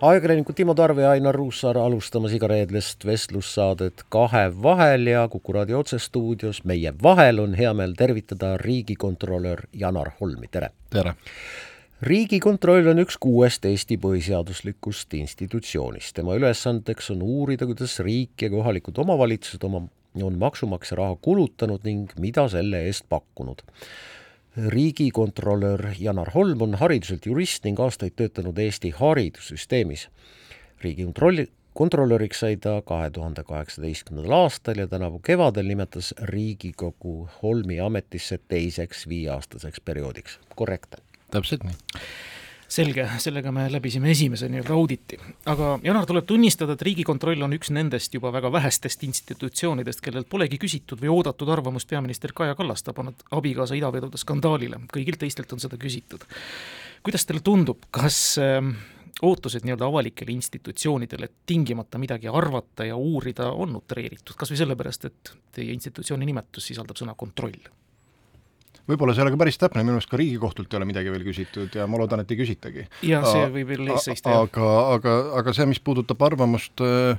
ajakirjanikud 0.00 0.54
Timo 0.54 0.74
Tarve 0.74 1.02
ja 1.02 1.10
Ainar 1.10 1.34
Ruussaar 1.34 1.78
alustamas 1.78 2.32
igareedlast 2.32 3.02
vestlussaadet 3.06 4.04
Kahe 4.08 4.44
vahel 4.62 5.06
ja 5.06 5.24
Kuku 5.28 5.52
raadio 5.52 5.80
otsestuudios 5.82 6.60
meie 6.64 6.92
vahel 7.02 7.40
on 7.42 7.54
hea 7.58 7.72
meel 7.74 7.96
tervitada 7.98 8.56
riigikontrolör 8.56 9.64
Janar 9.72 10.10
Holmi, 10.20 10.46
tere! 10.50 10.70
tere! 10.90 11.14
riigikontroll 12.02 12.86
on 12.92 13.02
üks 13.02 13.18
kuuest 13.18 13.64
Eesti 13.66 13.98
põhiseaduslikust 13.98 15.18
institutsioonist. 15.18 16.14
tema 16.14 16.36
ülesandeks 16.38 17.10
on 17.10 17.22
uurida, 17.22 17.66
kuidas 17.66 17.98
riik 17.98 18.42
ja 18.42 18.50
kohalikud 18.50 18.98
omavalitsused 19.02 19.66
oma, 19.66 19.82
on 20.22 20.38
maksumaksja 20.38 21.00
raha 21.02 21.18
kulutanud 21.22 21.82
ning 21.82 22.14
mida 22.22 22.46
selle 22.48 22.84
eest 22.86 23.08
pakkunud 23.08 23.66
riigikontrolör 24.66 25.86
Janar 25.98 26.30
Holm 26.34 26.62
on 26.62 26.74
hariduselt 26.74 27.26
jurist 27.26 27.64
ning 27.64 27.80
aastaid 27.80 28.16
töötanud 28.16 28.58
Eesti 28.58 28.90
haridussüsteemis. 28.90 30.08
riigikontrolli, 30.80 31.48
kontrolöriks 31.74 32.40
sai 32.40 32.56
ta 32.56 32.82
kahe 32.82 33.10
tuhande 33.10 33.44
kaheksateistkümnendal 33.44 34.32
aastal 34.32 34.78
ja 34.78 34.86
tänavu 34.86 35.18
kevadel 35.18 35.66
nimetas 35.66 36.14
Riigikogu 36.22 37.28
Holmi 37.42 37.80
ametisse 37.80 38.38
teiseks 38.48 39.08
viieaastaseks 39.08 39.80
perioodiks, 39.80 40.40
korrektne? 40.56 40.98
täpselt 41.30 41.64
nii 41.64 41.74
selge, 42.68 43.06
sellega 43.22 43.52
me 43.54 43.66
läbisime 43.72 44.10
esimese 44.12 44.48
nii-öelda 44.52 44.74
auditi. 44.76 45.18
aga 45.46 45.78
Janar, 45.82 46.06
tuleb 46.06 46.26
tunnistada, 46.28 46.76
et 46.76 46.84
Riigikontroll 46.84 47.42
on 47.46 47.56
üks 47.56 47.72
nendest 47.74 48.14
juba 48.14 48.32
väga 48.34 48.52
vähestest 48.52 49.02
institutsioonidest, 49.08 50.02
kellelt 50.04 50.28
polegi 50.28 50.60
küsitud 50.60 51.00
või 51.00 51.12
oodatud 51.16 51.48
arvamust 51.52 51.88
peaminister 51.90 52.34
Kaja 52.36 52.54
Kallas 52.58 52.84
tabanud 52.86 53.24
abikaasa 53.30 53.78
idavedude 53.78 54.20
skandaalile, 54.20 54.82
kõigilt 54.92 55.20
teistelt 55.24 55.52
on 55.52 55.64
seda 55.64 55.80
küsitud. 55.80 56.24
kuidas 57.02 57.24
teile 57.26 57.40
tundub, 57.44 57.88
kas 57.90 58.38
äh, 58.42 58.60
ootused 59.22 59.64
nii-öelda 59.64 59.86
avalikele 59.86 60.32
institutsioonidele 60.32 61.28
tingimata 61.46 61.98
midagi 61.98 62.28
arvata 62.28 62.84
ja 62.84 62.96
uurida 62.96 63.50
on 63.50 63.76
utreeritud, 63.76 64.36
kas 64.36 64.52
või 64.52 64.62
sellepärast, 64.62 65.04
et 65.04 65.34
teie 65.52 65.72
institutsiooni 65.72 66.26
nimetus 66.28 66.70
sisaldab 66.70 67.00
sõna 67.00 67.16
kontroll? 67.16 67.58
Võib-olla 68.88 69.14
see 69.14 69.22
ei 69.22 69.26
ole 69.26 69.34
ka 69.34 69.40
päris 69.42 69.60
täpne, 69.60 69.84
minu 69.86 69.98
arust 69.98 70.10
ka 70.10 70.20
Riigikohtult 70.20 70.72
ei 70.72 70.80
ole 70.80 70.88
midagi 70.88 71.12
veel 71.12 71.26
küsitud 71.26 71.78
ja 71.78 71.86
ma 71.90 72.00
loodan, 72.00 72.24
et 72.24 72.32
ei 72.32 72.40
küsitagi. 72.40 72.88
ja 73.08 73.22
see 73.26 73.46
võib 73.54 73.72
veel 73.72 73.92
ees 73.92 74.08
seista, 74.08 74.34
jah. 74.34 74.48
aga, 74.48 74.68
aga, 74.96 75.16
aga 75.42 75.56
see, 75.56 75.68
mis 75.70 75.82
puudutab 75.84 76.22
arvamust 76.28 76.84
äh, 76.84 77.18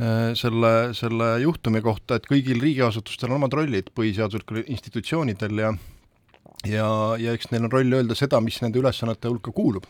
äh, 0.00 0.30
selle, 0.38 0.72
selle 0.98 1.32
juhtumi 1.44 1.82
kohta, 1.84 2.20
et 2.20 2.30
kõigil 2.30 2.62
riigiasutustel 2.62 3.30
on 3.32 3.40
omad 3.40 3.56
rollid, 3.58 3.92
põhiseaduslikel 3.96 4.64
institutsioonidel 4.66 5.64
ja 5.64 5.74
ja, 6.64 6.88
ja 7.20 7.34
eks 7.36 7.50
neil 7.52 7.66
on 7.66 7.72
roll 7.72 7.98
öelda 7.98 8.16
seda, 8.18 8.40
mis 8.40 8.58
nende 8.62 8.80
ülesannete 8.80 9.28
hulka 9.28 9.52
kuulub. 9.52 9.84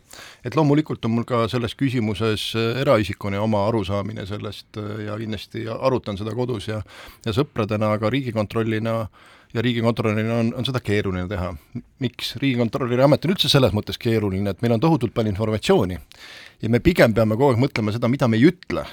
et 0.44 0.56
loomulikult 0.56 1.04
on 1.04 1.16
mul 1.18 1.28
ka 1.28 1.46
selles 1.52 1.76
küsimuses 1.78 2.50
äh, 2.58 2.82
eraisikuna 2.82 3.40
oma 3.42 3.66
arusaamine 3.68 4.26
sellest 4.26 4.80
ja 5.06 5.16
kindlasti 5.20 5.68
arutan 5.68 6.18
seda 6.18 6.34
kodus 6.34 6.68
ja 6.68 6.82
ja 7.26 7.32
sõpradena, 7.32 7.92
aga 7.96 8.10
Riigikontrollina 8.10 9.00
äh, 9.00 9.24
ja 9.54 9.62
riigikontrolöril 9.62 10.30
on, 10.30 10.54
on 10.56 10.66
seda 10.66 10.80
keeruline 10.84 11.28
teha. 11.28 11.54
miks? 11.98 12.34
riigikontrolöri 12.42 13.02
amet 13.02 13.24
on 13.24 13.34
üldse 13.34 13.50
selles 13.52 13.74
mõttes 13.76 13.98
keeruline, 14.00 14.52
et 14.52 14.62
meil 14.64 14.76
on 14.76 14.82
tohutult 14.82 15.14
palju 15.16 15.32
informatsiooni 15.32 15.98
ja 16.62 16.72
me 16.72 16.80
pigem 16.84 17.14
peame 17.16 17.38
kogu 17.38 17.54
aeg 17.54 17.62
mõtlema 17.62 17.94
seda, 17.94 18.10
mida 18.12 18.28
me 18.28 18.40
ei 18.40 18.50
ütle, 18.50 18.84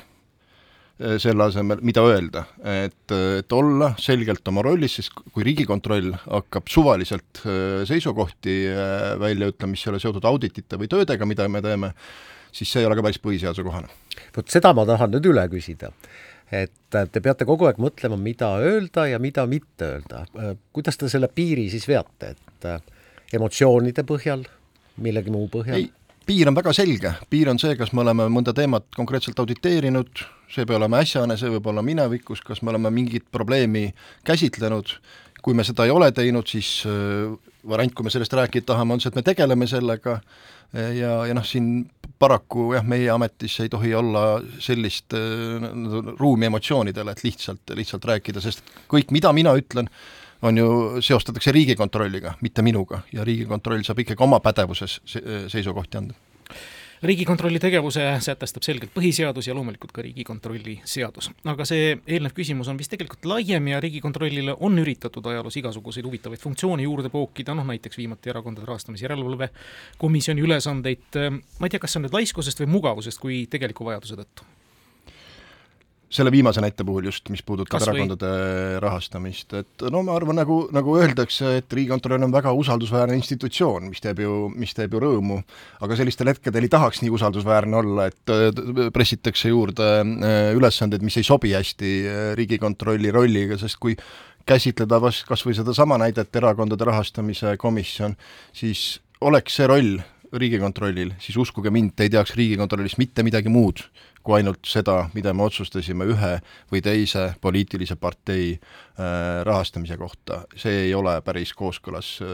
selle 1.19 1.47
asemel, 1.47 1.79
mida 1.81 2.03
öelda. 2.05 2.43
et, 2.69 3.11
et 3.39 3.55
olla 3.55 3.93
selgelt 3.99 4.47
oma 4.47 4.61
rollis, 4.65 4.99
siis 4.99 5.09
kui 5.09 5.43
Riigikontroll 5.43 6.13
hakkab 6.21 6.69
suvaliselt 6.69 7.41
eh, 7.45 7.81
seisukohti 7.89 8.59
välja 9.19 9.49
ütlema, 9.49 9.73
mis 9.73 9.87
ei 9.87 9.93
ole 9.93 10.03
seotud 10.03 10.27
auditite 10.29 10.77
või 10.77 10.91
töödega, 10.91 11.25
mida 11.25 11.49
me 11.49 11.63
teeme, 11.65 11.93
siis 12.53 12.69
see 12.69 12.83
ei 12.83 12.89
ole 12.89 12.99
ka 12.99 13.07
päris 13.07 13.23
põhiseaduse 13.23 13.65
kohane. 13.65 13.89
vot 14.37 14.53
seda 14.53 14.73
ma 14.77 14.85
tahan 14.89 15.15
nüüd 15.15 15.33
üle 15.33 15.47
küsida 15.51 15.89
et 16.53 16.97
te 17.11 17.21
peate 17.23 17.45
kogu 17.49 17.67
aeg 17.67 17.79
mõtlema, 17.81 18.17
mida 18.19 18.53
öelda 18.61 19.07
ja 19.09 19.19
mida 19.21 19.45
mitte 19.49 19.89
öelda. 19.95 20.23
kuidas 20.75 20.99
te 20.99 21.09
selle 21.09 21.29
piiri 21.33 21.69
siis 21.71 21.87
veate, 21.89 22.33
et 22.35 22.67
äh, 22.69 22.81
emotsioonide 23.33 24.05
põhjal, 24.07 24.45
millegi 25.01 25.33
muu 25.33 25.49
põhjal? 25.51 25.87
Piir 26.25 26.49
on 26.49 26.55
väga 26.55 26.73
selge, 26.75 27.13
piir 27.31 27.51
on 27.51 27.59
see, 27.61 27.75
kas 27.79 27.91
me 27.93 28.03
oleme 28.03 28.27
mõnda 28.31 28.53
teemat 28.55 28.87
konkreetselt 28.95 29.39
auditeerinud, 29.43 30.23
see 30.51 30.65
peab 30.65 30.79
olema 30.79 31.01
äsjane, 31.03 31.37
see 31.39 31.51
võib 31.55 31.67
olla 31.71 31.83
minevikus, 31.85 32.43
kas 32.45 32.63
me 32.63 32.73
oleme 32.73 32.91
mingit 32.93 33.25
probleemi 33.31 33.89
käsitlenud, 34.27 34.95
kui 35.43 35.57
me 35.57 35.65
seda 35.67 35.87
ei 35.87 35.93
ole 35.93 36.11
teinud, 36.15 36.47
siis 36.47 36.81
äh, 36.87 37.33
variant, 37.67 37.93
kui 37.95 38.07
me 38.07 38.13
sellest 38.13 38.33
rääkida 38.39 38.71
tahame, 38.71 38.95
on 38.95 39.03
see, 39.03 39.11
et 39.11 39.19
me 39.19 39.25
tegeleme 39.25 39.69
sellega. 39.69 40.19
Ja, 40.73 41.19
ja 41.29 41.35
noh, 41.37 41.43
siin 41.45 41.83
paraku 42.17 42.71
jah, 42.73 42.85
meie 42.89 43.11
ametis 43.13 43.59
ei 43.61 43.69
tohi 43.69 43.91
olla 43.93 44.39
sellist 44.63 45.13
äh, 45.13 45.67
ruumi 46.17 46.47
emotsioonidele, 46.47 47.13
et 47.13 47.21
lihtsalt, 47.27 47.75
lihtsalt 47.77 48.07
rääkida, 48.09 48.41
sest 48.41 48.63
kõik, 48.89 49.13
mida 49.13 49.29
mina 49.37 49.53
ütlen, 49.59 49.91
on 50.43 50.57
ju, 50.57 50.69
seostatakse 51.01 51.51
Riigikontrolliga, 51.51 52.37
mitte 52.41 52.61
minuga. 52.61 53.01
Ja 53.13 53.23
Riigikontroll 53.23 53.83
saab 53.87 54.03
ikkagi 54.03 54.23
oma 54.23 54.39
pädevuses 54.43 54.99
seisukohti 55.47 55.97
anda. 55.97 56.15
Riigikontrolli 57.03 57.59
tegevuse 57.59 58.03
sätestab 58.23 58.63
selgelt 58.63 58.93
põhiseadus 58.95 59.49
ja 59.49 59.55
loomulikult 59.55 59.91
ka 59.91 60.03
Riigikontrolli 60.05 60.77
seadus. 60.87 61.29
aga 61.51 61.65
see 61.67 61.97
eelnev 62.07 62.31
küsimus 62.31 62.69
on 62.71 62.79
vist 62.79 62.93
tegelikult 62.95 63.27
laiem 63.27 63.67
ja 63.67 63.81
Riigikontrollile 63.83 64.55
on 64.59 64.79
üritatud 64.79 65.27
ajaloos 65.27 65.57
igasuguseid 65.59 66.07
huvitavaid 66.07 66.39
funktsioone 66.39 66.87
juurde 66.87 67.11
pookida, 67.11 67.55
noh 67.59 67.67
näiteks 67.67 67.99
viimati 67.99 68.31
Erakondade 68.31 68.67
Rahastamise 68.71 69.03
Järelevalve 69.03 69.49
Komisjoni 69.97 70.47
ülesandeid, 70.47 71.19
ma 71.59 71.67
ei 71.67 71.75
tea, 71.75 71.83
kas 71.83 71.91
see 71.91 71.99
on 71.99 72.07
nüüd 72.07 72.15
laiskusest 72.15 72.63
või 72.63 72.71
mugavusest, 72.77 73.19
kui 73.19 73.43
tegeliku 73.51 73.91
vajaduse 73.91 74.23
tõttu 74.23 74.47
selle 76.13 76.31
viimase 76.33 76.61
näite 76.61 76.85
puhul 76.85 77.07
just, 77.09 77.29
mis 77.33 77.41
puudutab 77.45 77.79
Kas 77.79 77.87
erakondade 77.87 78.29
või? 78.29 78.81
rahastamist, 78.83 79.55
et 79.57 79.85
no 79.93 80.03
ma 80.05 80.15
arvan, 80.17 80.37
nagu, 80.41 80.59
nagu 80.75 80.97
öeldakse, 80.99 81.57
et 81.61 81.73
Riigikontroll 81.73 82.25
on 82.27 82.33
väga 82.33 82.53
usaldusväärne 82.57 83.17
institutsioon, 83.17 83.89
mis 83.89 84.03
teeb 84.03 84.21
ju, 84.23 84.35
mis 84.53 84.75
teeb 84.77 84.93
ju 84.93 85.01
rõõmu, 85.03 85.39
aga 85.85 85.97
sellistel 85.99 86.29
hetkedel 86.31 86.67
ei 86.67 86.73
tahaks 86.73 87.01
nii 87.03 87.13
usaldusväärne 87.17 87.79
olla, 87.81 88.07
et 88.11 88.33
äh, 88.33 88.85
pressitakse 88.93 89.51
juurde 89.53 89.89
äh, 90.03 90.53
ülesandeid, 90.57 91.05
mis 91.05 91.17
ei 91.19 91.27
sobi 91.27 91.55
hästi 91.57 91.93
äh, 92.03 92.23
Riigikontrolli 92.39 93.13
rolliga, 93.13 93.57
sest 93.61 93.81
kui 93.81 93.97
käsitleda 94.45 94.99
vast 95.01 95.25
kas 95.27 95.45
või 95.47 95.57
sedasama 95.57 95.97
näidet, 96.01 96.33
Erakondade 96.35 96.85
Rahastamise 96.85 97.55
Komisjon, 97.57 98.17
siis 98.55 98.99
oleks 99.23 99.57
see 99.57 99.69
roll 99.71 100.01
Riigikontrollil, 100.33 101.13
siis 101.21 101.37
uskuge 101.37 101.69
mind, 101.73 101.93
te 101.95 102.07
ei 102.07 102.13
teaks 102.13 102.33
Riigikontrollist 102.37 102.97
mitte 103.01 103.25
midagi 103.25 103.53
muud 103.53 103.85
kui 104.23 104.37
ainult 104.39 104.63
seda, 104.67 105.09
mida 105.13 105.33
me 105.35 105.45
otsustasime 105.45 106.07
ühe 106.13 106.31
või 106.71 106.81
teise 106.83 107.33
poliitilise 107.43 107.97
partei 107.99 108.53
äh, 108.53 109.43
rahastamise 109.43 109.97
kohta. 109.99 110.43
see 110.55 110.87
ei 110.87 110.95
ole 110.95 111.17
päris 111.21 111.53
kooskõlas 111.53 112.15
äh, 112.23 112.31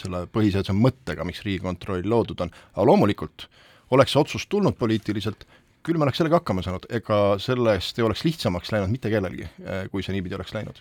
selle 0.00 0.24
põhiseaduse 0.30 0.76
mõttega, 0.78 1.26
miks 1.26 1.42
Riigikontroll 1.44 2.06
loodud 2.06 2.46
on, 2.46 2.54
aga 2.74 2.86
loomulikult 2.86 3.48
oleks 3.94 4.14
see 4.14 4.22
otsus 4.22 4.46
tulnud 4.46 4.78
poliitiliselt, 4.78 5.44
küll 5.84 5.98
me 5.98 6.06
oleks 6.06 6.22
sellega 6.22 6.40
hakkama 6.40 6.62
saanud, 6.64 6.86
ega 6.88 7.36
sellest 7.42 7.98
ei 7.98 8.06
oleks 8.06 8.24
lihtsamaks 8.24 8.72
läinud 8.72 8.92
mitte 8.94 9.10
kellelgi, 9.12 9.48
äh, 9.66 9.86
kui 9.90 10.06
see 10.06 10.14
niipidi 10.14 10.38
oleks 10.38 10.54
läinud. 10.54 10.80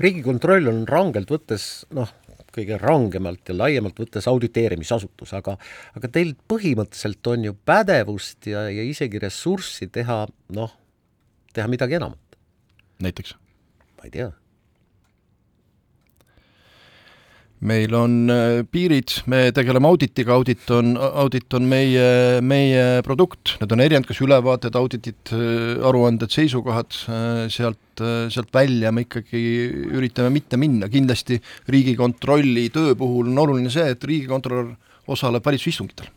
Riigikontroll 0.00 0.68
on 0.68 0.82
rangelt 0.88 1.30
võttes 1.32 1.86
noh, 1.96 2.10
kõige 2.56 2.78
rangemalt 2.80 3.48
ja 3.48 3.56
laiemalt 3.56 3.98
võttes 4.00 4.28
auditeerimisasutus, 4.30 5.34
aga 5.36 5.56
aga 5.98 6.10
teil 6.12 6.34
põhimõtteliselt 6.48 7.32
on 7.32 7.50
ju 7.50 7.56
pädevust 7.68 8.48
ja, 8.50 8.66
ja 8.72 8.86
isegi 8.86 9.20
ressurssi 9.22 9.90
teha 9.92 10.24
noh, 10.56 10.74
teha 11.56 11.68
midagi 11.70 12.00
enamat. 12.00 12.40
näiteks? 13.04 13.36
ma 13.96 14.08
ei 14.08 14.12
tea 14.18 14.32
meil 17.64 17.94
on 17.96 18.28
äh, 18.30 18.62
piirid, 18.68 19.22
me 19.30 19.50
tegeleme 19.56 19.88
auditiga, 19.88 20.34
audit 20.36 20.68
on, 20.74 20.94
audit 20.96 21.54
on 21.56 21.68
meie, 21.68 22.40
meie 22.44 23.02
produkt, 23.06 23.56
need 23.62 23.72
on 23.72 23.82
erinevad, 23.84 24.08
kas 24.10 24.20
ülevaated, 24.24 24.76
auditid, 24.76 25.20
äh, 25.32 25.86
aruanded, 25.88 26.32
seisukohad, 26.32 26.98
äh, 27.08 27.46
sealt, 27.52 27.80
sealt 27.96 28.50
välja 28.52 28.90
me 28.92 29.06
ikkagi 29.06 29.40
üritame 29.96 30.28
mitte 30.34 30.58
minna, 30.60 30.90
kindlasti 30.92 31.38
Riigikontrolli 31.72 32.66
töö 32.74 32.92
puhul 32.98 33.30
on 33.32 33.40
oluline 33.46 33.72
see, 33.72 33.86
et 33.94 34.04
riigikontrolör 34.04 34.74
osaleb 35.08 35.46
valitsuse 35.46 35.72
istungitel 35.72 36.10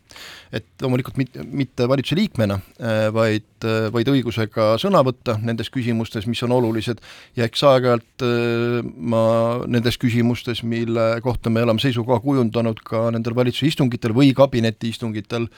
et 0.56 0.66
loomulikult 0.82 1.18
mitte, 1.20 1.44
mitte 1.46 1.88
valitsuse 1.90 2.18
liikmena, 2.18 2.58
vaid, 3.14 3.68
vaid 3.94 4.10
õigusega 4.10 4.72
sõna 4.82 5.04
võtta 5.06 5.38
nendes 5.44 5.70
küsimustes, 5.74 6.26
mis 6.30 6.42
on 6.46 6.56
olulised, 6.56 7.02
ja 7.38 7.46
eks 7.46 7.64
aeg-ajalt 7.70 8.26
ma 8.98 9.24
nendes 9.70 10.00
küsimustes, 10.02 10.64
mille 10.66 11.08
kohta 11.26 11.54
me 11.54 11.64
oleme 11.66 11.84
seisukoha 11.84 12.22
kujundanud 12.24 12.82
ka 12.86 13.08
nendel 13.14 13.38
valitsuse 13.38 13.70
istungitel 13.74 14.16
või 14.18 14.34
kabinetiistungitel, 14.38 15.50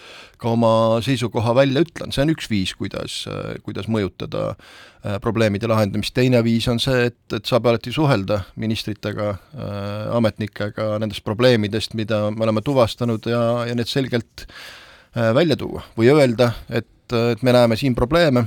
ka 0.41 0.51
oma 0.51 0.73
seisukoha 1.05 1.55
välja 1.61 1.85
ütlen, 1.85 2.11
see 2.11 2.25
on 2.25 2.35
üks 2.35 2.51
viis, 2.51 2.75
kuidas, 2.77 3.23
kuidas 3.63 3.87
mõjutada 3.91 4.51
probleemide 5.21 5.65
lahendamist, 5.69 6.13
teine 6.13 6.43
viis 6.45 6.67
on 6.69 6.79
see, 6.81 7.07
et, 7.09 7.17
et 7.33 7.47
saab 7.49 7.65
alati 7.71 7.93
suhelda 7.93 8.41
ministritega, 8.61 9.31
ametnikega 10.13 10.91
nendest 11.01 11.23
probleemidest, 11.25 11.95
mida 11.97 12.27
me 12.33 12.45
oleme 12.45 12.61
tuvastanud 12.65 13.25
ja, 13.29 13.41
ja 13.69 13.77
need 13.77 13.89
selgelt 13.89 14.40
äh, 14.43 15.31
välja 15.35 15.57
tuua 15.59 15.83
või 15.97 16.11
öelda, 16.13 16.51
et, 16.69 17.13
et 17.33 17.43
me 17.45 17.53
näeme 17.55 17.77
siin 17.79 17.95
probleeme, 17.97 18.45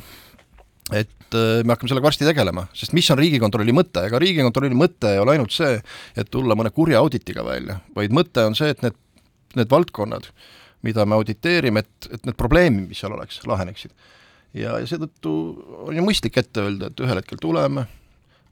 et 0.93 1.37
äh, 1.37 1.63
me 1.65 1.75
hakkame 1.75 1.93
sellega 1.93 2.09
varsti 2.09 2.29
tegelema, 2.29 2.67
sest 2.77 2.97
mis 2.97 3.09
on 3.13 3.21
Riigikontrolli 3.21 3.75
mõte, 3.77 4.07
ega 4.09 4.21
Riigikontrolli 4.23 4.77
mõte 4.79 5.15
ei 5.15 5.23
ole 5.23 5.37
ainult 5.37 5.55
see, 5.55 5.79
et 6.17 6.31
tulla 6.33 6.57
mõne 6.59 6.73
kurja 6.75 7.03
auditiga 7.03 7.45
välja, 7.47 7.81
vaid 7.97 8.15
mõte 8.17 8.45
on 8.49 8.59
see, 8.59 8.73
et 8.75 8.85
need, 8.85 8.99
need 9.59 9.71
valdkonnad, 9.73 10.31
mida 10.85 11.07
me 11.09 11.17
auditeerime, 11.19 11.85
et, 11.85 12.11
et 12.13 12.29
need 12.29 12.39
probleemid, 12.41 12.91
mis 12.91 13.01
seal 13.01 13.17
oleks, 13.17 13.41
laheneksid. 13.49 13.95
ja, 14.55 14.79
ja 14.79 14.87
seetõttu 14.89 15.35
on 15.89 15.97
ju 15.97 16.05
mõistlik 16.05 16.39
ette 16.41 16.65
öelda, 16.65 16.93
et 16.93 17.05
ühel 17.05 17.21
hetkel 17.21 17.41
tuleme, 17.41 17.89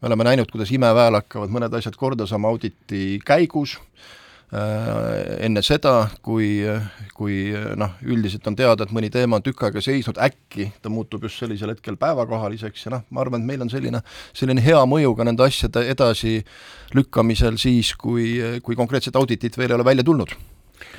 me 0.03 0.09
oleme 0.09 0.25
näinud, 0.27 0.51
kuidas 0.51 0.73
imeväel 0.75 1.15
hakkavad 1.21 1.53
mõned 1.53 1.75
asjad 1.79 1.95
korda 1.95 2.27
saama 2.27 2.51
auditi 2.51 3.21
käigus, 3.23 3.77
Äh, 3.77 4.19
enne 4.53 5.63
seda, 5.65 6.11
kui, 6.21 6.61
kui 7.17 7.37
noh, 7.81 7.95
üldiselt 8.05 8.45
on 8.51 8.57
teada, 8.57 8.85
et 8.85 8.93
mõni 8.93 9.09
teema 9.13 9.39
on 9.39 9.45
tükk 9.45 9.65
aega 9.65 9.81
seisnud, 9.81 10.19
äkki 10.21 10.67
ta 10.85 10.93
muutub 10.93 11.25
just 11.25 11.41
sellisel 11.41 11.73
hetkel 11.73 11.97
päevakohaliseks 12.01 12.85
ja 12.85 12.93
noh, 12.99 13.07
ma 13.09 13.23
arvan, 13.25 13.41
et 13.41 13.49
meil 13.49 13.65
on 13.65 13.73
selline, 13.73 14.03
selline 14.37 14.65
hea 14.65 14.83
mõju 14.89 15.15
ka 15.17 15.25
nende 15.25 15.47
asjade 15.47 15.87
edasilükkamisel 15.95 17.57
siis, 17.63 17.95
kui, 17.97 18.35
kui 18.65 18.77
konkreetset 18.77 19.17
auditit 19.17 19.57
veel 19.57 19.73
ei 19.73 19.79
ole 19.79 19.89
välja 19.89 20.05
tulnud. 20.05 20.37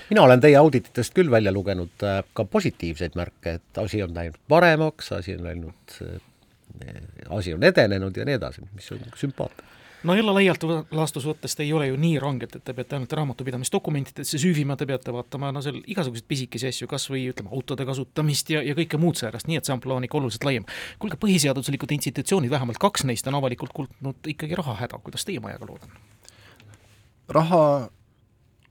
Mina 0.09 0.23
olen 0.25 0.41
teie 0.41 0.57
audititest 0.57 1.13
küll 1.13 1.29
välja 1.31 1.53
lugenud 1.53 2.03
äh, 2.07 2.23
ka 2.33 2.47
positiivseid 2.49 3.13
märke, 3.19 3.59
et 3.59 3.81
asi 3.83 4.01
on 4.01 4.15
läinud 4.17 4.39
paremaks, 4.49 5.11
asi 5.19 5.37
on 5.37 5.45
läinud, 5.45 5.99
äh, 6.01 6.97
asi 7.37 7.53
on 7.53 7.69
edenenud 7.69 8.17
ja 8.17 8.25
nii 8.25 8.39
edasi, 8.41 8.65
mis 8.73 8.89
on 8.95 9.05
sümpaatne 9.19 9.69
no 10.03 10.15
jälle 10.15 10.33
laialt 10.35 10.63
laastus 10.91 11.25
võttes 11.27 11.55
te 11.55 11.63
ei 11.63 11.73
ole 11.73 11.87
ju 11.87 11.97
nii 11.99 12.19
ranged, 12.21 12.55
et 12.57 12.63
te 12.65 12.75
peate 12.75 12.97
ainult 12.97 13.13
raamatupidamisdokumentidesse 13.19 14.39
süüvima, 14.41 14.75
te 14.79 14.87
peate 14.89 15.13
vaatama 15.15 15.51
no 15.55 15.61
seal 15.63 15.79
igasuguseid 15.87 16.27
pisikesi 16.27 16.69
asju, 16.69 16.87
kas 16.91 17.07
või 17.11 17.25
ütleme, 17.31 17.51
autode 17.55 17.87
kasutamist 17.87 18.51
ja, 18.53 18.63
ja 18.65 18.75
kõike 18.77 18.99
muud 19.01 19.19
säärast, 19.19 19.47
nii 19.49 19.59
et 19.61 19.69
see 19.69 19.75
ampluaa 19.75 20.01
on 20.01 20.07
ikka 20.07 20.19
oluliselt 20.19 20.47
laiem. 20.47 20.67
kuulge, 20.99 21.19
põhiseaduslikud 21.23 21.95
institutsioonid, 21.97 22.51
vähemalt 22.51 22.81
kaks 22.83 23.07
neist 23.09 23.27
on 23.31 23.39
avalikult 23.39 23.75
kuulnud 23.75 24.31
ikkagi 24.35 24.59
rahahäda, 24.59 24.99
kuidas 25.03 25.25
teie 25.27 25.43
majaga 25.43 25.69
lood 25.69 25.87
on? 25.87 25.99
raha 27.33 27.61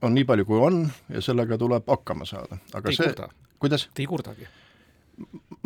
on 0.02 0.14
nii 0.14 0.24
palju, 0.28 0.44
kui 0.44 0.60
on 0.60 0.82
ja 1.08 1.22
sellega 1.24 1.58
tuleb 1.58 1.88
hakkama 1.88 2.28
saada, 2.28 2.60
aga 2.74 2.90
te 2.90 2.98
see, 2.98 3.30
kuidas? 3.62 3.88
Te 3.94 4.04
ei 4.04 4.10
kurdagi? 4.10 4.48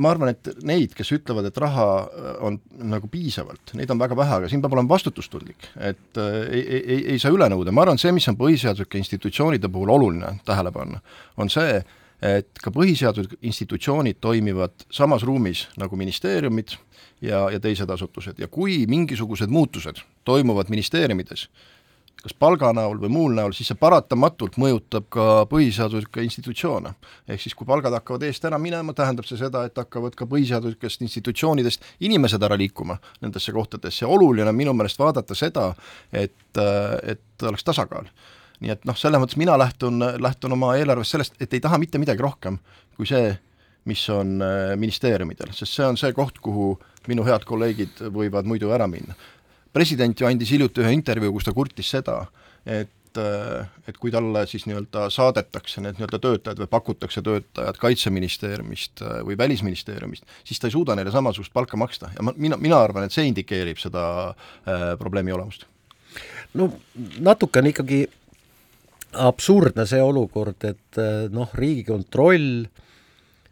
Ma 0.03 0.13
arvan, 0.13 0.33
et 0.35 0.51
neid, 0.67 0.95
kes 0.97 1.13
ütlevad, 1.17 1.49
et 1.49 1.61
raha 1.61 1.89
äh, 2.05 2.31
on 2.47 2.59
nagu 2.93 3.09
piisavalt, 3.13 3.75
neid 3.79 3.93
on 3.93 4.01
väga 4.01 4.19
vähe, 4.19 4.41
aga 4.41 4.51
siin 4.53 4.65
peab 4.65 4.77
olema 4.77 4.93
vastutustundlik, 4.93 5.71
et 5.77 6.21
äh, 6.21 6.41
ei, 6.47 6.65
ei, 6.79 6.99
ei 7.15 7.23
saa 7.23 7.35
üle 7.35 7.49
nõuda, 7.53 7.75
ma 7.75 7.87
arvan, 7.87 8.01
see, 8.01 8.13
mis 8.17 8.29
on 8.33 8.39
põhiseaduslike 8.41 9.01
institutsioonide 9.01 9.71
puhul 9.73 9.95
oluline 9.97 10.37
tähele 10.49 10.73
panna, 10.75 11.01
on 11.41 11.53
see, 11.53 11.81
et 12.25 12.63
ka 12.63 12.73
põhiseaduslikud 12.73 13.45
institutsioonid 13.45 14.21
toimivad 14.25 14.87
samas 14.93 15.25
ruumis 15.27 15.67
nagu 15.81 15.99
ministeeriumid 16.01 16.77
ja, 17.21 17.47
ja 17.53 17.61
teised 17.61 17.91
asutused. 17.93 18.39
Ja 18.41 18.49
kui 18.49 18.85
mingisugused 18.89 19.53
muutused 19.53 20.01
toimuvad 20.25 20.73
ministeeriumides, 20.73 21.47
kas 22.27 22.35
palga 22.39 22.73
näol 22.75 22.99
või 22.99 23.11
muul 23.13 23.35
näol, 23.37 23.55
siis 23.55 23.71
see 23.71 23.79
paratamatult 23.79 24.57
mõjutab 24.59 25.07
ka 25.15 25.27
põhiseaduslikke 25.51 26.25
institutsioone. 26.27 26.95
ehk 27.29 27.43
siis 27.43 27.55
kui 27.55 27.67
palgad 27.67 27.95
hakkavad 27.95 28.25
eest 28.27 28.45
ära 28.45 28.59
minema, 28.59 28.95
tähendab 28.95 29.29
see 29.29 29.39
seda, 29.39 29.65
et 29.67 29.79
hakkavad 29.79 30.17
ka 30.19 30.27
põhiseaduslikest 30.27 31.05
institutsioonidest 31.07 31.85
inimesed 32.01 32.43
ära 32.43 32.59
liikuma 32.59 32.99
nendesse 33.23 33.53
kohtadesse. 33.53 34.05
Ja 34.05 34.09
oluline 34.09 34.49
on 34.51 34.59
minu 34.59 34.75
meelest 34.75 34.99
vaadata 34.99 35.35
seda, 35.39 35.69
et, 36.13 36.59
et 37.03 37.47
oleks 37.47 37.65
tasakaal. 37.65 38.11
Nii 38.61 38.73
et 38.73 38.85
noh, 38.89 38.97
selles 38.97 39.21
mõttes 39.21 39.39
mina 39.39 39.55
lähtun, 39.61 40.01
lähtun 40.19 40.57
oma 40.57 40.75
eelarves 40.81 41.11
sellest, 41.13 41.37
et 41.41 41.55
ei 41.55 41.61
taha 41.61 41.79
mitte 41.79 42.01
midagi 42.01 42.25
rohkem 42.25 42.59
kui 42.97 43.07
see, 43.07 43.35
mis 43.87 44.03
on 44.11 44.41
ministeeriumidel, 44.81 45.53
sest 45.55 45.77
see 45.77 45.87
on 45.87 45.99
see 46.01 46.11
koht, 46.17 46.41
kuhu 46.43 46.73
minu 47.07 47.23
head 47.23 47.45
kolleegid 47.47 48.01
võivad 48.11 48.49
muidu 48.49 48.73
ära 48.75 48.89
minna 48.91 49.15
president 49.77 50.21
ju 50.21 50.29
andis 50.29 50.53
hiljuti 50.55 50.85
ühe 50.85 50.93
intervjuu, 50.97 51.35
kus 51.37 51.49
ta 51.49 51.55
kurtis 51.57 51.91
seda, 51.93 52.23
et 52.65 53.21
äh, 53.21 53.67
et 53.89 53.99
kui 54.01 54.13
talle 54.13 54.45
siis 54.49 54.67
nii-öelda 54.69 55.07
saadetakse 55.13 55.83
need 55.85 55.99
nii-öelda 55.99 56.21
töötajad 56.23 56.61
või 56.63 56.71
pakutakse 56.73 57.23
töötajad 57.25 57.81
Kaitseministeeriumist 57.81 59.05
äh, 59.05 59.19
või 59.27 59.39
Välisministeeriumist, 59.41 60.27
siis 60.45 60.61
ta 60.61 60.71
ei 60.71 60.77
suuda 60.77 60.97
neile 60.97 61.13
samasugust 61.15 61.55
palka 61.57 61.81
maksta 61.81 62.13
ja 62.17 62.25
ma, 62.27 62.35
mina, 62.37 62.59
mina 62.61 62.81
arvan, 62.83 63.07
et 63.07 63.17
see 63.17 63.29
indikeerib 63.29 63.81
seda 63.81 64.07
äh, 64.31 64.89
probleemi 65.01 65.35
olemust. 65.37 65.69
no 66.57 66.71
natuke 67.21 67.61
on 67.61 67.73
ikkagi 67.73 68.07
absurdne 69.17 69.87
see 69.89 70.03
olukord, 70.03 70.65
et 70.65 71.01
äh, 71.01 71.29
noh, 71.33 71.53
Riigikontroll 71.57 72.65
äh, 72.65 72.83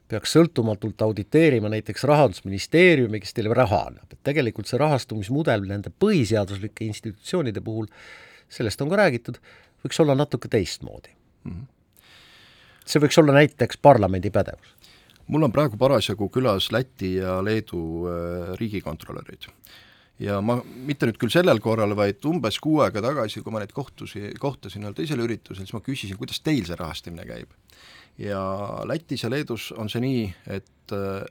peaks 0.09 0.35
sõltumatult 0.37 1.03
auditeerima 1.03 1.71
näiteks 1.73 2.05
Rahandusministeeriumi, 2.09 3.21
kes 3.23 3.37
teile 3.37 3.55
raha 3.57 3.85
annab, 3.89 4.09
et 4.13 4.21
tegelikult 4.27 4.69
see 4.69 4.81
rahastumismudel 4.81 5.65
nende 5.69 5.93
põhiseaduslike 6.03 6.87
institutsioonide 6.89 7.63
puhul, 7.65 7.89
sellest 8.53 8.83
on 8.85 8.93
ka 8.93 9.01
räägitud, 9.01 9.41
võiks 9.85 10.01
olla 10.05 10.17
natuke 10.19 10.51
teistmoodi 10.53 11.15
mm. 11.15 11.53
-hmm. 11.53 11.65
see 12.85 13.01
võiks 13.01 13.21
olla 13.21 13.39
näiteks 13.41 13.81
parlamendi 13.83 14.31
pädevus. 14.31 14.75
mul 15.27 15.43
on 15.43 15.53
praegu 15.53 15.77
parasjagu 15.77 16.29
külas 16.29 16.71
Läti 16.73 17.15
ja 17.17 17.41
Leedu 17.45 17.81
äh, 18.09 18.55
riigikontrolörid 18.61 19.49
ja 20.19 20.41
ma, 20.41 20.61
mitte 20.65 21.07
nüüd 21.07 21.19
küll 21.19 21.33
sellel 21.33 21.61
korral, 21.61 21.97
vaid 21.97 22.25
umbes 22.25 22.61
kuu 22.61 22.81
aega 22.85 23.03
tagasi, 23.03 23.43
kui 23.43 23.53
ma 23.53 23.59
neid 23.59 23.73
kohtusi, 23.73 24.31
kohtasin 24.41 24.85
ühel 24.85 24.95
teisel 24.95 25.21
üritusel, 25.25 25.65
siis 25.65 25.75
ma 25.75 25.81
küsisin, 25.81 26.17
kuidas 26.17 26.41
teil 26.41 26.65
see 26.69 26.77
rahastamine 26.77 27.25
käib 27.27 27.51
ja 28.19 28.43
Lätis 28.85 29.23
ja 29.23 29.31
Leedus 29.31 29.73
on 29.73 29.91
see 29.91 30.01
nii, 30.05 30.29
et 30.47 30.93
äh, 30.93 31.25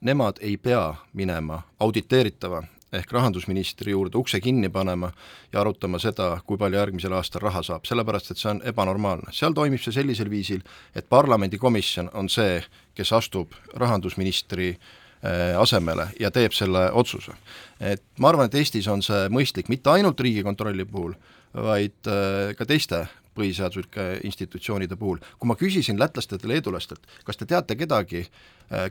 nemad 0.00 0.40
ei 0.40 0.56
pea 0.56 0.94
minema 1.12 1.62
auditeeritava 1.80 2.62
ehk 2.92 3.12
rahandusministri 3.12 3.92
juurde 3.92 4.18
ukse 4.18 4.40
kinni 4.40 4.68
panema 4.68 5.10
ja 5.52 5.60
arutama 5.60 5.98
seda, 6.00 6.38
kui 6.46 6.58
palju 6.58 6.78
järgmisel 6.78 7.12
aastal 7.12 7.44
raha 7.44 7.62
saab, 7.62 7.84
sellepärast 7.84 8.32
et 8.32 8.40
see 8.40 8.50
on 8.50 8.62
ebanormaalne. 8.64 9.32
seal 9.32 9.52
toimib 9.56 9.82
see 9.82 9.92
sellisel 9.92 10.30
viisil, 10.30 10.62
et 10.96 11.08
parlamendikomisjon 11.08 12.10
on 12.14 12.30
see, 12.32 12.62
kes 12.96 13.12
astub 13.12 13.52
rahandusministri 13.76 14.70
äh, 14.72 15.60
asemele 15.60 16.08
ja 16.20 16.30
teeb 16.30 16.56
selle 16.56 16.88
otsuse. 16.92 17.36
et 17.80 18.02
ma 18.18 18.32
arvan, 18.32 18.48
et 18.48 18.54
Eestis 18.54 18.88
on 18.88 19.02
see 19.02 19.28
mõistlik 19.28 19.68
mitte 19.68 19.90
ainult 19.90 20.20
Riigikontrolli 20.20 20.88
puhul, 20.88 21.14
vaid 21.54 22.08
äh, 22.08 22.56
ka 22.56 22.64
teiste 22.64 23.06
põhiseaduslike 23.38 24.08
institutsioonide 24.28 24.98
puhul. 24.98 25.22
kui 25.38 25.48
ma 25.48 25.56
küsisin 25.58 26.00
lätlastelt 26.00 26.44
ja 26.44 26.52
leedulastelt, 26.54 27.06
kas 27.24 27.38
te 27.38 27.46
teate 27.46 27.76
kedagi, 27.78 28.26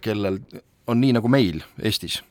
kellel 0.01 0.41
on 0.87 1.01
nii 1.01 1.17
nagu 1.17 1.29
meil 1.31 1.61
Eestis, 1.83 2.21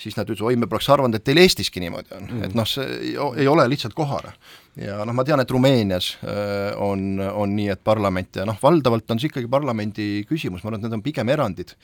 siis 0.00 0.16
nad 0.18 0.28
ütlesid, 0.28 0.44
oi, 0.46 0.58
me 0.60 0.68
poleks 0.70 0.88
arvanud, 0.92 1.16
et 1.16 1.24
teil 1.24 1.40
Eestiski 1.42 1.82
niimoodi 1.82 2.14
on 2.16 2.28
mm., 2.28 2.44
et 2.48 2.56
noh, 2.58 2.68
see 2.68 2.86
ei, 2.98 3.14
ei 3.42 3.48
ole 3.48 3.66
lihtsalt 3.72 3.96
kohane. 3.96 4.34
Ja 4.80 5.02
noh, 5.04 5.12
ma 5.12 5.24
tean, 5.26 5.40
et 5.42 5.50
Rumeenias 5.52 6.14
äh, 6.24 6.72
on, 6.80 7.20
on 7.20 7.52
nii, 7.52 7.68
et 7.74 7.82
parlament 7.84 8.40
ja 8.40 8.46
noh, 8.48 8.56
valdavalt 8.62 9.10
on 9.12 9.20
see 9.20 9.28
ikkagi 9.28 9.50
parlamendi 9.52 10.06
küsimus, 10.28 10.62
ma 10.62 10.70
arvan, 10.70 10.80
et 10.80 10.86
need 10.86 10.96
on 10.96 11.02
pigem 11.04 11.32
erandid. 11.32 11.74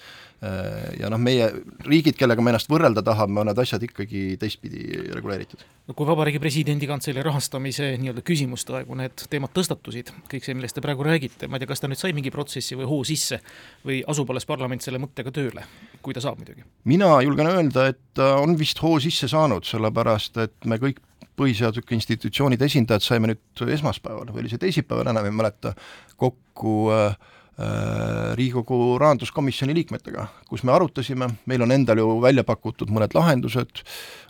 Äh, 0.41 0.95
ja 1.03 1.11
noh, 1.13 1.21
meie 1.21 1.51
riigid, 1.85 2.17
kellega 2.19 2.45
me 2.45 2.55
ennast 2.55 2.71
võrrelda 2.73 3.03
tahame, 3.05 3.43
on 3.43 3.51
need 3.51 3.61
asjad 3.61 3.85
ikkagi 3.85 4.23
teistpidi 4.41 5.03
reguleeritud. 5.19 5.65
no 5.89 5.97
kui 5.99 6.09
Vabariigi 6.09 6.41
Presidendi 6.41 6.89
Kantselei 6.89 7.25
rahastamise 7.27 7.91
nii-öelda 8.01 8.25
küsimuste 8.25 8.79
aegu 8.81 8.97
need 8.99 9.27
teemad 9.29 9.53
tõstatusid, 9.57 10.15
kõik 10.31 10.47
see, 10.47 10.57
millest 10.57 10.79
te 10.79 10.85
praegu 10.85 11.05
räägite, 11.05 11.49
ma 11.49 11.59
ei 11.59 11.65
tea, 11.65 11.73
kas 11.75 11.85
ta 11.85 11.93
nüüd 11.93 12.01
sai 12.01 12.15
mingi 12.17 12.33
protsessi 12.33 12.79
või 12.79 12.89
hoo 12.89 13.03
sisse 13.09 13.43
või 13.85 14.01
asub 14.09 14.33
alles 14.33 14.49
parlament 14.49 14.85
selle 14.85 15.01
mõttega 15.03 15.33
tööle, 15.35 15.67
kui 16.01 16.17
ta 16.17 16.25
saab 16.25 16.41
muidugi? 16.41 16.65
mina 16.89 17.11
julgen 17.25 17.53
öelda, 17.53 17.91
et 17.93 18.25
on 18.25 18.57
vist 18.57 18.81
hoo 18.81 18.97
sisse 19.03 19.29
saanud, 19.29 19.67
sellepärast 19.69 20.41
et 20.41 20.69
me 20.69 20.81
kõik 20.81 21.03
põhiseaduslike 21.39 21.97
institutsioonide 21.97 22.67
esindajad 22.69 23.07
saime 23.07 23.33
nüüd 23.33 23.67
esmaspäeval 23.79 24.31
või 24.35 24.45
oli 24.45 24.53
see 24.53 24.63
teisipäeval, 24.63 25.11
enam 25.15 25.31
ei 25.31 25.35
mäleta, 25.35 25.75
kokku 26.19 26.79
äh, 26.95 27.19
Äh, 27.59 28.37
Riigikogu 28.39 29.01
rahanduskomisjoni 29.03 29.75
liikmetega, 29.75 30.29
kus 30.47 30.63
me 30.63 30.71
arutasime, 30.71 31.27
meil 31.51 31.65
on 31.65 31.75
endal 31.75 31.99
ju 31.99 32.13
välja 32.23 32.45
pakutud 32.47 32.93
mõned 32.95 33.17
lahendused, 33.19 33.81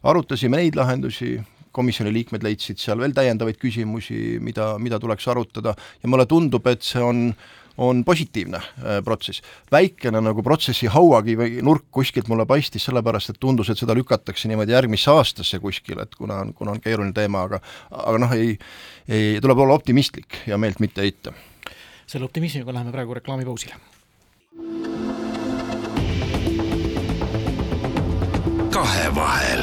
arutasime 0.08 0.56
neid 0.56 0.78
lahendusi, 0.78 1.34
komisjoni 1.76 2.14
liikmed 2.14 2.46
leidsid 2.46 2.80
seal 2.80 3.02
veel 3.02 3.12
täiendavaid 3.12 3.60
küsimusi, 3.60 4.38
mida, 4.40 4.70
mida 4.80 4.96
tuleks 5.02 5.28
arutada. 5.28 5.74
Ja 6.00 6.08
mulle 6.08 6.24
tundub, 6.24 6.72
et 6.72 6.80
see 6.88 7.04
on 7.04 7.26
on 7.78 8.04
positiivne 8.04 8.56
äh, 8.58 8.98
protsess. 9.04 9.42
väikene 9.72 10.20
nagu 10.20 10.42
protsessi 10.42 10.86
hauakivi 10.90 11.62
nurk 11.62 11.84
kuskilt 11.94 12.28
mulle 12.28 12.46
paistis, 12.46 12.84
sellepärast 12.88 13.30
et 13.34 13.40
tundus, 13.40 13.70
et 13.70 13.78
seda 13.78 13.94
lükatakse 13.94 14.48
niimoodi 14.50 14.74
järgmisse 14.74 15.10
aastasse 15.14 15.60
kuskile, 15.62 16.08
et 16.08 16.14
kuna 16.18 16.42
on, 16.42 16.54
kuna 16.54 16.74
on 16.76 16.82
keeruline 16.82 17.14
teema, 17.16 17.46
aga 17.48 17.62
aga 17.90 18.18
noh, 18.18 18.34
ei, 18.34 18.56
ei, 19.08 19.38
tuleb 19.40 19.64
olla 19.64 19.78
optimistlik 19.78 20.42
ja 20.46 20.58
meelt 20.58 20.80
mitte 20.80 21.06
heita. 21.06 21.32
selle 22.06 22.24
optimismiga 22.24 22.72
läheme 22.72 22.92
praegu 22.92 23.14
reklaamipausile 23.14 23.74
kahevahel. 28.78 29.62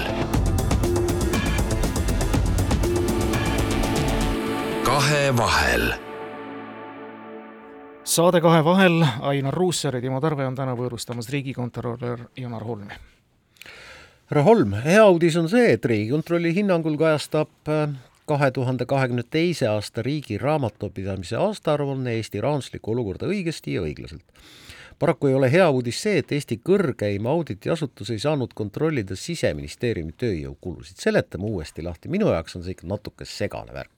kahevahel. 4.83 6.04
Saade 8.05 8.41
Kahevahel, 8.41 9.05
Ainar 9.21 9.53
Ruussaar 9.53 9.95
ja 9.95 10.01
Timo 10.01 10.21
Tarve 10.21 10.45
on 10.45 10.55
täna 10.55 10.75
võõrustamas 10.77 11.29
riigikontrolör 11.33 12.27
Janar 12.37 12.63
Holmi. 12.63 12.93
härra 14.29 14.43
Holm, 14.43 14.73
hea 14.85 15.05
uudis 15.09 15.37
on 15.37 15.49
see, 15.49 15.71
et 15.73 15.85
Riigikontrolli 15.85 16.53
hinnangul 16.55 16.97
kajastab 16.97 17.69
äh, 17.69 17.89
kahe 18.25 18.51
tuhande 18.51 18.85
kahekümne 18.85 19.23
teise 19.29 19.67
aasta 19.67 20.01
riigi 20.05 20.37
raamatupidamise 20.37 21.35
aastaaruanne 21.35 22.13
Eesti 22.19 22.41
rahanduslikku 22.41 22.91
olukorda 22.91 23.29
õigesti 23.29 23.73
ja 23.73 23.81
õiglaselt 23.81 24.23
paraku 24.99 25.27
ei 25.27 25.33
ole 25.33 25.51
hea 25.51 25.69
uudis 25.69 26.01
see, 26.01 26.21
et 26.21 26.31
Eesti 26.31 26.59
kõrgeim 26.69 27.27
auditiasutus 27.27 28.13
ei 28.13 28.21
saanud 28.21 28.53
kontrollida 28.53 29.15
Siseministeeriumi 29.15 30.13
tööjõukulusid. 30.17 31.01
seletame 31.01 31.49
uuesti 31.49 31.83
lahti, 31.83 32.09
minu 32.09 32.29
jaoks 32.31 32.55
on 32.55 32.63
see 32.63 32.77
ikka 32.77 32.87
natuke 32.87 33.25
segane 33.25 33.73
värk. 33.73 33.94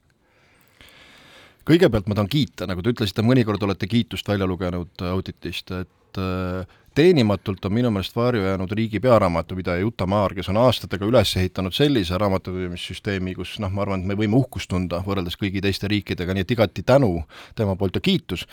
Kõigepealt 1.68 2.08
ma 2.08 2.18
tahan 2.18 2.32
kiita, 2.32 2.68
nagu 2.70 2.84
te 2.84 2.94
ütlesite, 2.94 3.26
mõnikord 3.26 3.64
olete 3.68 3.90
kiitust 3.92 4.28
välja 4.28 4.48
lugenud 4.50 5.04
auditist, 5.12 5.72
et 5.76 6.20
äh, 6.22 6.78
teenimatult 6.98 7.66
on 7.68 7.76
minu 7.76 7.92
meelest 7.94 8.16
varju 8.18 8.42
jäänud 8.42 8.72
riigi 8.72 9.00
pearaamatupidaja 9.04 9.84
Juta 9.84 10.08
Maar, 10.10 10.34
kes 10.38 10.50
on 10.50 10.58
aastatega 10.64 11.06
üles 11.06 11.36
ehitanud 11.38 11.76
sellise 11.76 12.18
raamatupidamissüsteemi, 12.18 13.36
kus 13.38 13.58
noh, 13.62 13.74
ma 13.74 13.84
arvan, 13.86 14.02
et 14.02 14.12
me 14.12 14.18
võime 14.18 14.40
uhkust 14.40 14.72
tunda 14.72 15.04
võrreldes 15.06 15.38
kõigi 15.38 15.62
teiste 15.62 15.90
riikidega, 15.92 16.34
nii 16.34 16.48
et 16.48 16.56
igati 16.58 16.86
tänu 16.88 17.12
tema 17.56 17.76
poolt 17.78 18.00
ja 18.00 18.06
kiitus 18.10 18.48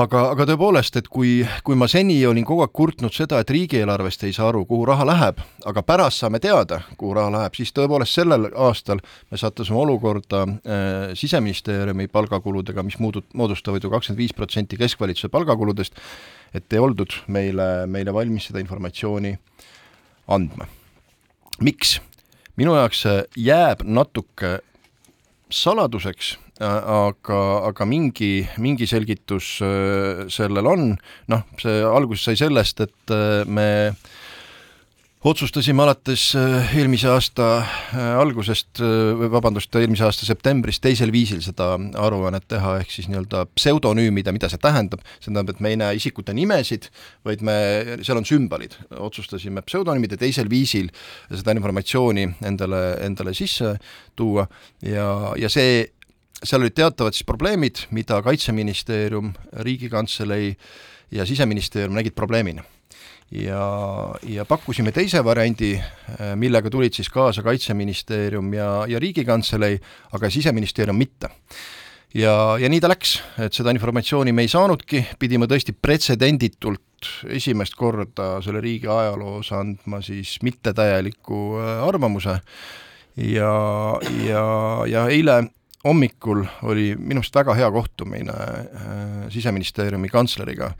aga, 0.00 0.22
aga 0.34 0.46
tõepoolest, 0.50 0.98
et 1.00 1.08
kui, 1.12 1.40
kui 1.64 1.76
ma 1.78 1.88
seni 1.90 2.18
olin 2.28 2.44
kogu 2.46 2.64
aeg 2.64 2.72
kurtnud 2.76 3.14
seda, 3.16 3.40
et 3.40 3.50
riigieelarvest 3.52 4.26
ei 4.26 4.34
saa 4.36 4.50
aru, 4.50 4.64
kuhu 4.68 4.86
raha 4.88 5.06
läheb, 5.08 5.40
aga 5.68 5.82
pärast 5.86 6.22
saame 6.22 6.40
teada, 6.42 6.82
kuhu 7.00 7.14
raha 7.16 7.32
läheb, 7.38 7.56
siis 7.56 7.72
tõepoolest 7.76 8.18
sellel 8.18 8.48
aastal 8.66 9.00
me 9.30 9.40
sattusime 9.40 9.80
olukorda 9.80 10.42
äh, 10.44 11.14
Siseministeeriumi 11.16 12.08
palgakuludega, 12.12 12.84
mis 12.86 12.98
muudut-, 13.02 13.28
moodustavad 13.34 13.84
ju 13.84 13.92
kakskümmend 13.92 14.20
viis 14.20 14.36
protsenti 14.36 14.78
keskvalitsuse 14.80 15.32
palgakuludest, 15.32 15.96
et 16.56 16.72
ei 16.72 16.82
oldud 16.82 17.16
meile, 17.32 17.86
meile 17.90 18.14
valmis 18.14 18.50
seda 18.50 18.62
informatsiooni 18.62 19.36
andma. 20.36 20.68
miks? 21.60 21.98
minu 22.56 22.72
jaoks 22.72 23.02
jääb 23.36 23.82
natuke 23.84 24.58
saladuseks 25.52 26.36
aga, 26.60 27.40
aga 27.68 27.84
mingi, 27.84 28.46
mingi 28.58 28.86
selgitus 28.88 29.58
äh, 29.64 30.24
sellel 30.32 30.66
on, 30.66 30.86
noh, 31.28 31.42
see 31.60 31.82
alguse 31.84 32.30
sai 32.30 32.38
sellest, 32.40 32.80
et 32.86 33.12
äh, 33.12 33.44
me 33.44 33.92
otsustasime 35.26 35.82
alates 35.82 36.28
äh, 36.38 36.68
eelmise 36.78 37.08
aasta 37.10 37.46
algusest, 38.20 38.78
vabandust, 39.32 39.74
eelmise 39.74 40.04
aasta 40.06 40.26
septembrist 40.28 40.82
teisel 40.84 41.10
viisil 41.14 41.40
seda 41.42 41.72
aruannet 42.02 42.46
teha, 42.50 42.76
ehk 42.82 42.92
siis 42.94 43.08
nii-öelda 43.10 43.46
pseudonüümida, 43.56 44.34
mida 44.34 44.50
see 44.52 44.60
tähendab, 44.62 45.02
see 45.18 45.32
tähendab, 45.32 45.50
et 45.56 45.64
me 45.64 45.72
ei 45.72 45.80
näe 45.80 45.96
isikute 45.98 46.34
nimesid, 46.36 46.86
vaid 47.26 47.42
me, 47.46 47.56
seal 48.06 48.20
on 48.20 48.28
sümbolid, 48.28 48.78
otsustasime 49.08 49.64
pseudonüümide 49.66 50.18
teisel 50.20 50.50
viisil 50.52 50.92
seda 51.32 51.56
informatsiooni 51.56 52.28
endale, 52.46 52.84
endale 53.08 53.34
sisse 53.34 53.74
tuua 54.16 54.46
ja, 54.86 55.08
ja 55.40 55.50
see 55.52 55.82
seal 56.42 56.62
olid 56.62 56.76
teatavad 56.76 57.16
siis 57.16 57.26
probleemid, 57.26 57.86
mida 57.96 58.20
Kaitseministeerium, 58.22 59.34
Riigikantselei 59.66 60.52
ja 61.10 61.26
Siseministeerium 61.26 61.96
nägid 61.96 62.14
probleemina. 62.14 62.62
Ja, 63.30 63.62
ja 64.22 64.44
pakkusime 64.46 64.92
teise 64.94 65.22
variandi, 65.24 65.72
millega 66.38 66.70
tulid 66.70 66.94
siis 66.94 67.08
kaasa 67.12 67.42
Kaitseministeerium 67.42 68.52
ja, 68.54 68.68
ja 68.88 69.00
Riigikantselei, 69.02 69.80
aga 70.12 70.30
Siseministeerium 70.30 70.98
mitte. 70.98 71.32
Ja, 72.16 72.56
ja 72.60 72.68
nii 72.70 72.80
ta 72.80 72.88
läks, 72.88 73.18
et 73.42 73.56
seda 73.56 73.72
informatsiooni 73.74 74.32
me 74.32 74.46
ei 74.46 74.48
saanudki, 74.48 75.02
pidime 75.20 75.48
tõesti 75.50 75.74
pretsedenditult 75.74 77.08
esimest 77.28 77.76
korda 77.76 78.36
selle 78.44 78.62
riigi 78.64 78.88
ajaloos 78.88 79.50
andma 79.52 80.00
siis 80.04 80.36
mittetäieliku 80.46 81.40
äh, 81.60 81.82
arvamuse. 81.84 82.38
Ja, 83.16 83.52
ja, 84.24 84.46
ja 84.88 85.06
eile 85.08 85.38
hommikul 85.84 86.42
oli 86.68 86.90
minu 86.98 87.22
arust 87.22 87.36
väga 87.36 87.54
hea 87.58 87.68
kohtumine 87.72 88.32
äh, 88.32 89.26
Siseministeeriumi 89.32 90.08
kantsleriga, 90.12 90.72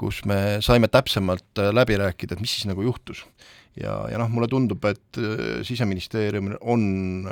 kus 0.00 0.22
me 0.28 0.58
saime 0.64 0.88
täpsemalt 0.88 1.60
äh, 1.60 1.72
läbi 1.76 1.98
rääkida, 2.00 2.36
et 2.36 2.44
mis 2.44 2.56
siis 2.56 2.68
nagu 2.70 2.84
juhtus. 2.86 3.24
ja, 3.76 4.02
ja 4.10 4.20
noh, 4.20 4.30
mulle 4.32 4.48
tundub, 4.50 4.84
et 4.88 5.20
äh, 5.20 5.60
Siseministeeriumil 5.66 6.56
on 6.60 7.28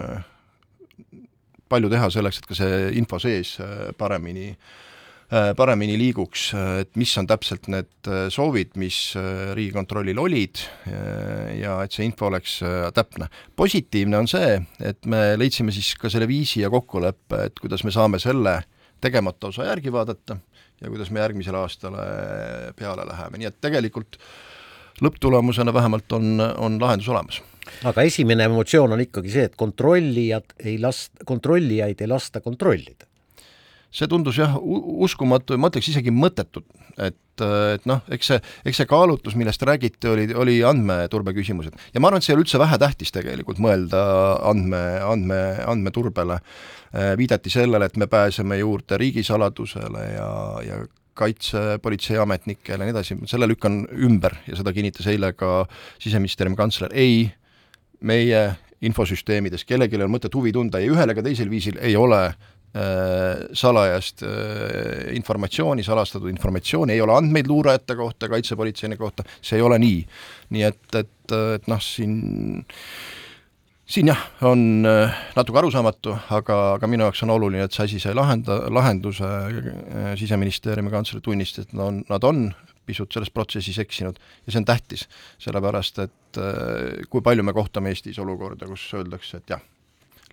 palju 1.69 1.89
teha 1.93 2.11
selleks, 2.11 2.41
et 2.41 2.47
ka 2.49 2.57
see 2.57 2.77
info 2.97 3.19
sees 3.21 3.57
paremini 3.99 4.53
äh, 4.53 4.77
Äh, 5.29 5.51
paremini 5.53 5.99
liiguks, 6.01 6.47
et 6.81 6.95
mis 6.97 7.11
on 7.21 7.27
täpselt 7.29 7.67
need 7.69 8.09
äh, 8.09 8.31
soovid, 8.33 8.71
mis 8.81 9.13
äh, 9.13 9.51
Riigikontrollil 9.53 10.17
olid 10.17 10.63
ja 11.59 11.75
et 11.85 11.93
see 11.93 12.07
info 12.09 12.31
oleks 12.31 12.55
täpne. 12.97 13.29
positiivne 13.53 14.17
on 14.23 14.31
see, 14.31 14.55
et 14.81 15.05
me 15.05 15.37
leidsime 15.37 15.75
siis 15.77 15.91
ka 16.01 16.09
selle 16.09 16.25
viisi 16.31 16.63
ja 16.63 16.71
kokkuleppe, 16.73 17.43
et 17.45 17.61
kuidas 17.61 17.85
me 17.85 17.93
saame 17.93 18.17
selle 18.25 18.63
tegemata 19.05 19.53
osa 19.53 19.69
järgi 19.69 19.93
vaadata 19.93 20.39
ja 20.83 20.93
kuidas 20.93 21.11
me 21.11 21.23
järgmisele 21.25 21.59
aastale 21.61 22.07
peale 22.79 23.07
läheme, 23.09 23.41
nii 23.41 23.51
et 23.51 23.61
tegelikult 23.65 24.19
lõpptulemusena 25.05 25.75
vähemalt 25.75 26.13
on, 26.17 26.39
on 26.41 26.79
lahendus 26.83 27.09
olemas. 27.13 27.43
Aga 27.89 28.03
esimene 28.09 28.47
emotsioon 28.49 28.95
on 28.97 29.03
ikkagi 29.05 29.33
see, 29.33 29.51
et 29.51 29.59
kontrollijad 29.59 30.57
ei 30.65 30.79
lasta, 30.81 31.25
kontrollijaid 31.29 32.01
ei 32.01 32.11
lasta 32.11 32.41
kontrollida 32.45 33.08
see 33.91 34.09
tundus 34.11 34.39
jah, 34.39 34.57
uskumatu 34.61 35.57
ja 35.57 35.61
ma 35.61 35.71
ütleks 35.73 35.89
isegi 35.93 36.13
mõttetu, 36.13 36.63
et, 37.01 37.17
et 37.41 37.87
noh, 37.89 38.03
eks 38.13 38.33
see, 38.33 38.43
eks 38.69 38.83
see 38.83 38.89
kaalutlus, 38.91 39.37
millest 39.39 39.65
räägiti, 39.65 40.11
oli, 40.11 40.27
oli 40.37 40.59
andmeturbe 40.67 41.33
küsimused. 41.37 41.77
ja 41.95 42.03
ma 42.03 42.11
arvan, 42.11 42.21
et 42.21 42.27
see 42.27 42.35
ei 42.35 42.39
ole 42.39 42.45
üldse 42.45 42.61
vähetähtis 42.61 43.15
tegelikult 43.15 43.63
mõelda 43.65 44.03
andme, 44.51 44.83
andme, 45.07 45.41
andmeturbele. 45.65 46.41
Äh, 46.89 47.15
viidati 47.21 47.53
sellele, 47.53 47.89
et 47.89 47.99
me 48.01 48.07
pääseme 48.09 48.61
juurde 48.61 48.97
riigisaladusele 49.01 50.05
ja, 50.15 50.31
ja 50.65 50.79
kaitsepolitseiametnikele 51.19 52.85
ja 52.85 52.87
nii 52.87 52.95
edasi, 52.95 53.17
selle 53.29 53.49
lükkan 53.51 53.83
ümber 54.07 54.39
ja 54.47 54.57
seda 54.57 54.73
kinnitas 54.73 55.09
eile 55.11 55.33
ka 55.37 55.67
Siseministeeriumi 55.99 56.57
kantsler, 56.57 56.95
ei, 56.95 57.27
meie 58.01 58.45
infosüsteemides 58.85 59.65
kellelgi 59.67 59.97
ei 59.97 60.05
ole 60.05 60.13
mõtet 60.13 60.35
huvi 60.39 60.53
tunda 60.55 60.79
ei 60.79 60.91
ühel 60.93 61.11
ega 61.11 61.25
teisel 61.27 61.51
viisil 61.51 61.81
ei 61.83 61.97
ole 61.99 62.21
salajast 63.53 64.23
äh, 64.23 65.15
informatsiooni, 65.17 65.83
salastatud 65.83 66.29
informatsiooni, 66.31 66.93
ei 66.93 67.01
ole 67.01 67.15
andmeid 67.17 67.49
luurajate 67.49 67.97
kohta, 67.97 68.29
kaitsepolitseini 68.29 68.97
kohta, 68.97 69.25
see 69.41 69.57
ei 69.59 69.65
ole 69.65 69.79
nii. 69.81 70.03
nii 70.55 70.67
et, 70.69 70.83
et, 71.01 71.37
et 71.57 71.71
noh, 71.71 71.81
siin 71.83 72.19
siin 73.89 74.11
jah, 74.13 74.21
on 74.45 74.85
äh, 74.87 75.21
natuke 75.37 75.63
arusaamatu, 75.63 76.17
aga, 76.37 76.59
aga 76.77 76.91
minu 76.93 77.07
jaoks 77.07 77.25
on 77.25 77.33
oluline, 77.39 77.65
et 77.65 77.77
see 77.77 77.87
asi 77.89 78.01
sai 78.05 78.17
lahenda, 78.17 78.61
lahenduse, 78.69 79.31
Siseministeeriumi 80.21 80.93
kantsler 80.93 81.25
tunnistas, 81.25 81.67
et 81.67 81.81
on, 81.81 82.03
nad 82.11 82.27
on 82.29 82.51
pisut 82.89 83.13
selles 83.13 83.33
protsessis 83.33 83.81
eksinud 83.81 84.17
ja 84.19 84.53
see 84.53 84.61
on 84.61 84.69
tähtis, 84.69 85.07
sellepärast 85.41 86.03
et 86.05 86.43
kui 87.09 87.25
palju 87.25 87.45
me 87.45 87.57
kohtame 87.57 87.93
Eestis 87.93 88.21
olukorda, 88.21 88.69
kus 88.69 88.85
öeldakse, 88.97 89.41
et 89.41 89.57
jah, 89.57 89.65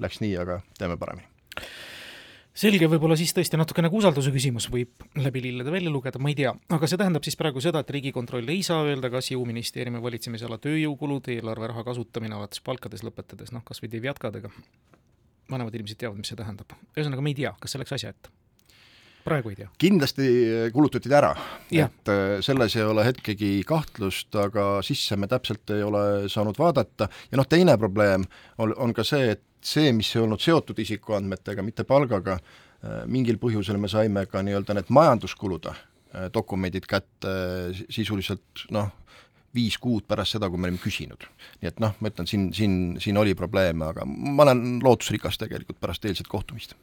läks 0.04 0.22
nii, 0.24 0.36
aga 0.40 0.60
teeme 0.80 1.00
paremini 1.00 1.35
selge, 2.56 2.88
võib-olla 2.92 3.18
siis 3.20 3.34
tõesti 3.36 3.60
natuke 3.60 3.84
nagu 3.84 3.98
usalduse 4.00 4.32
küsimus 4.34 4.70
võib 4.72 5.06
läbi 5.20 5.44
lillede 5.44 5.74
välja 5.74 5.92
lugeda, 5.92 6.22
ma 6.24 6.32
ei 6.32 6.38
tea, 6.40 6.54
aga 6.78 6.90
see 6.90 7.00
tähendab 7.02 7.28
siis 7.28 7.38
praegu 7.40 7.64
seda, 7.64 7.84
et 7.84 7.92
Riigikontroll 7.92 8.54
ei 8.54 8.64
saa 8.66 8.86
öelda, 8.88 9.12
kas 9.14 9.32
jõuministeeriumi 9.34 10.02
valitsemisala 10.04 10.60
tööjõukulud, 10.64 11.30
eelarveraha 11.36 11.86
kasutamine 11.88 12.40
alates 12.40 12.64
palkades 12.66 13.04
lõpetades, 13.06 13.52
noh 13.56 13.66
kas 13.68 13.84
või 13.84 13.92
Devjatkadega, 13.98 14.54
vanemad 15.52 15.76
inimesed 15.76 16.00
teavad, 16.02 16.20
mis 16.22 16.32
see 16.32 16.40
tähendab. 16.40 16.78
ühesõnaga, 16.96 17.22
me 17.22 17.36
ei 17.36 17.40
tea, 17.44 17.56
kas 17.60 17.76
see 17.76 17.84
läks 17.84 17.98
asja 18.00 18.16
ette 18.16 18.34
praegu 19.26 19.52
ei 19.52 19.60
tea? 19.60 19.70
kindlasti 19.82 20.28
kulutati 20.74 21.12
ta 21.12 21.20
ära, 21.22 21.32
et 21.72 22.12
äh, 22.12 22.38
selles 22.46 22.78
ei 22.78 22.86
ole 22.86 23.06
hetkegi 23.08 23.58
kahtlust, 23.68 24.32
aga 24.42 24.68
sisse 24.86 25.18
me 25.20 25.30
täpselt 25.32 25.76
ei 25.76 25.84
ole 25.86 26.04
saanud 26.32 26.60
vaadata 26.60 27.10
ja 27.32 27.40
noh, 27.42 27.50
teine 27.50 27.78
probleem 27.82 28.28
on, 28.58 28.76
on 28.78 28.94
ka 28.96 29.06
see, 29.08 29.36
et 29.36 29.44
see, 29.66 29.92
mis 29.98 30.12
ei 30.16 30.22
olnud 30.22 30.42
seotud 30.42 30.78
isikuandmetega, 30.80 31.64
mitte 31.66 31.88
palgaga, 31.90 32.38
mingil 33.10 33.40
põhjusel 33.42 33.80
me 33.82 33.90
saime 33.90 34.28
ka 34.30 34.44
nii-öelda 34.46 34.76
need 34.78 34.92
majanduskulude 34.94 35.72
dokumendid 36.36 36.86
kätte 36.88 37.32
sisuliselt 37.90 38.68
noh, 38.76 38.92
viis 39.56 39.78
kuud 39.82 40.06
pärast 40.08 40.36
seda, 40.36 40.50
kui 40.52 40.60
me 40.60 40.70
olime 40.70 40.82
küsinud. 40.82 41.28
nii 41.62 41.72
et 41.72 41.80
noh, 41.84 41.96
ma 42.00 42.12
ütlen, 42.12 42.28
siin, 42.30 42.50
siin, 42.56 42.76
siin 43.02 43.18
oli 43.20 43.36
probleeme, 43.38 43.88
aga 43.88 44.06
ma 44.06 44.44
olen 44.46 44.82
lootusrikas 44.84 45.40
tegelikult 45.42 45.80
pärast 45.82 46.06
eilset 46.06 46.30
kohtumist. 46.32 46.76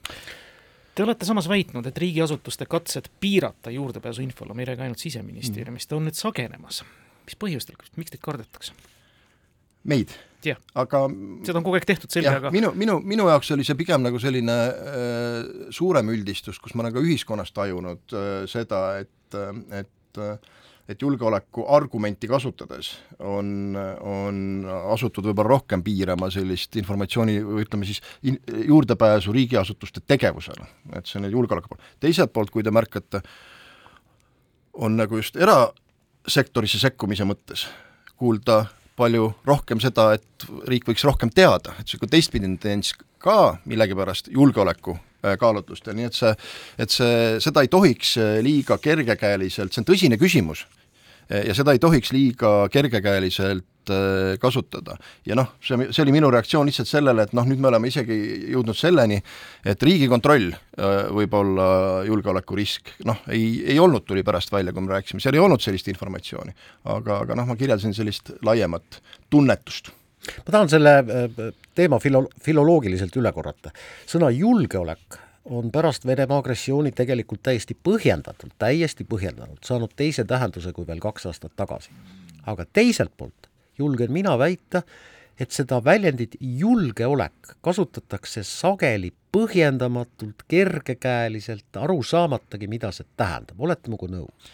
Te 0.95 1.05
olete 1.07 1.25
samas 1.25 1.49
väitnud, 1.49 1.87
et 1.89 1.99
riigiasutuste 1.99 2.67
katsed 2.69 3.09
piirata 3.21 3.71
juurdepääsu 3.73 4.23
infole, 4.23 4.53
ei 4.59 4.67
räägi 4.69 4.85
ainult 4.85 5.01
Siseministeeriumist, 5.01 5.93
on 5.97 6.05
nüüd 6.09 6.19
sagenemas. 6.19 6.83
mis 7.25 7.39
põhjustel, 7.39 7.79
miks 7.97 8.11
teid 8.11 8.21
kardetakse? 8.21 8.75
meid 9.89 10.13
aga 10.75 11.03
seda 11.47 11.61
on 11.61 11.65
kogu 11.65 11.79
aeg 11.79 11.87
tehtud, 11.87 12.11
selge, 12.11 12.33
aga 12.35 12.51
minu, 12.55 12.73
minu, 12.79 12.99
minu 13.07 13.29
jaoks 13.31 13.53
oli 13.55 13.67
see 13.67 13.79
pigem 13.79 14.03
nagu 14.03 14.19
selline 14.23 14.57
äh, 14.69 15.69
suurem 15.75 16.11
üldistus, 16.15 16.59
kus 16.63 16.75
ma 16.75 16.85
olen 16.85 16.97
ka 16.97 17.05
ühiskonnas 17.05 17.55
tajunud 17.55 18.17
äh, 18.19 18.33
seda, 18.51 18.83
et, 19.03 19.39
et 19.79 20.23
et 20.89 21.03
julgeoleku 21.03 21.65
argumenti 21.69 22.29
kasutades 22.29 22.91
on, 23.19 23.77
on 24.01 24.41
asutud 24.93 25.29
võib-olla 25.29 25.55
rohkem 25.55 25.85
piirama 25.87 26.31
sellist 26.33 26.77
informatsiooni 26.81 27.39
või 27.47 27.65
ütleme 27.67 27.89
siis 27.89 28.03
in, 28.27 28.39
juurdepääsu 28.67 29.35
riigiasutuste 29.35 30.03
tegevusele, 30.07 30.67
et 30.99 31.07
see 31.07 31.21
on 31.21 31.31
julgeoleku 31.31 31.71
pool. 31.73 31.83
teiselt 32.03 32.33
poolt, 32.33 32.51
kui 32.51 32.67
te 32.67 32.75
märkate, 32.75 33.23
on 34.73 34.97
nagu 34.99 35.21
just 35.21 35.37
erasektorisse 35.37 36.83
sekkumise 36.83 37.27
mõttes 37.29 37.67
kuulda 38.17 38.65
palju 38.97 39.31
rohkem 39.49 39.81
seda, 39.83 40.13
et 40.19 40.47
riik 40.69 40.87
võiks 40.89 41.05
rohkem 41.07 41.33
teada, 41.33 41.77
et 41.79 41.87
niisugune 41.87 42.13
teistpidine 42.13 42.61
tendents 42.61 42.95
ka 43.23 43.57
millegipärast 43.71 44.31
julgeoleku 44.35 44.97
äh, 44.97 45.37
kaalutlustel, 45.41 45.97
nii 45.99 46.09
et 46.11 46.19
see, 46.19 46.33
et 46.83 46.95
see, 46.95 47.17
seda 47.45 47.65
ei 47.65 47.71
tohiks 47.73 48.17
äh, 48.21 48.39
liiga 48.45 48.79
kergekäeliselt, 48.83 49.73
see 49.73 49.85
on 49.85 49.89
tõsine 49.89 50.19
küsimus, 50.21 50.67
ja 51.31 51.55
seda 51.55 51.73
ei 51.73 51.83
tohiks 51.83 52.13
liiga 52.13 52.69
kergekäeliselt 52.73 53.67
Äh, 53.91 54.39
kasutada. 54.39 54.95
ja 55.27 55.35
noh, 55.35 55.57
see, 55.59 55.89
see 55.91 56.05
oli 56.05 56.13
minu 56.15 56.29
reaktsioon 56.31 56.69
lihtsalt 56.69 56.87
sellele, 56.87 57.25
et 57.27 57.33
noh, 57.35 57.47
nüüd 57.51 57.59
me 57.59 57.67
oleme 57.67 57.89
isegi 57.91 58.15
jõudnud 58.53 58.79
selleni, 58.79 59.17
et 59.67 59.83
Riigikontroll 59.83 60.53
äh, 60.55 61.09
võib 61.11 61.35
olla 61.35 61.65
julgeolekurisk, 62.07 62.93
noh, 63.11 63.25
ei, 63.35 63.57
ei 63.75 63.81
olnud, 63.83 64.05
tuli 64.07 64.23
pärast 64.23 64.55
välja, 64.55 64.71
kui 64.71 64.87
me 64.87 64.95
rääkisime, 64.95 65.19
seal 65.25 65.35
ei 65.35 65.43
olnud 65.43 65.65
sellist 65.65 65.91
informatsiooni. 65.91 66.55
aga, 66.95 67.19
aga 67.27 67.41
noh, 67.41 67.51
ma 67.51 67.59
kirjeldasin 67.59 67.97
sellist 67.97 68.31
laiemat 68.47 69.01
tunnetust 69.33 69.91
ma 70.31 70.55
tahan 70.55 70.71
selle 70.71 70.95
teema 71.75 71.99
filo-, 71.99 72.29
filoloogiliselt 72.39 73.19
üle 73.19 73.35
korrata. 73.35 73.75
sõna 74.07 74.31
julgeolek 74.31 75.19
on 75.45 75.71
pärast 75.73 76.07
Venemaa 76.07 76.39
agressiooni 76.39 76.93
tegelikult 76.93 77.43
täiesti 77.43 77.77
põhjendatult, 77.89 78.55
täiesti 78.59 79.05
põhjendatult 79.05 79.65
saanud 79.67 79.95
teise 79.97 80.25
tähenduse 80.25 80.73
kui 80.73 80.87
veel 80.87 81.01
kaks 81.01 81.27
aastat 81.27 81.57
tagasi. 81.57 81.91
aga 82.47 82.67
teiselt 82.73 83.13
poolt 83.17 83.49
julgen 83.79 84.13
mina 84.13 84.39
väita, 84.39 84.83
et 85.41 85.51
seda 85.51 85.81
väljendit 85.85 86.37
julgeolek 86.41 87.55
kasutatakse 87.61 88.43
sageli 88.43 89.13
põhjendamatult, 89.33 90.45
kergekäeliselt, 90.49 91.77
aru 91.77 92.03
saamatagi, 92.03 92.67
mida 92.69 92.93
see 92.93 93.07
tähendab, 93.17 93.61
olete 93.61 93.91
minuga 93.91 94.11
nõus? 94.13 94.53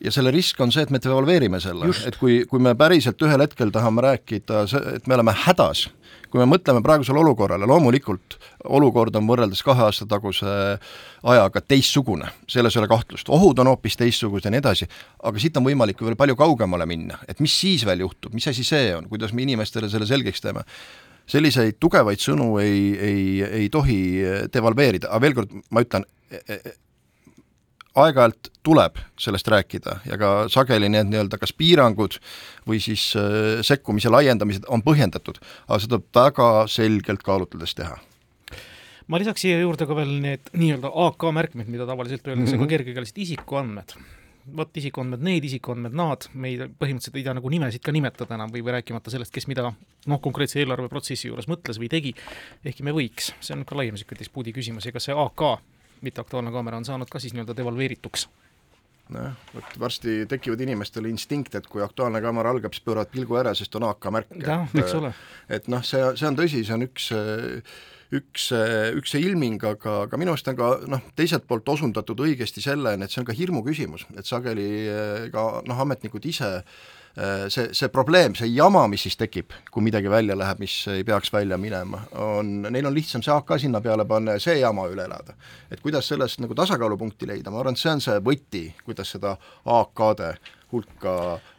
ja 0.00 0.12
selle 0.12 0.30
risk 0.32 0.60
on 0.60 0.72
see, 0.72 0.82
et 0.86 0.90
me 0.90 1.00
devalveerime 1.02 1.60
selle, 1.60 1.90
et 2.08 2.16
kui, 2.20 2.44
kui 2.48 2.62
me 2.62 2.74
päriselt 2.78 3.20
ühel 3.22 3.42
hetkel 3.44 3.72
tahame 3.74 4.04
rääkida, 4.06 4.62
et 4.94 5.08
me 5.10 5.18
oleme 5.18 5.34
hädas 5.44 5.88
kui 6.30 6.40
me 6.40 6.46
mõtleme 6.48 6.82
praegusele 6.84 7.20
olukorrale, 7.20 7.66
loomulikult 7.68 8.38
olukord 8.70 9.16
on 9.18 9.26
võrreldes 9.28 9.62
kahe 9.66 9.84
aasta 9.86 10.06
taguse 10.08 10.46
ajaga 11.34 11.62
teistsugune, 11.66 12.30
selles 12.50 12.76
ei 12.76 12.82
ole 12.82 12.90
kahtlust, 12.90 13.30
ohud 13.34 13.62
on 13.62 13.72
hoopis 13.72 13.98
teistsugused 14.00 14.46
ja 14.46 14.54
nii 14.54 14.62
edasi, 14.62 14.88
aga 15.26 15.42
siit 15.42 15.58
on 15.60 15.66
võimalik 15.66 16.02
veel 16.04 16.18
palju 16.20 16.38
kaugemale 16.38 16.86
minna, 16.90 17.20
et 17.28 17.42
mis 17.42 17.54
siis 17.54 17.86
veel 17.88 18.06
juhtub, 18.06 18.34
mis 18.36 18.48
asi 18.50 18.66
see 18.66 18.92
on, 18.96 19.08
kuidas 19.10 19.34
me 19.34 19.46
inimestele 19.46 19.90
selle 19.92 20.08
selgeks 20.10 20.44
teeme? 20.44 20.66
Selliseid 21.30 21.76
tugevaid 21.78 22.18
sõnu 22.18 22.56
ei, 22.58 22.78
ei, 22.98 23.24
ei 23.60 23.68
tohi 23.70 23.98
devalveerida, 24.50 25.12
aga 25.12 25.22
veel 25.22 25.36
kord 25.36 25.52
ma 25.70 25.84
ütlen, 25.84 26.06
aeg-ajalt 27.98 28.50
tuleb 28.62 28.98
sellest 29.18 29.48
rääkida 29.50 29.96
ja 30.06 30.18
ka 30.20 30.30
sageli 30.52 30.88
need 30.92 31.10
nii-öelda 31.10 31.40
kas 31.40 31.52
piirangud 31.56 32.20
või 32.68 32.78
siis 32.82 33.10
äh, 33.18 33.64
sekkumise 33.66 34.12
laiendamised 34.12 34.68
on 34.68 34.84
põhjendatud, 34.86 35.40
aga 35.66 35.80
seda 35.82 35.98
väga 36.14 36.50
selgelt 36.70 37.24
kaalutledes 37.26 37.74
teha 37.78 37.98
ma 39.10 39.18
lisaks 39.18 39.42
siia 39.42 39.58
juurde 39.58 39.88
ka 39.90 39.96
veel 39.98 40.16
need 40.22 40.52
nii-öelda 40.54 40.92
AK 41.08 41.28
märkmed, 41.34 41.70
mida 41.72 41.86
tavaliselt 41.88 42.26
öeldakse 42.26 42.54
mm 42.54 42.62
-hmm. 42.62 42.70
ka 42.70 42.76
kergekäeliselt 42.76 43.18
isikuandmed. 43.18 43.98
vot 44.56 44.76
isikuandmed 44.76 45.20
need, 45.20 45.44
isikuandmed 45.44 45.92
nad, 45.94 46.24
me 46.34 46.48
ei, 46.48 46.56
põhimõtteliselt 46.58 47.16
ei 47.16 47.22
tea 47.22 47.34
nagu 47.36 47.50
nimesid 47.52 47.82
ka 47.84 47.92
nimetada 47.92 48.34
enam 48.34 48.50
või, 48.50 48.62
või 48.64 48.72
rääkimata 48.72 49.10
sellest, 49.10 49.32
kes 49.34 49.46
mida 49.46 49.72
noh, 50.06 50.20
konkreetse 50.20 50.58
eelarveprotsessi 50.62 51.28
juures 51.28 51.46
mõtles 51.46 51.78
või 51.78 51.90
tegi, 51.92 52.14
ehkki 52.64 52.82
me 52.82 52.94
võiks, 52.96 53.34
see 53.40 53.54
on 53.54 53.64
ka 53.64 53.76
laiem 53.76 53.94
niisugune 53.94 54.18
dispuudi 54.18 54.52
küsimus 54.56 54.86
ja 54.86 54.92
kas 54.92 55.04
see 55.04 55.14
AK 55.14 55.60
mitteaktuaalne 56.06 56.52
kaamera 56.54 56.80
on 56.80 56.86
saanud 56.88 57.10
ka 57.10 57.22
siis 57.22 57.34
nii-öelda 57.36 57.56
devalveerituks 57.56 58.28
nojah, 59.10 59.38
vot 59.54 59.78
varsti 59.82 60.24
tekivad 60.30 60.60
inimestel 60.66 61.08
instinkt, 61.10 61.54
et 61.58 61.66
kui 61.70 61.82
Aktuaalne 61.82 62.20
kaamera 62.22 62.52
algab, 62.54 62.74
siis 62.76 62.84
pööravad 62.86 63.10
pilgu 63.10 63.38
ära, 63.40 63.54
sest 63.58 63.74
on 63.78 63.88
AK 63.88 64.10
märk. 64.14 64.36
jah, 64.44 64.68
eks 64.82 64.94
ole. 64.98 65.14
et 65.48 65.66
noh, 65.72 65.82
see, 65.86 66.02
see 66.20 66.28
on 66.28 66.38
tõsi, 66.38 66.62
see 66.66 66.76
on 66.76 66.86
üks 66.86 67.10
üks, 68.10 68.46
üks 68.98 69.12
see 69.14 69.22
ilming, 69.22 69.62
aga, 69.66 70.00
aga 70.06 70.18
minu 70.18 70.34
arust 70.34 70.48
on 70.50 70.56
ka 70.58 70.70
noh, 70.90 71.02
teiselt 71.18 71.46
poolt 71.50 71.68
osundatud 71.74 72.22
õigesti 72.26 72.62
selleni, 72.62 73.06
et 73.06 73.14
see 73.14 73.22
on 73.22 73.28
ka 73.28 73.36
hirmu 73.36 73.62
küsimus, 73.66 74.06
et 74.18 74.26
sageli 74.26 74.70
ka 75.34 75.46
noh, 75.66 75.84
ametnikud 75.86 76.26
ise 76.30 76.56
äh, 76.58 76.64
Äh, 76.64 76.99
see, 77.48 77.70
see 77.74 77.88
probleem, 77.92 78.34
see 78.38 78.50
jama, 78.54 78.84
mis 78.90 79.04
siis 79.06 79.18
tekib, 79.18 79.54
kui 79.72 79.84
midagi 79.84 80.10
välja 80.12 80.36
läheb, 80.38 80.60
mis 80.62 80.74
ei 80.92 81.04
peaks 81.06 81.32
välja 81.34 81.58
minema, 81.60 82.04
on, 82.22 82.52
neil 82.70 82.86
on 82.86 82.94
lihtsam 82.94 83.24
see 83.24 83.34
AK 83.34 83.56
sinna 83.62 83.80
peale 83.84 84.06
panna 84.08 84.36
ja 84.36 84.42
see 84.42 84.60
jama 84.60 84.86
üle 84.90 85.06
elada. 85.08 85.34
et 85.70 85.82
kuidas 85.82 86.08
sellest 86.08 86.40
nagu 86.40 86.54
tasakaalupunkti 86.54 87.28
leida, 87.30 87.50
ma 87.50 87.60
arvan, 87.62 87.78
et 87.78 87.82
see 87.82 87.92
on 87.92 88.04
see 88.04 88.22
võti, 88.24 88.64
kuidas 88.86 89.12
seda 89.16 89.36
AK-de 89.64 90.32
hulka 90.72 91.12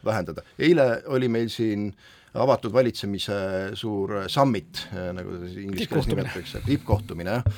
vähendada. 0.04 0.44
eile 0.58 1.02
oli 1.12 1.28
meil 1.28 1.52
siin 1.52 1.90
avatud 2.32 2.72
valitsemise 2.72 3.38
suur 3.76 4.22
summit, 4.32 4.86
nagu 4.92 5.36
inglise 5.52 5.88
keeles 5.90 6.08
nimetatakse, 6.08 6.64
tippkohtumine 6.64 7.36
jah, 7.36 7.56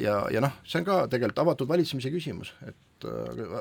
ja, 0.00 0.20
ja 0.32 0.40
noh, 0.40 0.60
see 0.64 0.80
on 0.80 0.88
ka 0.88 1.02
tegelikult 1.12 1.44
avatud 1.44 1.68
valitsemise 1.68 2.12
küsimus, 2.14 2.54
et 2.64 2.76
Äh, 2.76 2.87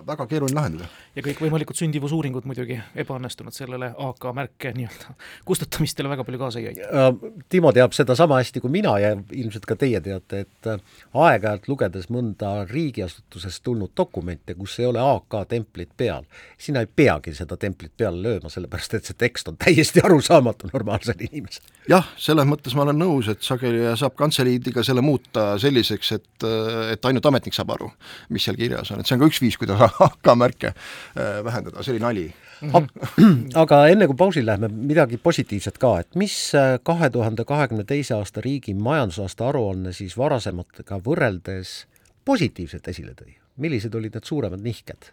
väga 0.07 0.27
keeruline 0.27 0.55
lahendada. 0.57 0.89
ja 1.15 1.23
kõikvõimalikud 1.25 1.77
sündivusuuringud 1.77 2.47
muidugi 2.49 2.79
ebaõnnestunud 2.95 3.55
sellele 3.55 3.91
AK 4.07 4.27
märke 4.37 4.71
nii-öelda 4.77 5.15
kustutamistele 5.45 6.09
väga 6.09 6.23
palju 6.23 6.39
kaasa 6.39 6.59
ei 6.59 6.67
aita. 6.71 6.87
Äh, 6.87 7.31
Timo 7.49 7.71
teab 7.75 7.93
seda 7.95 8.15
sama 8.15 8.39
hästi 8.41 8.61
kui 8.63 8.71
mina 8.73 8.97
ja 8.99 9.13
ilmselt 9.31 9.65
ka 9.69 9.75
teie 9.79 10.01
teate, 10.03 10.43
et 10.45 10.69
äh, 10.69 10.81
aeg-ajalt 11.13 11.67
lugedes 11.71 12.09
mõnda 12.13 12.53
riigiasutusest 12.69 13.63
tulnud 13.63 13.93
dokumente, 13.97 14.55
kus 14.57 14.77
ei 14.81 14.89
ole 14.89 15.03
AK 15.03 15.39
templit 15.49 15.93
peal, 15.97 16.27
sina 16.57 16.83
ei 16.83 16.89
peagi 16.89 17.33
seda 17.37 17.57
templit 17.57 17.93
peale 17.97 18.21
lööma, 18.23 18.51
sellepärast 18.53 18.97
et 18.97 19.09
see 19.09 19.17
tekst 19.17 19.51
on 19.51 19.59
täiesti 19.61 20.03
arusaamatu 20.03 20.71
normaalsele 20.73 21.29
inimesele. 21.29 21.75
jah, 21.89 22.09
selles 22.17 22.47
mõttes 22.47 22.75
ma 22.75 22.85
olen 22.87 22.99
nõus, 22.99 23.31
et 23.31 23.43
sageli 23.45 23.85
saab 23.97 24.17
kantseliidiga 24.19 24.83
selle 24.83 25.01
muuta 25.05 25.49
selliseks, 25.61 26.11
et, 26.17 26.47
et 26.93 27.05
ainult 27.09 27.25
ametnik 27.31 27.55
saab 27.55 27.75
aru, 27.77 27.91
mis 28.33 28.43
seal 28.47 28.57
kirjas 28.59 28.91
on, 28.91 29.01
et 29.01 29.07
see 29.07 29.15
on 29.17 29.23
ka 29.23 29.26
üks 29.27 29.41
viis, 29.43 29.57
kuidas 29.59 29.81
AK-märke 30.07 30.73
äh, 30.73 31.39
vähendada, 31.45 31.83
see 31.83 31.95
oli 31.95 32.03
nali. 32.03 32.27
aga 33.63 33.81
enne 33.91 34.07
kui 34.09 34.17
pausile 34.17 34.49
läheme, 34.49 34.69
midagi 34.89 35.19
positiivset 35.21 35.77
ka, 35.81 35.97
et 36.03 36.17
mis 36.19 36.35
äh, 36.57 36.77
kahe 36.83 37.11
tuhande 37.13 37.45
kahekümne 37.47 37.85
teise 37.87 38.15
aasta 38.17 38.41
riigi 38.41 38.73
majandusaasta 38.73 39.51
aruanne 39.51 39.93
siis 39.93 40.17
varasematega 40.17 41.01
võrreldes 41.05 41.83
positiivselt 42.25 42.89
esile 42.93 43.13
tõi? 43.17 43.37
millised 43.57 43.93
olid 43.97 44.17
need 44.17 44.27
suuremad 44.27 44.61
nihked? 44.61 45.11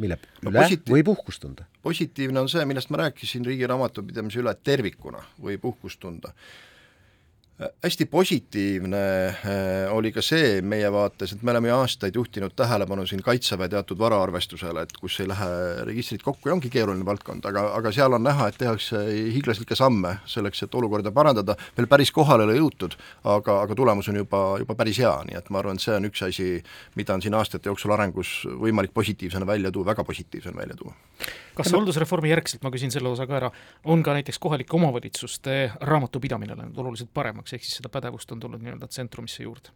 mille 0.00 0.16
no, 0.16 0.50
üle 0.50 0.64
positi-, 0.64 0.92
võib 0.94 1.12
uhkust 1.12 1.44
tunda? 1.44 1.66
positiivne 1.84 2.40
on 2.40 2.48
see, 2.48 2.64
millest 2.68 2.90
ma 2.92 3.04
rääkisin 3.04 3.44
riigi 3.46 3.68
raamatupidamise 3.68 4.40
üle 4.40 4.54
tervikuna 4.64 5.22
võib 5.42 5.66
uhkust 5.72 6.00
tunda 6.00 6.32
hästi 7.82 8.06
positiivne 8.06 9.26
äh, 9.26 9.92
oli 9.92 10.12
ka 10.12 10.22
see 10.24 10.60
meie 10.64 10.88
vaates, 10.92 11.34
et 11.34 11.42
me 11.44 11.52
oleme 11.52 11.68
ju 11.68 11.76
aastaid 11.76 12.16
juhtinud 12.16 12.54
tähelepanu 12.56 13.04
siin 13.06 13.22
Kaitseväe 13.22 13.68
teatud 13.68 13.98
varaarvestusele, 14.00 14.82
et 14.86 14.94
kus 14.96 15.18
ei 15.20 15.28
lähe 15.28 15.48
registrid 15.88 16.24
kokku 16.24 16.48
ja 16.48 16.54
ongi 16.56 16.70
keeruline 16.72 17.04
valdkond, 17.04 17.44
aga, 17.50 17.66
aga 17.76 17.92
seal 17.92 18.16
on 18.16 18.24
näha, 18.24 18.48
et 18.48 18.58
tehakse 18.60 19.02
hiiglaslikke 19.10 19.76
samme 19.76 20.16
selleks, 20.30 20.62
et 20.64 20.74
olukorda 20.74 21.12
parandada, 21.12 21.56
veel 21.76 21.88
päris 21.90 22.12
kohale 22.16 22.46
ei 22.46 22.50
ole 22.50 22.58
jõutud, 22.62 22.96
aga, 23.28 23.58
aga 23.66 23.76
tulemus 23.76 24.08
on 24.12 24.22
juba, 24.22 24.42
juba 24.62 24.78
päris 24.78 25.02
hea, 25.02 25.12
nii 25.28 25.38
et 25.42 25.52
ma 25.52 25.60
arvan, 25.60 25.76
et 25.76 25.84
see 25.84 25.96
on 25.96 26.08
üks 26.08 26.24
asi, 26.26 26.48
mida 26.96 27.16
on 27.16 27.24
siin 27.24 27.36
aastate 27.36 27.68
jooksul 27.68 27.92
arengus 27.96 28.32
võimalik 28.48 28.94
positiivsena 28.96 29.46
välja 29.48 29.72
tuua, 29.74 29.90
väga 29.92 30.04
positiivsena 30.08 30.56
välja 30.56 30.78
tuua. 30.80 30.96
kas 31.54 31.74
haldusreformi 31.76 32.30
järgselt, 32.30 32.62
ma 32.64 32.72
küsin 32.72 32.92
selle 32.94 33.10
osa 33.12 33.26
ka 33.28 33.36
ära, 33.36 33.52
on 33.84 34.02
ka 34.02 34.16
näiteks 34.16 34.38
kohalike 34.40 34.76
omavalitsuste 34.76 35.60
raamatupidamine 35.80 36.56
läinud 36.56 36.78
oluliselt 36.80 37.12
paremaks, 37.14 37.49
ehk 37.56 37.64
siis 37.64 37.80
seda 37.80 37.92
pädevust 37.92 38.32
on 38.32 38.40
tulnud 38.40 38.62
nii-öelda 38.62 38.88
tsentrumisse 38.90 39.42
juurde? 39.42 39.74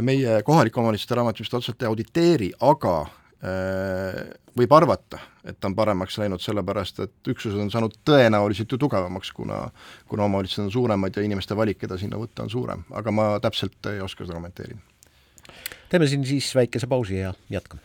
meie 0.00 0.42
kohalike 0.42 0.80
omavalitsuste 0.80 1.14
raamatupidamist 1.14 1.54
otseselt 1.54 1.82
ei 1.82 1.88
auditeeri, 1.90 2.46
aga 2.64 2.94
äh, 3.04 4.20
võib 4.56 4.72
arvata, 4.72 5.18
et 5.44 5.58
ta 5.60 5.68
on 5.68 5.76
paremaks 5.76 6.18
läinud, 6.18 6.42
sellepärast 6.42 7.02
et 7.04 7.32
üksused 7.34 7.60
on 7.60 7.70
saanud 7.72 7.96
tõenäoliselt 8.06 8.72
ju 8.72 8.78
tugevamaks, 8.80 9.32
kuna 9.36 9.60
kuna 10.08 10.24
omavalitsused 10.28 10.64
on 10.64 10.72
suuremad 10.72 11.16
ja 11.16 11.24
inimeste 11.26 11.56
valik, 11.56 11.82
keda 11.82 11.98
sinna 12.00 12.20
võtta, 12.20 12.46
on 12.46 12.52
suurem, 12.52 12.84
aga 12.94 13.14
ma 13.14 13.32
täpselt 13.44 13.92
ei 13.92 14.00
oska 14.04 14.24
seda 14.24 14.38
kommenteerida. 14.38 14.80
teeme 15.88 16.06
siin 16.06 16.24
siis 16.26 16.54
väikese 16.54 16.86
pausi 16.86 17.18
ja 17.18 17.34
jätkame. 17.50 17.82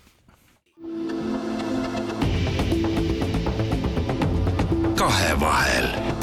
kahevahel. 5.00 6.19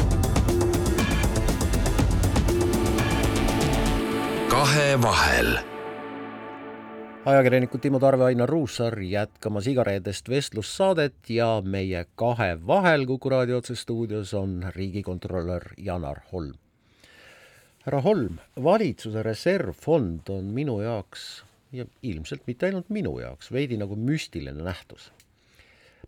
Kahevahel 4.57 5.59
ajakirjanikud 7.25 7.81
Timo 7.81 7.99
Tarve, 8.01 8.25
Ainar 8.25 8.49
Ruussaar 8.49 8.95
jätkamas 9.05 9.67
igareedest 9.69 10.29
vestlussaadet 10.33 11.29
ja 11.29 11.49
meie 11.61 12.07
kahe 12.15 12.55
vahel 12.67 13.05
Kuku 13.07 13.29
raadio 13.29 13.59
otsestuudios 13.61 14.33
on 14.35 14.65
riigikontrolör 14.69 15.63
Janar 15.77 16.21
Holm. 16.33 16.55
härra 17.85 18.01
Holm, 18.01 18.39
valitsuse 18.63 19.23
reservfond 19.23 20.29
on 20.29 20.45
minu 20.45 20.81
jaoks 20.81 21.45
ja 21.73 21.85
ilmselt 22.03 22.47
mitte 22.47 22.67
ainult 22.67 22.89
minu 22.89 23.19
jaoks 23.21 23.53
veidi 23.53 23.77
nagu 23.77 23.97
müstiline 23.97 24.63
nähtus. 24.63 25.13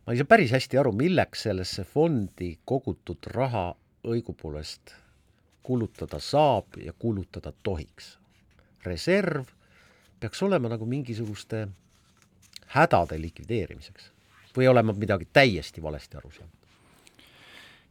ma 0.06 0.12
ei 0.12 0.22
saa 0.22 0.24
päris 0.24 0.54
hästi 0.56 0.78
aru, 0.78 0.92
milleks 0.92 1.42
sellesse 1.42 1.84
fondi 1.84 2.56
kogutud 2.64 3.28
raha 3.34 3.74
õigupoolest 4.04 4.96
kulutada 5.62 6.18
saab 6.18 6.80
ja 6.84 6.92
kulutada 6.98 7.52
tohiks. 7.62 8.18
Reserv 8.86 9.48
peaks 10.20 10.42
olema 10.42 10.70
nagu 10.72 10.86
mingisuguste 10.86 11.66
hädade 12.74 13.18
likvideerimiseks 13.20 14.12
või 14.56 14.68
olen 14.70 14.88
ma 14.88 14.94
midagi 14.96 15.28
täiesti 15.32 15.82
valesti 15.82 16.18
aru 16.18 16.30
saanud? 16.34 16.54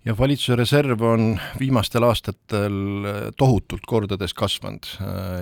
jah, 0.07 0.17
valitsuse 0.19 0.55
reserv 0.59 1.01
on 1.03 1.29
viimastel 1.59 2.05
aastatel 2.07 2.77
tohutult 3.39 3.85
kordades 3.87 4.33
kasvanud 4.37 4.89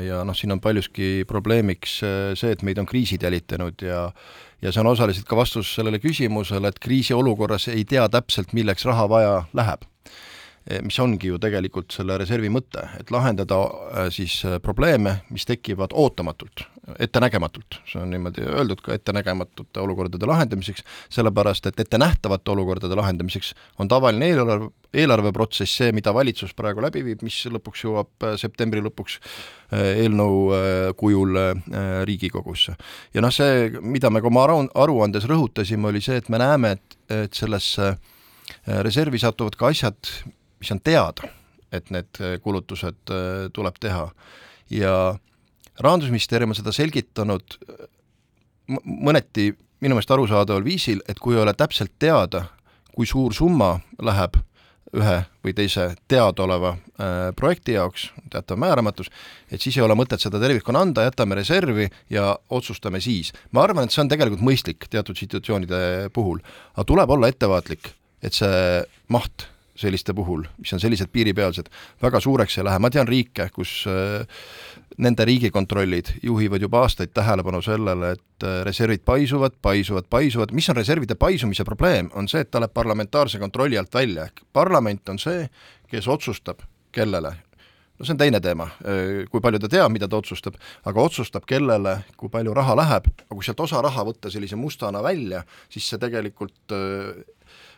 ja 0.06 0.24
noh, 0.26 0.38
siin 0.38 0.56
on 0.56 0.62
paljuski 0.62 1.26
probleemiks 1.28 2.00
see, 2.02 2.52
et 2.52 2.64
meid 2.66 2.82
on 2.82 2.90
kriisid 2.90 3.26
jälitanud 3.26 3.86
ja 3.86 4.10
ja 4.62 4.72
see 4.72 4.82
on 4.82 4.94
osaliselt 4.94 5.28
ka 5.30 5.38
vastus 5.38 5.74
sellele 5.76 6.00
küsimusele, 6.02 6.72
et 6.72 6.80
kriisiolukorras 6.82 7.68
ei 7.74 7.84
tea 7.86 8.08
täpselt, 8.10 8.54
milleks 8.56 8.86
raha 8.88 9.10
vaja 9.10 9.36
läheb 9.54 9.84
mis 10.82 10.98
ongi 11.00 11.30
ju 11.30 11.38
tegelikult 11.42 11.94
selle 11.94 12.16
reservi 12.18 12.50
mõte, 12.50 12.82
et 12.98 13.12
lahendada 13.14 13.58
eh, 13.66 14.08
siis 14.14 14.40
eh, 14.48 14.58
probleeme, 14.64 15.20
mis 15.30 15.46
tekivad 15.46 15.94
ootamatult, 15.94 16.64
ettenägematult, 17.02 17.80
see 17.90 18.00
on 18.02 18.10
niimoodi 18.14 18.46
öeldud 18.46 18.82
ka 18.86 18.96
ettenägematute 18.98 19.82
olukordade 19.82 20.26
lahendamiseks, 20.30 20.82
sellepärast 21.14 21.70
et 21.70 21.80
ettenähtavate 21.86 22.54
olukordade 22.54 22.98
lahendamiseks 22.98 23.54
on 23.82 23.90
tavaline 23.90 24.32
eelarve, 24.32 24.72
eelarveprotsess 24.94 25.82
see, 25.82 25.92
mida 25.98 26.14
valitsus 26.14 26.54
praegu 26.58 26.82
läbi 26.86 27.04
viib, 27.06 27.22
mis 27.26 27.40
lõpuks 27.50 27.86
jõuab 27.86 28.28
septembri 28.42 28.82
lõpuks 28.86 29.18
eelnõu 29.76 30.94
kujul 30.98 31.40
Riigikogusse. 32.06 32.78
ja 33.14 33.22
noh, 33.26 33.34
see, 33.34 33.70
mida 33.82 34.14
me 34.14 34.22
ka 34.22 34.30
oma 34.30 34.46
aru, 34.46 34.60
aruandes 34.86 35.26
rõhutasime, 35.30 35.90
oli 35.90 36.02
see, 36.06 36.22
et 36.22 36.30
me 36.30 36.42
näeme, 36.42 36.78
et, 36.78 36.98
et 37.10 37.34
sellesse 37.34 37.96
reservi 38.86 39.20
satuvad 39.22 39.58
ka 39.58 39.74
asjad, 39.74 40.14
mis 40.66 40.74
on 40.74 40.82
teada, 40.82 41.30
et 41.74 41.92
need 41.94 42.22
äh, 42.22 42.40
kulutused 42.42 43.14
äh, 43.14 43.46
tuleb 43.54 43.78
teha 43.82 44.08
ja 44.74 44.96
Rahandusministeerium 45.76 46.54
on 46.54 46.58
seda 46.58 46.72
selgitanud 46.74 47.58
äh, 47.68 47.86
mõneti 48.86 49.52
minu 49.84 49.98
meelest 49.98 50.14
arusaadaval 50.16 50.66
viisil, 50.66 51.04
et 51.06 51.20
kui 51.22 51.36
ei 51.36 51.44
ole 51.44 51.54
täpselt 51.54 51.94
teada, 52.02 52.48
kui 52.96 53.06
suur 53.06 53.36
summa 53.36 53.76
läheb 54.02 54.40
ühe 54.96 55.16
või 55.44 55.52
teise 55.58 55.90
teadaoleva 56.08 56.72
projekti 57.36 57.74
jaoks, 57.76 58.06
teatav 58.32 58.56
määramatus, 58.62 59.10
et 59.52 59.60
siis 59.60 59.76
ei 59.76 59.84
ole 59.84 59.98
mõtet 60.00 60.24
seda 60.24 60.40
tervikuna 60.40 60.86
anda, 60.86 61.04
jätame 61.04 61.36
reservi 61.36 61.90
ja 62.10 62.30
otsustame 62.48 63.02
siis. 63.04 63.34
ma 63.52 63.66
arvan, 63.66 63.86
et 63.86 63.92
see 63.92 64.06
on 64.06 64.10
tegelikult 64.14 64.46
mõistlik 64.46 64.88
teatud 64.90 65.20
situatsioonide 65.20 65.82
puhul, 66.16 66.40
aga 66.78 66.88
tuleb 66.88 67.12
olla 67.18 67.30
ettevaatlik, 67.34 67.92
et 68.24 68.40
see 68.40 68.56
maht 69.12 69.50
selliste 69.76 70.14
puhul, 70.16 70.46
mis 70.58 70.74
on 70.74 70.80
sellised 70.80 71.12
piiripealsed, 71.14 71.70
väga 72.04 72.20
suureks 72.24 72.58
ei 72.60 72.66
lähe, 72.68 72.80
ma 72.80 72.92
tean 72.94 73.08
riike, 73.08 73.50
kus 73.54 73.84
äh, 73.92 74.24
nende 75.02 75.26
riigikontrollid 75.28 76.14
juhivad 76.24 76.64
juba 76.64 76.86
aastaid 76.86 77.12
tähelepanu 77.16 77.62
sellele, 77.66 78.14
et 78.16 78.46
äh, 78.48 78.62
reservid 78.68 79.04
paisuvad, 79.06 79.58
paisuvad, 79.62 80.08
paisuvad, 80.10 80.54
mis 80.56 80.70
on 80.72 80.80
reservide 80.80 81.20
paisumise 81.20 81.68
probleem, 81.68 82.10
on 82.16 82.30
see, 82.32 82.46
et 82.46 82.52
ta 82.52 82.64
läheb 82.64 82.76
parlamentaarse 82.76 83.42
kontrolli 83.42 83.80
alt 83.80 83.94
välja, 83.94 84.30
ehk 84.30 84.46
parlament 84.56 85.12
on 85.12 85.20
see, 85.22 85.50
kes 85.92 86.08
otsustab, 86.08 86.64
kellele. 86.96 87.36
No 87.96 88.04
see 88.04 88.12
on 88.12 88.20
teine 88.20 88.40
teema, 88.44 88.70
äh, 88.88 89.24
kui 89.32 89.44
palju 89.44 89.60
ta 89.64 89.72
teab, 89.72 89.92
mida 89.92 90.08
ta 90.12 90.20
otsustab, 90.20 90.56
aga 90.88 91.04
otsustab, 91.04 91.44
kellele, 91.48 92.00
kui 92.20 92.32
palju 92.32 92.56
raha 92.56 92.80
läheb, 92.80 93.12
aga 93.28 93.36
kui 93.36 93.44
sealt 93.44 93.68
osa 93.68 93.84
raha 93.84 94.08
võtta 94.08 94.32
sellise 94.32 94.60
mustana 94.60 95.04
välja, 95.04 95.44
siis 95.72 95.88
see 95.92 96.00
tegelikult 96.00 96.76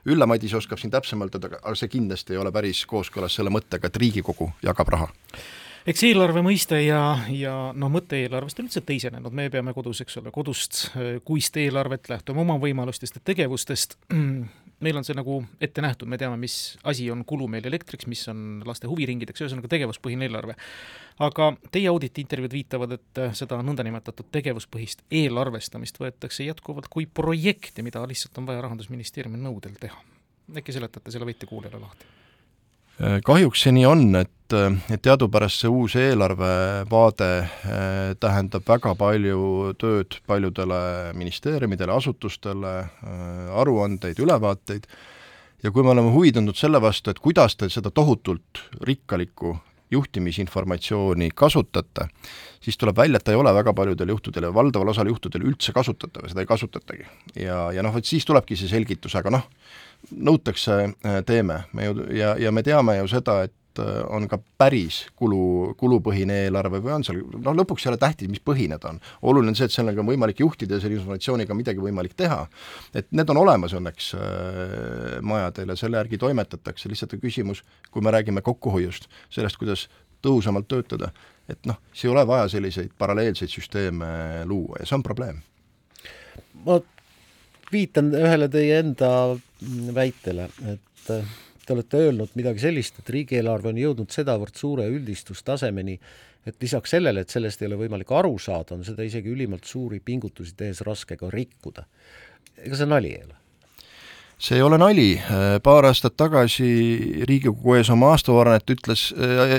Ülle 0.07 0.25
Madis 0.25 0.53
oskab 0.55 0.79
siin 0.79 0.91
täpsemalt 0.93 1.35
öelda, 1.35 1.59
aga 1.59 1.75
see 1.75 1.91
kindlasti 1.91 2.35
ei 2.35 2.41
ole 2.41 2.51
päris 2.55 2.85
kooskõlas 2.87 3.35
selle 3.35 3.51
mõttega, 3.53 3.89
et 3.89 3.97
Riigikogu 3.99 4.51
jagab 4.63 4.91
raha. 4.93 5.09
Eks 5.87 6.03
eelarve 6.03 6.41
mõiste 6.43 6.79
ja, 6.83 7.01
ja 7.31 7.55
noh, 7.75 7.91
mõte 7.91 8.19
eelarvest 8.19 8.59
on 8.59 8.67
üldse 8.67 8.81
teisenenud, 8.83 9.35
me 9.35 9.47
peame 9.51 9.71
kodus, 9.75 10.01
eks 10.03 10.17
ole, 10.19 10.31
kodust 10.35 10.81
kuist 11.27 11.59
eelarvet, 11.59 12.09
lähtume 12.11 12.43
oma 12.43 12.57
võimalustest 12.59 13.19
ja 13.19 13.23
tegevustest, 13.31 13.95
meil 14.79 14.97
on 14.97 15.05
see 15.05 15.15
nagu 15.17 15.39
ette 15.63 15.81
nähtud, 15.81 16.09
me 16.09 16.19
teame, 16.21 16.37
mis 16.41 16.77
asi 16.87 17.07
on 17.11 17.23
kulu 17.27 17.47
meil 17.49 17.65
elektriks, 17.69 18.07
mis 18.09 18.21
on 18.31 18.61
laste 18.67 18.89
huviringideks, 18.89 19.41
ühesõnaga 19.41 19.71
tegevuspõhine 19.71 20.27
eelarve. 20.27 20.57
aga 21.19 21.49
teie 21.73 21.89
auditi 21.89 22.21
intervjuud 22.21 22.53
viitavad, 22.53 22.93
et 22.99 23.21
seda 23.37 23.57
nõndanimetatud 23.65 24.29
tegevuspõhist 24.31 25.01
eelarvestamist 25.11 25.97
võetakse 26.01 26.45
jätkuvalt 26.45 26.91
kui 26.93 27.05
projekti, 27.05 27.81
mida 27.81 28.05
lihtsalt 28.07 28.37
on 28.37 28.49
vaja 28.49 28.61
Rahandusministeeriumi 28.67 29.41
nõudel 29.41 29.79
teha. 29.81 29.97
äkki 30.57 30.71
seletate 30.75 31.11
selle 31.11 31.25
võite 31.25 31.49
kuulajale 31.49 31.81
lahti? 31.81 32.05
Kahjuks 33.25 33.61
see 33.61 33.73
nii 33.75 33.85
on, 33.85 34.15
et, 34.15 34.31
äh, 34.55 34.71
et 34.93 35.01
teadupärast 35.05 35.63
see 35.63 35.71
uus 35.71 35.95
eelarvevaade 35.99 37.29
äh, 37.41 38.15
tähendab 38.19 38.65
väga 38.67 38.93
palju 38.99 39.73
tööd 39.81 40.19
paljudele 40.27 41.13
ministeeriumidele, 41.17 41.93
asutustele, 41.93 42.73
aruandeid, 43.57 44.19
ülevaateid, 44.23 44.87
ja 45.63 45.71
kui 45.71 45.83
me 45.83 45.93
oleme 45.93 46.13
huvituntud 46.13 46.57
selle 46.57 46.81
vastu, 46.81 47.11
et 47.11 47.23
kuidas 47.23 47.57
te 47.57 47.69
seda 47.73 47.91
tohutult 47.91 48.61
rikkalikku 48.87 49.55
juhtimisinformatsiooni 49.91 51.29
kasutate, 51.35 52.07
siis 52.61 52.77
tuleb 52.77 52.97
välja, 52.97 53.17
et 53.17 53.23
ta 53.23 53.31
ei 53.31 53.39
ole 53.39 53.53
väga 53.55 53.73
paljudel 53.73 54.09
juhtudel 54.11 54.49
ja 54.49 54.53
valdaval 54.53 54.91
osal 54.91 55.07
juhtudel 55.07 55.45
üldse 55.47 55.73
kasutatav 55.75 56.25
ja 56.25 56.31
seda 56.33 56.43
ei 56.43 56.49
kasutatagi. 56.49 57.05
ja, 57.39 57.59
ja 57.71 57.83
noh, 57.83 57.93
vot 57.95 58.05
siis 58.05 58.25
tulebki 58.25 58.57
see 58.59 58.67
selgitus, 58.71 59.15
aga 59.15 59.31
noh, 59.37 59.45
nõutakse, 60.11 60.79
äh, 60.91 61.21
teeme, 61.25 61.63
me 61.73 61.87
ju 61.87 62.09
ja, 62.17 62.35
ja 62.39 62.51
me 62.51 62.63
teame 62.63 62.97
ju 62.99 63.07
seda, 63.11 63.43
et 63.47 63.55
on 63.79 64.27
ka 64.29 64.39
päris 64.59 65.03
kulu, 65.15 65.73
kulupõhine 65.77 66.43
eelarve 66.45 66.81
või 66.83 66.95
on 66.97 67.05
seal, 67.05 67.21
noh 67.43 67.55
lõpuks 67.57 67.85
ei 67.85 67.91
ole 67.91 67.99
tähtis, 68.01 68.29
mis 68.31 68.43
põhine 68.43 68.79
ta 68.81 68.91
on. 68.93 68.99
oluline 69.21 69.53
on 69.53 69.59
see, 69.59 69.69
et 69.69 69.75
sellega 69.75 70.01
on 70.03 70.09
võimalik 70.09 70.41
juhtida 70.43 70.77
ja 70.77 70.83
selle 70.83 70.97
informatsiooniga 70.99 71.57
midagi 71.57 71.83
võimalik 71.83 72.17
teha. 72.17 72.45
et 72.93 73.07
need 73.11 73.29
on 73.33 73.41
olemas 73.43 73.75
õnneks 73.77 74.11
äh, 74.17 75.21
majadel 75.21 75.73
ja 75.73 75.79
selle 75.79 76.01
järgi 76.01 76.17
toimetatakse, 76.21 76.89
lihtsalt 76.89 77.17
on 77.17 77.23
küsimus, 77.23 77.63
kui 77.91 78.01
me 78.01 78.13
räägime 78.13 78.41
kokkuhoiust, 78.41 79.09
sellest, 79.29 79.57
kuidas 79.57 79.87
tõhusamalt 80.25 80.67
töötada, 80.67 81.11
et 81.49 81.59
noh, 81.69 81.79
siis 81.93 82.07
ei 82.07 82.13
ole 82.13 82.25
vaja 82.27 82.47
selliseid 82.51 82.93
paralleelseid 82.97 83.51
süsteeme 83.51 84.43
luua 84.45 84.81
ja 84.81 84.89
see 84.89 84.97
on 84.97 85.05
probleem. 85.05 85.41
ma 86.65 86.79
viitan 87.71 88.11
ühele 88.15 88.47
teie 88.51 88.79
enda 88.79 89.09
väitele, 89.93 90.49
et 90.73 91.11
äh, 91.13 91.35
te 91.67 91.75
olete 91.75 91.99
öelnud 92.07 92.35
midagi 92.39 92.63
sellist, 92.63 93.01
et 93.01 93.09
riigieelarve 93.11 93.73
on 93.73 93.79
jõudnud 93.81 94.13
sedavõrd 94.13 94.55
suure 94.55 94.85
üldistustasemeni, 94.87 95.97
et 96.47 96.55
lisaks 96.63 96.93
sellele, 96.95 97.25
et 97.25 97.33
sellest 97.33 97.61
ei 97.61 97.67
ole 97.67 97.81
võimalik 97.81 98.13
aru 98.15 98.37
saada, 98.39 98.77
on 98.77 98.85
seda 98.87 99.03
isegi 99.03 99.33
ülimalt 99.33 99.67
suuri 99.67 99.99
pingutusi 99.99 100.55
tehes 100.55 100.79
raske 100.87 101.19
ka 101.19 101.31
rikkuda. 101.33 101.83
ega 102.63 102.79
see 102.79 102.87
nali 102.87 103.11
ei 103.17 103.25
ole? 103.25 103.35
see 104.39 104.59
ei 104.59 104.61
ole 104.61 104.77
nali, 104.77 105.09
paar 105.65 105.89
aastat 105.89 106.13
tagasi 106.15 106.67
Riigikogu 107.27 107.75
ees 107.79 107.89
oma 107.89 108.13
aastavaarannet 108.13 108.69
ütles 108.69 109.09
äh,, 109.17 109.53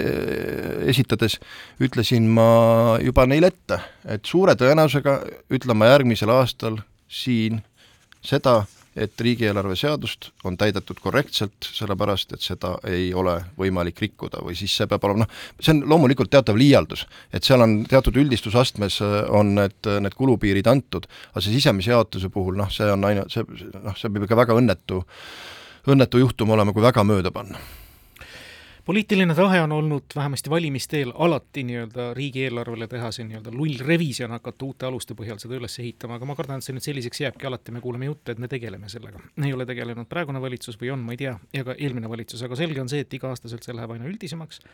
esitades 0.89 1.37
ütlesin 1.83 2.31
ma 2.31 2.97
juba 3.03 3.27
neile 3.27 3.51
ette, 3.53 3.83
et 4.07 4.25
suure 4.25 4.55
tõenäosusega 4.57 5.19
ütlen 5.51 5.77
ma 5.77 5.91
järgmisel 5.91 6.33
aastal 6.33 6.79
siin 7.11 7.61
seda, 8.25 8.63
et 8.99 9.21
riigieelarve 9.25 9.77
seadust 9.79 10.31
on 10.49 10.57
täidetud 10.61 11.01
korrektselt, 11.03 11.57
sellepärast 11.63 12.35
et 12.37 12.45
seda 12.45 12.75
ei 12.89 13.11
ole 13.15 13.37
võimalik 13.59 14.01
rikkuda 14.05 14.43
või 14.45 14.57
siis 14.59 14.75
see 14.77 14.89
peab 14.91 15.07
olema 15.09 15.25
noh, 15.25 15.41
see 15.61 15.75
on 15.75 15.83
loomulikult 15.91 16.31
teatav 16.33 16.59
liialdus, 16.59 17.07
et 17.33 17.47
seal 17.47 17.65
on 17.65 17.81
teatud 17.89 18.17
üldistusastmes 18.21 19.01
äh, 19.05 19.19
on 19.35 19.55
need, 19.59 19.79
need 20.05 20.17
kulupiirid 20.19 20.71
antud, 20.71 21.09
aga 21.33 21.45
see 21.45 21.57
sisemise 21.57 21.95
jaotuse 21.95 22.33
puhul 22.35 22.59
noh, 22.59 22.71
see 22.75 22.89
on 22.93 23.09
ainu-, 23.09 23.29
see 23.33 23.47
noh, 23.79 23.97
see 23.99 24.13
peab 24.13 24.29
ikka 24.29 24.43
väga 24.45 24.59
õnnetu, 24.59 25.03
õnnetu 25.89 26.25
juhtum 26.25 26.57
olema, 26.57 26.75
kui 26.77 26.85
väga 26.85 27.07
mööda 27.07 27.35
panna 27.35 27.61
poliitiline 28.89 29.35
tahe 29.35 29.61
on 29.61 29.73
olnud 29.73 30.05
vähemasti 30.17 30.51
valimisteel 30.51 31.13
alati 31.15 31.63
nii-öelda 31.63 32.15
riigieelarvele 32.15 32.87
teha 32.89 33.11
see 33.13 33.27
nii-öelda 33.29 33.53
lull 33.53 33.83
revisjon, 33.85 34.33
hakata 34.33 34.65
uute 34.65 34.87
aluste 34.89 35.17
põhjal 35.19 35.37
seda 35.43 35.59
üles 35.59 35.77
ehitama, 35.83 36.17
aga 36.17 36.29
ma 36.31 36.37
kardan, 36.39 36.63
et 36.63 36.65
see 36.65 36.73
nüüd 36.73 36.87
selliseks 36.87 37.21
jääbki, 37.21 37.45
alati 37.51 37.75
me 37.77 37.83
kuuleme 37.85 38.09
jutte, 38.09 38.33
et 38.33 38.41
me 38.41 38.49
tegeleme 38.49 38.89
sellega. 38.89 39.21
ei 39.45 39.53
ole 39.53 39.67
tegelenud 39.69 40.09
praegune 40.09 40.41
valitsus 40.41 40.81
või 40.81 40.95
on, 40.95 41.05
ma 41.05 41.13
ei 41.13 41.21
tea, 41.21 41.35
ja 41.53 41.67
ka 41.69 41.77
eelmine 41.77 42.09
valitsus, 42.09 42.47
aga 42.49 42.57
selge 42.57 42.81
on 42.81 42.89
see, 42.89 43.05
et 43.05 43.19
iga-aastaselt 43.21 43.69
see 43.69 43.77
läheb 43.77 43.93
aina 43.93 44.09
üldisemaks 44.09 44.65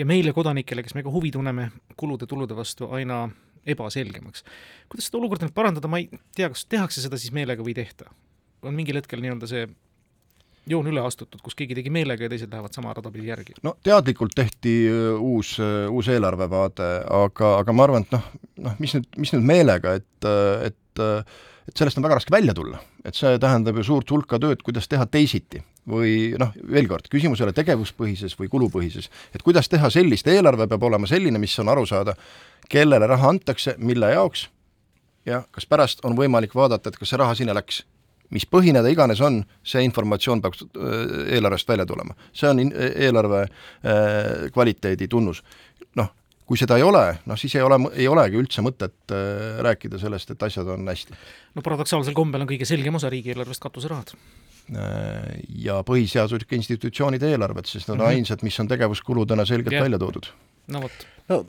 ja 0.00 0.08
meile, 0.08 0.32
kodanikele, 0.32 0.88
kes 0.88 0.96
me 0.96 1.04
ka 1.04 1.12
huvi 1.12 1.36
tunneme 1.36 1.68
kulude-tulude 2.00 2.56
vastu, 2.56 2.88
aina 2.88 3.26
ebaselgemaks. 3.68 4.48
kuidas 4.88 5.12
seda 5.12 5.20
olukorda 5.20 5.50
nüüd 5.50 5.58
parandada, 5.60 5.92
ma 5.92 6.00
ei 6.00 6.08
tea, 6.32 6.48
kas 6.48 6.64
tehakse 6.64 7.04
seda 7.04 7.20
siis 7.20 7.36
meelega 7.36 7.60
või 7.60 7.76
ei 7.76 7.82
tehta? 7.84 8.08
on 8.62 8.72
mingil 8.80 8.96
hetkel 8.96 9.20
nii-öelda 9.20 9.50
see 9.50 9.68
joon 10.70 10.88
üle 10.90 11.02
astutud, 11.02 11.40
kus 11.42 11.56
keegi 11.58 11.76
tegi 11.78 11.90
meelega 11.92 12.26
ja 12.26 12.32
teised 12.32 12.52
lähevad 12.52 12.74
sama 12.74 12.92
rada 12.94 13.10
pidi 13.10 13.30
järgi? 13.30 13.56
no 13.66 13.74
teadlikult 13.84 14.34
tehti 14.36 14.74
äh, 14.90 15.08
uus, 15.18 15.56
äh, 15.62 15.88
uus 15.90 16.10
eelarvevaade, 16.12 16.90
aga, 17.22 17.56
aga 17.62 17.74
ma 17.76 17.88
arvan, 17.88 18.06
et 18.06 18.14
noh, 18.14 18.28
noh, 18.68 18.76
mis 18.82 18.94
nüüd, 18.96 19.08
mis 19.22 19.34
nüüd 19.34 19.48
meelega, 19.48 19.96
et, 20.00 20.28
äh, 20.28 20.68
et 20.70 20.78
et 21.62 21.78
sellest 21.78 21.98
on 21.98 22.04
väga 22.04 22.16
raske 22.18 22.34
välja 22.34 22.54
tulla. 22.54 22.80
et 23.04 23.14
see 23.14 23.38
tähendab 23.38 23.76
ju 23.78 23.84
suurt 23.86 24.10
hulka 24.10 24.38
tööd, 24.38 24.62
kuidas 24.62 24.88
teha 24.88 25.06
teisiti. 25.06 25.62
või 25.88 26.34
noh, 26.38 26.52
veel 26.70 26.86
kord, 26.86 27.08
küsimus 27.10 27.40
ei 27.40 27.48
ole 27.48 27.52
tegevuspõhises 27.56 28.36
või 28.38 28.48
kulupõhises, 28.50 29.08
et 29.34 29.42
kuidas 29.42 29.68
teha 29.68 29.90
sellist, 29.90 30.26
eelarve 30.26 30.68
peab 30.70 30.82
olema 30.82 31.06
selline, 31.10 31.38
mis 31.42 31.58
on 31.58 31.68
aru 31.68 31.86
saada, 31.86 32.14
kellele 32.70 33.06
raha 33.06 33.32
antakse, 33.34 33.74
mille 33.78 34.12
jaoks, 34.12 34.44
ja 35.26 35.42
kas 35.50 35.66
pärast 35.66 36.04
on 36.06 36.14
võimalik 36.18 36.54
vaadata, 36.54 36.90
et 36.90 36.98
kas 36.98 37.10
see 37.10 37.18
raha 37.18 37.34
sinna 37.34 37.54
läks 37.58 37.82
mis 38.32 38.46
põhine 38.48 38.82
ta 38.82 38.90
iganes 38.92 39.20
on, 39.24 39.40
see 39.66 39.84
informatsioon 39.86 40.42
peaks 40.44 40.64
äh, 40.64 41.36
eelarvest 41.36 41.68
välja 41.68 41.86
tulema. 41.88 42.16
see 42.32 42.50
on 42.50 42.64
eelarve 42.72 43.44
äh, 43.44 44.48
kvaliteedi 44.54 45.08
tunnus. 45.12 45.42
noh, 45.98 46.12
kui 46.48 46.60
seda 46.60 46.78
ei 46.80 46.86
ole, 46.86 47.04
noh 47.28 47.38
siis 47.38 47.54
ei 47.58 47.64
ole, 47.66 47.78
ei 47.94 48.08
olegi 48.10 48.40
üldse 48.40 48.64
mõtet 48.64 49.14
äh, 49.14 49.60
rääkida 49.64 50.00
sellest, 50.00 50.32
et 50.34 50.48
asjad 50.48 50.72
on 50.74 50.88
hästi. 50.88 51.18
no 51.56 51.64
paradoksaalsel 51.64 52.16
kombel 52.16 52.44
on 52.44 52.50
kõige 52.50 52.68
selgem 52.68 52.96
osa 53.00 53.12
riigieelarvest 53.12 53.62
katuserahad 53.62 54.16
ja 55.58 55.80
põhiseaduslike 55.84 56.54
institutsioonide 56.54 57.32
eelarved, 57.32 57.66
sest 57.66 57.88
nad 57.88 57.96
on 57.96 57.98
mm 57.98 58.04
-hmm. 58.06 58.20
ainsad, 58.22 58.44
mis 58.46 58.60
on 58.62 58.68
tegevuskuludena 58.70 59.44
selgelt 59.44 59.72
yeah. 59.74 59.82
välja 59.82 59.98
toodud. 59.98 60.26
no 60.68 60.80
vot. 60.80 61.06
no 61.28 61.44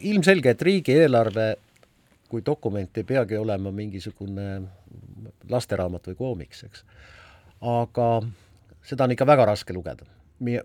ilmselge, 0.00 0.50
et 0.50 0.62
riigieelarve 0.62 1.54
kui 2.30 2.42
dokument 2.46 2.98
ei 2.98 3.04
peagi 3.04 3.38
olema 3.38 3.72
mingisugune 3.74 4.46
lasteraamat 5.50 6.10
või 6.10 6.18
koomiks, 6.18 6.64
eks. 6.66 6.84
aga 7.60 8.10
seda 8.86 9.06
on 9.06 9.14
ikka 9.14 9.26
väga 9.28 9.46
raske 9.52 9.74
lugeda. 9.76 10.06
Mi-, 10.44 10.60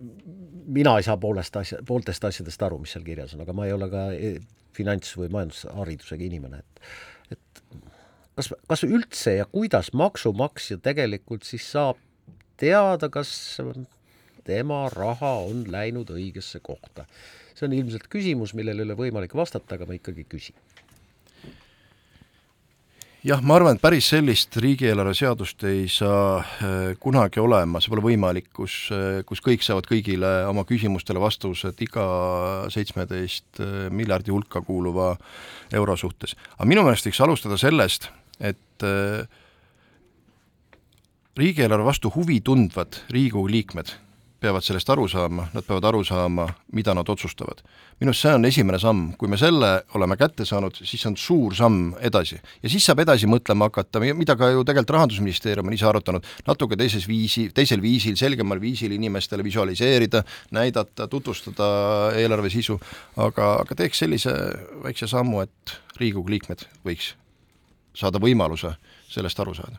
mina 0.68 0.98
ei 1.00 1.06
saa 1.08 1.16
poolest 1.18 1.56
asja, 1.56 1.80
pooltest 1.88 2.26
asjadest 2.28 2.64
aru, 2.68 2.82
mis 2.84 2.92
seal 2.96 3.06
kirjas 3.08 3.36
on, 3.38 3.46
aga 3.46 3.56
ma 3.56 3.68
ei 3.68 3.76
ole 3.76 3.88
ka 3.92 4.10
e-, 4.12 4.40
finants- 4.76 5.16
või 5.20 5.32
majandusharidusega 5.32 6.28
inimene, 6.28 6.62
et 6.62 6.82
et 7.32 7.62
kas, 8.36 8.52
kas 8.68 8.84
üldse 8.84 9.38
ja 9.38 9.46
kuidas 9.48 9.94
maksumaksja 9.96 10.82
tegelikult 10.84 11.48
siis 11.48 11.70
saab 11.72 12.00
teada, 12.60 13.08
kas 13.10 13.32
tema 14.48 14.84
raha 14.92 15.32
on 15.48 15.64
läinud 15.72 16.12
õigesse 16.12 16.60
kohta? 16.64 17.08
see 17.56 17.68
on 17.68 17.74
ilmselt 17.78 18.08
küsimus, 18.10 18.56
millele 18.58 18.82
ei 18.82 18.88
ole 18.88 18.96
võimalik 18.98 19.36
vastata, 19.38 19.76
aga 19.76 19.86
ma 19.86 19.94
ikkagi 19.94 20.24
küsin 20.26 20.56
jah, 23.26 23.42
ma 23.46 23.56
arvan, 23.58 23.78
et 23.78 23.84
päris 23.84 24.08
sellist 24.12 24.56
riigieelarve 24.62 25.14
seadust 25.18 25.62
ei 25.70 25.86
saa 25.92 26.40
äh, 26.42 26.94
kunagi 27.02 27.42
olema, 27.42 27.82
see 27.82 27.94
pole 27.94 28.04
võimalik, 28.06 28.50
kus, 28.56 28.76
äh, 28.96 29.22
kus 29.28 29.44
kõik 29.46 29.66
saavad 29.66 29.88
kõigile 29.90 30.32
oma 30.50 30.66
küsimustele 30.70 31.22
vastused 31.22 31.82
iga 31.86 32.06
seitsmeteist 32.74 33.62
äh, 33.62 33.88
miljardi 33.94 34.34
hulka 34.34 34.64
kuuluva 34.66 35.14
euro 35.78 35.98
suhtes. 35.98 36.36
aga 36.58 36.70
minu 36.70 36.86
meelest 36.86 37.10
võiks 37.10 37.22
alustada 37.22 37.60
sellest, 37.62 38.10
et 38.42 38.86
riigieelarve 41.38 41.86
vastu 41.86 42.10
huvi 42.16 42.40
tundvad 42.42 43.04
Riigikogu 43.14 43.52
liikmed 43.54 43.94
peavad 44.42 44.66
sellest 44.66 44.90
aru 44.90 45.06
saama, 45.10 45.46
nad 45.54 45.66
peavad 45.66 45.86
aru 45.92 46.02
saama, 46.06 46.48
mida 46.74 46.96
nad 46.98 47.10
otsustavad. 47.10 47.62
minu 48.02 48.10
arust 48.10 48.24
see 48.26 48.34
on 48.34 48.46
esimene 48.46 48.80
samm, 48.82 49.12
kui 49.18 49.30
me 49.30 49.38
selle 49.38 49.70
oleme 49.94 50.18
kätte 50.18 50.46
saanud, 50.50 50.80
siis 50.82 51.06
on 51.06 51.18
suur 51.18 51.54
samm 51.56 51.94
edasi. 52.02 52.40
ja 52.64 52.70
siis 52.70 52.86
saab 52.86 53.04
edasi 53.04 53.30
mõtlema 53.30 53.70
hakata, 53.70 54.02
mida 54.02 54.36
ka 54.36 54.50
ju 54.50 54.64
tegelikult 54.66 54.96
Rahandusministeerium 54.98 55.70
on 55.70 55.78
ise 55.78 55.86
arutanud, 55.86 56.26
natuke 56.48 56.78
teises 56.78 57.06
viisi, 57.08 57.50
teisel 57.54 57.82
viisil, 57.82 58.18
selgemal 58.18 58.62
viisil 58.62 58.92
inimestele 58.98 59.46
visualiseerida, 59.46 60.24
näidata, 60.52 61.08
tutvustada 61.08 61.70
eelarve 62.18 62.50
sisu, 62.50 62.80
aga, 63.18 63.54
aga 63.62 63.78
teeks 63.84 64.04
sellise 64.06 64.34
väikse 64.84 65.08
sammu, 65.12 65.46
et 65.46 65.78
Riigikogu 66.02 66.34
liikmed 66.34 66.66
võiks 66.88 67.14
saada 67.94 68.18
võimaluse 68.24 68.74
sellest 69.12 69.40
aru 69.44 69.54
saada 69.54 69.78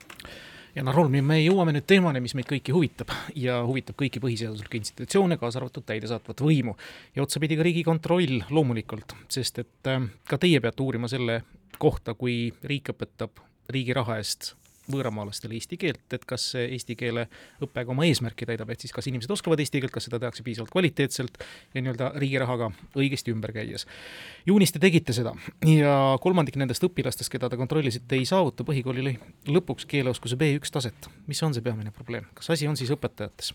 ja 0.74 0.84
noh, 0.84 0.94
Rolmi, 0.96 1.20
me 1.24 1.38
jõuame 1.42 1.74
nüüd 1.76 1.86
teemani, 1.88 2.22
mis 2.24 2.34
meid 2.38 2.48
kõiki 2.48 2.74
huvitab 2.74 3.12
ja 3.38 3.60
huvitab 3.66 3.98
kõiki 4.00 4.22
põhiseaduslikke 4.22 4.80
institutsioone, 4.80 5.38
kaasa 5.40 5.60
arvatud 5.60 5.84
täidesaatvat 5.88 6.40
võimu. 6.44 6.76
ja 7.16 7.22
otsapidi 7.22 7.58
ka 7.58 7.66
Riigikontroll 7.66 8.42
loomulikult, 8.50 9.16
sest 9.28 9.62
et 9.64 9.92
äh, 9.92 10.08
ka 10.28 10.38
teie 10.38 10.60
peate 10.60 10.82
uurima 10.82 11.08
selle 11.08 11.42
kohta, 11.78 12.14
kui 12.14 12.52
riik 12.62 12.92
õpetab 12.94 13.42
riigi 13.72 13.94
raha 13.96 14.18
eest 14.20 14.54
võõramaalastele 14.90 15.54
eesti 15.56 15.78
keelt, 15.80 16.04
et 16.14 16.24
kas 16.28 16.48
eesti 16.58 16.96
keele 16.98 17.26
õpe 17.62 17.84
ka 17.84 17.94
oma 17.94 18.06
eesmärki 18.08 18.46
täidab, 18.48 18.70
et 18.72 18.82
siis 18.82 18.94
kas 18.94 19.06
inimesed 19.10 19.30
oskavad 19.30 19.60
eesti 19.62 19.82
keelt, 19.82 19.94
kas 19.94 20.08
seda 20.08 20.18
tehakse 20.22 20.44
piisavalt 20.46 20.72
kvaliteetselt 20.74 21.38
ja 21.74 21.82
nii-öelda 21.82 22.12
riigi 22.18 22.40
rahaga 22.42 22.70
õigesti 22.98 23.34
ümber 23.34 23.54
käies. 23.54 23.86
juunis 24.46 24.72
te 24.72 24.82
tegite 24.82 25.14
seda 25.16 25.34
ja 25.68 25.96
kolmandik 26.22 26.58
nendest 26.58 26.84
õpilastest, 26.84 27.30
keda 27.32 27.50
te 27.50 27.60
kontrollisite, 27.60 28.18
ei 28.18 28.26
saavuta 28.28 28.66
põhikooli 28.66 29.18
lõpuks 29.48 29.86
keeleoskuse 29.88 30.36
B1 30.36 30.72
taset. 30.72 31.10
mis 31.26 31.42
on 31.42 31.54
see 31.54 31.62
peamine 31.62 31.90
probleem, 31.90 32.26
kas 32.34 32.50
asi 32.50 32.68
on 32.68 32.76
siis 32.76 32.90
õpetajates? 32.90 33.54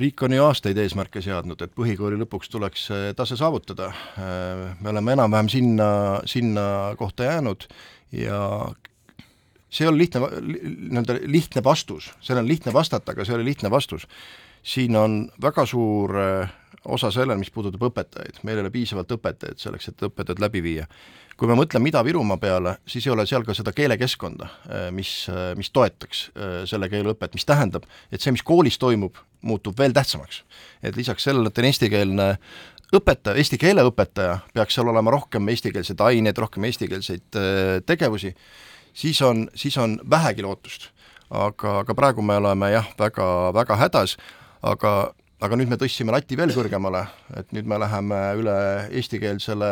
riik 0.00 0.22
on 0.22 0.32
ju 0.32 0.44
aastaid 0.44 0.78
eesmärke 0.80 1.20
seadnud, 1.20 1.60
et 1.60 1.74
põhikooli 1.76 2.16
lõpuks 2.22 2.48
tuleks 2.52 2.86
tase 3.16 3.36
saavutada. 3.36 3.92
me 4.80 4.90
oleme 4.90 5.12
enam-vähem 5.12 5.48
sinna, 5.48 5.88
sinna 6.24 6.94
kohta 6.96 7.24
jäänud 7.24 7.66
ja 8.12 8.40
see 9.70 9.88
ole 9.88 9.98
lihtne, 9.98 10.20
nii-öelda 10.20 11.18
lihtne 11.26 11.64
vastus, 11.64 12.10
sellele 12.20 12.44
on 12.44 12.48
lihtne 12.48 12.72
vastata, 12.72 13.12
aga 13.12 13.24
see 13.24 13.34
ole 13.36 13.44
lihtne 13.44 13.70
vastus. 13.70 14.06
siin 14.66 14.96
on 14.96 15.30
väga 15.42 15.66
suur 15.66 16.16
äh, 16.18 16.50
osa 16.84 17.10
sellel, 17.10 17.38
mis 17.38 17.50
puudutab 17.54 17.84
õpetajaid, 17.86 18.40
meil 18.42 18.58
ei 18.58 18.64
ole 18.64 18.72
piisavalt 18.74 19.12
õpetajaid 19.14 19.62
selleks, 19.62 19.88
et 19.88 20.02
õppetööd 20.08 20.42
läbi 20.42 20.62
viia. 20.62 20.86
kui 21.36 21.48
me 21.48 21.54
mõtleme 21.54 21.90
Ida-Virumaa 21.90 22.38
peale, 22.40 22.78
siis 22.88 23.06
ei 23.06 23.12
ole 23.12 23.26
seal 23.28 23.44
ka 23.44 23.54
seda 23.54 23.72
keelekeskkonda, 23.76 24.44
äh, 24.44 24.88
mis, 24.90 25.28
äh, 25.28 25.52
mis 25.56 25.70
toetaks 25.70 26.30
selle 26.64 26.88
keele 26.88 27.12
õpet, 27.12 27.34
mis 27.34 27.44
tähendab, 27.44 27.84
et 28.10 28.20
see, 28.20 28.32
mis 28.32 28.42
koolis 28.42 28.78
toimub, 28.78 29.18
muutub 29.42 29.78
veel 29.78 29.92
tähtsamaks. 29.92 30.44
et 30.82 30.96
lisaks 30.96 31.24
sellele, 31.24 31.48
et 31.48 31.58
on 31.58 31.64
eestikeelne 31.64 32.38
õpetaja, 32.94 33.36
eesti 33.40 33.58
keele 33.58 33.84
õpetaja, 33.86 34.38
peaks 34.54 34.76
seal 34.76 34.88
olema 34.90 35.12
rohkem 35.14 35.48
eestikeelseid 35.52 36.00
aineid, 36.06 36.38
rohkem 36.38 36.66
eestikeelseid 36.68 37.38
äh, 37.38 37.78
tegevusi, 37.86 38.32
siis 38.94 39.20
on, 39.26 39.46
siis 39.54 39.76
on 39.82 39.98
vähegi 40.10 40.46
lootust. 40.46 40.90
aga, 41.30 41.78
aga 41.80 41.94
praegu 41.94 42.22
me 42.22 42.36
oleme 42.38 42.70
jah, 42.70 42.86
väga, 42.98 43.52
väga 43.54 43.76
hädas, 43.76 44.16
aga, 44.62 45.12
aga 45.42 45.56
nüüd 45.58 45.72
me 45.72 45.78
tõstsime 45.80 46.14
lati 46.14 46.36
veel 46.38 46.54
kõrgemale, 46.54 47.06
et 47.36 47.50
nüüd 47.52 47.66
me 47.66 47.80
läheme 47.82 48.20
üle 48.38 48.58
eestikeelsele 48.94 49.70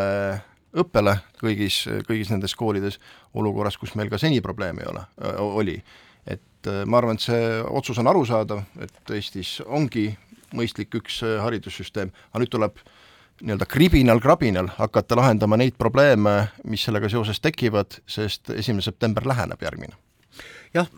õppele 0.75 1.15
kõigis, 1.39 1.85
kõigis 2.09 2.33
nendes 2.33 2.57
koolides, 2.59 2.99
olukorras, 3.35 3.79
kus 3.79 3.95
meil 3.95 4.11
ka 4.11 4.19
seni 4.19 4.41
probleeme 4.43 4.83
ei 4.83 4.91
ole, 4.91 5.07
oli 5.39 5.79
et 6.27 6.69
ma 6.89 6.99
arvan, 6.99 7.19
et 7.19 7.25
see 7.25 7.63
otsus 7.69 8.01
on 8.01 8.09
arusaadav, 8.11 8.65
et 8.83 9.15
Eestis 9.15 9.59
ongi 9.67 10.09
mõistlik 10.57 10.95
üks 10.99 11.21
haridussüsteem, 11.23 12.13
aga 12.33 12.43
nüüd 12.43 12.53
tuleb 12.53 12.81
nii-öelda 13.43 13.67
kribinal-krabinal 13.67 14.69
hakata 14.79 15.17
lahendama 15.17 15.57
neid 15.57 15.75
probleeme, 15.79 16.49
mis 16.65 16.85
sellega 16.87 17.09
seoses 17.11 17.41
tekivad, 17.43 17.99
sest 18.07 18.51
esimene 18.55 18.83
september 18.83 19.27
läheneb 19.27 19.63
järgmine 19.63 19.97
jah, 20.75 20.91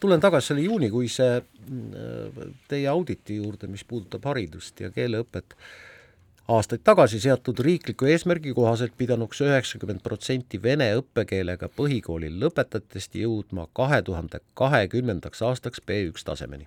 tulen 0.00 0.20
tagasi 0.20 0.52
selle 0.52 0.64
juunikuise 0.66 1.26
äh, 1.36 2.46
teie 2.68 2.88
auditi 2.88 3.36
juurde, 3.36 3.68
mis 3.72 3.84
puudutab 3.84 4.24
haridust 4.28 4.80
ja 4.80 4.90
keeleõpet. 4.92 5.56
aastaid 6.48 6.84
tagasi 6.86 7.18
seatud 7.20 7.58
riikliku 7.58 8.06
eesmärgi 8.06 8.52
kohaselt 8.54 8.92
pidanuks 8.96 9.40
üheksakümmend 9.42 10.02
protsenti 10.02 10.60
vene 10.62 10.92
õppekeelega 11.00 11.68
põhikooli 11.76 12.30
lõpetajatest 12.40 13.16
jõudma 13.18 13.66
kahe 13.72 14.02
tuhande 14.02 14.40
kahekümnendaks 14.54 15.42
aastaks 15.42 15.82
B1 15.86 16.24
tasemeni. 16.24 16.66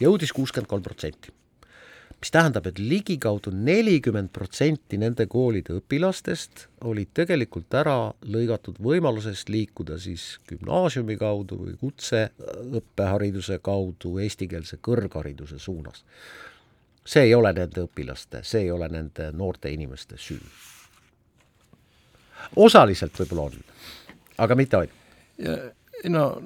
jõudis 0.00 0.32
kuuskümmend 0.32 0.70
kolm 0.70 0.82
protsenti 0.82 1.34
mis 2.26 2.32
tähendab, 2.34 2.64
et 2.66 2.78
ligikaudu 2.82 3.52
nelikümmend 3.54 4.32
protsenti 4.34 4.98
nende 4.98 5.28
koolide 5.30 5.76
õpilastest 5.78 6.64
olid 6.90 7.12
tegelikult 7.14 7.74
ära 7.78 8.10
lõigatud 8.26 8.80
võimalusest 8.82 9.52
liikuda 9.54 9.94
siis 10.02 10.24
gümnaasiumi 10.50 11.14
kaudu 11.20 11.60
või 11.60 11.76
kutseõppehariduse 11.78 13.60
kaudu 13.62 14.16
eestikeelse 14.24 14.80
kõrghariduse 14.82 15.60
suunas. 15.62 16.02
see 17.06 17.22
ei 17.22 17.34
ole 17.34 17.52
nende 17.52 17.86
õpilaste, 17.86 18.42
see 18.42 18.64
ei 18.66 18.70
ole 18.70 18.88
nende 18.88 19.30
noorte 19.32 19.70
inimeste 19.70 20.18
süü. 20.18 20.40
osaliselt 22.56 23.14
võib-olla 23.20 23.42
on, 23.42 23.62
aga 24.38 24.54
mitte 24.54 24.76
ainult. 24.76 25.74
no 26.08 26.42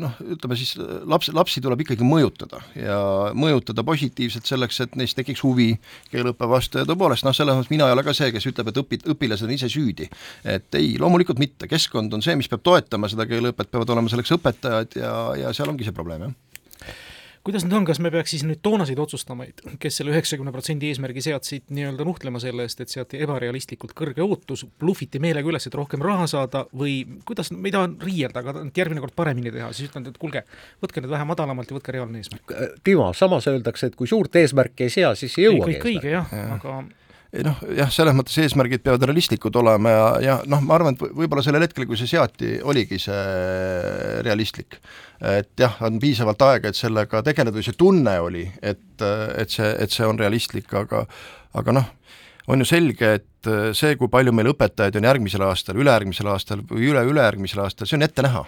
noh, 0.00 0.14
ütleme 0.36 0.56
siis 0.58 0.74
laps, 1.08 1.30
lapsi 1.34 1.62
tuleb 1.64 1.82
ikkagi 1.84 2.06
mõjutada 2.06 2.60
ja 2.78 2.98
mõjutada 3.36 3.84
positiivselt 3.86 4.48
selleks, 4.48 4.80
et 4.84 4.96
neist 5.00 5.16
tekiks 5.18 5.42
huvi 5.44 5.72
keeleõppe 6.12 6.48
vastu 6.50 6.80
ja 6.80 6.88
tõepoolest 6.88 7.26
noh, 7.26 7.36
selles 7.36 7.56
mõttes 7.56 7.72
mina 7.72 7.88
ei 7.88 7.96
ole 7.96 8.04
ka 8.06 8.14
see, 8.16 8.30
kes 8.34 8.48
ütleb, 8.52 8.72
et 8.72 8.80
õpi-, 8.82 9.02
õpilased 9.14 9.48
on 9.48 9.54
ise 9.56 9.70
süüdi. 9.72 10.08
et 10.44 10.78
ei, 10.78 10.96
loomulikult 11.00 11.40
mitte, 11.42 11.68
keskkond 11.70 12.14
on 12.14 12.24
see, 12.24 12.36
mis 12.38 12.50
peab 12.52 12.64
toetama 12.66 13.10
seda 13.12 13.28
keeleõpet, 13.28 13.70
peavad 13.72 13.94
olema 13.96 14.12
selleks 14.12 14.36
õpetajad 14.38 15.00
ja, 15.00 15.14
ja 15.44 15.54
seal 15.56 15.72
ongi 15.72 15.88
see 15.88 15.96
probleem, 15.96 16.28
jah 16.28 16.42
kuidas 17.46 17.64
nüüd 17.66 17.76
on, 17.78 17.86
kas 17.86 18.00
me 18.02 18.10
peaks 18.10 18.32
siis 18.34 18.42
nüüd 18.46 18.60
toonaseid 18.64 18.98
otsustamaid, 19.02 19.62
kes 19.82 20.00
selle 20.00 20.12
üheksakümne 20.14 20.52
protsendi 20.54 20.90
eesmärgi 20.90 21.22
seadsid, 21.28 21.66
nii-öelda 21.76 22.06
nuhtlema 22.08 22.40
selle 22.42 22.66
eest, 22.66 22.82
et 22.82 22.92
seati 22.92 23.20
ebarealistlikult 23.22 23.94
kõrge 23.96 24.24
ootus, 24.24 24.64
bluffiti 24.80 25.20
meelega 25.22 25.50
üles, 25.50 25.68
et 25.68 25.78
rohkem 25.78 26.02
raha 26.04 26.26
saada 26.30 26.64
või 26.76 26.98
kuidas, 27.28 27.52
ma 27.54 27.70
ei 27.70 27.74
taha 27.76 27.90
riielda, 28.02 28.42
aga 28.42 28.66
järgmine 28.76 29.04
kord 29.04 29.16
paremini 29.18 29.54
teha, 29.54 29.70
siis 29.76 29.90
ütlen, 29.90 30.08
et 30.10 30.20
kuulge, 30.22 30.42
võtke 30.82 31.04
nüüd 31.04 31.14
vähe 31.14 31.28
madalamalt 31.28 31.70
ja 31.70 31.78
võtke 31.78 31.94
reaalne 31.94 32.22
eesmärk. 32.22 32.56
Timo, 32.86 33.08
samas 33.16 33.46
öeldakse, 33.52 33.92
et 33.92 33.98
kui 33.98 34.10
suurt 34.10 34.42
eesmärki 34.42 34.88
ei 34.88 34.96
sea, 34.98 35.14
siis 35.18 35.38
ei 35.38 35.48
jõuagi. 35.48 35.78
kõik 35.78 35.90
õige 35.92 36.16
jah 36.18 36.34
ja., 36.34 36.46
aga 36.58 36.80
noh, 37.44 37.58
jah, 37.76 37.90
selles 37.92 38.16
mõttes 38.16 38.36
eesmärgid 38.42 38.84
peavad 38.84 39.04
realistlikud 39.08 39.56
olema 39.60 39.92
ja, 39.92 40.06
ja 40.24 40.36
noh, 40.48 40.62
ma 40.64 40.76
arvan, 40.78 40.96
et 40.96 41.16
võib-olla 41.16 41.44
sellel 41.44 41.66
hetkel, 41.66 41.86
kui 41.88 41.98
see 42.00 42.10
seati, 42.10 42.56
oligi 42.64 43.00
see 43.02 44.22
realistlik. 44.26 44.78
et 45.20 45.52
jah, 45.60 45.76
on 45.86 46.00
piisavalt 46.00 46.42
aega, 46.46 46.70
et 46.70 46.78
sellega 46.78 47.22
tegeleda 47.26 47.56
või 47.56 47.66
see 47.66 47.78
tunne 47.78 48.18
oli, 48.20 48.46
et, 48.62 49.02
et 49.02 49.52
see, 49.52 49.68
et 49.84 49.92
see 49.92 50.06
on 50.08 50.18
realistlik, 50.20 50.72
aga 50.76 51.06
aga 51.56 51.72
noh, 51.72 51.88
on 52.52 52.62
ju 52.62 52.68
selge, 52.68 53.12
et 53.18 53.35
see, 53.76 53.96
kui 54.00 54.08
palju 54.12 54.32
meil 54.32 54.52
õpetajaid 54.52 54.96
on 54.96 55.08
järgmisel 55.08 55.44
aastal, 55.46 55.76
ülejärgmisel 55.82 56.30
aastal 56.32 56.62
või 56.66 56.88
üle-ülejärgmisel 56.92 57.64
aastal, 57.64 57.88
see 57.88 57.98
on 57.98 58.06
ette 58.06 58.24
näha 58.26 58.46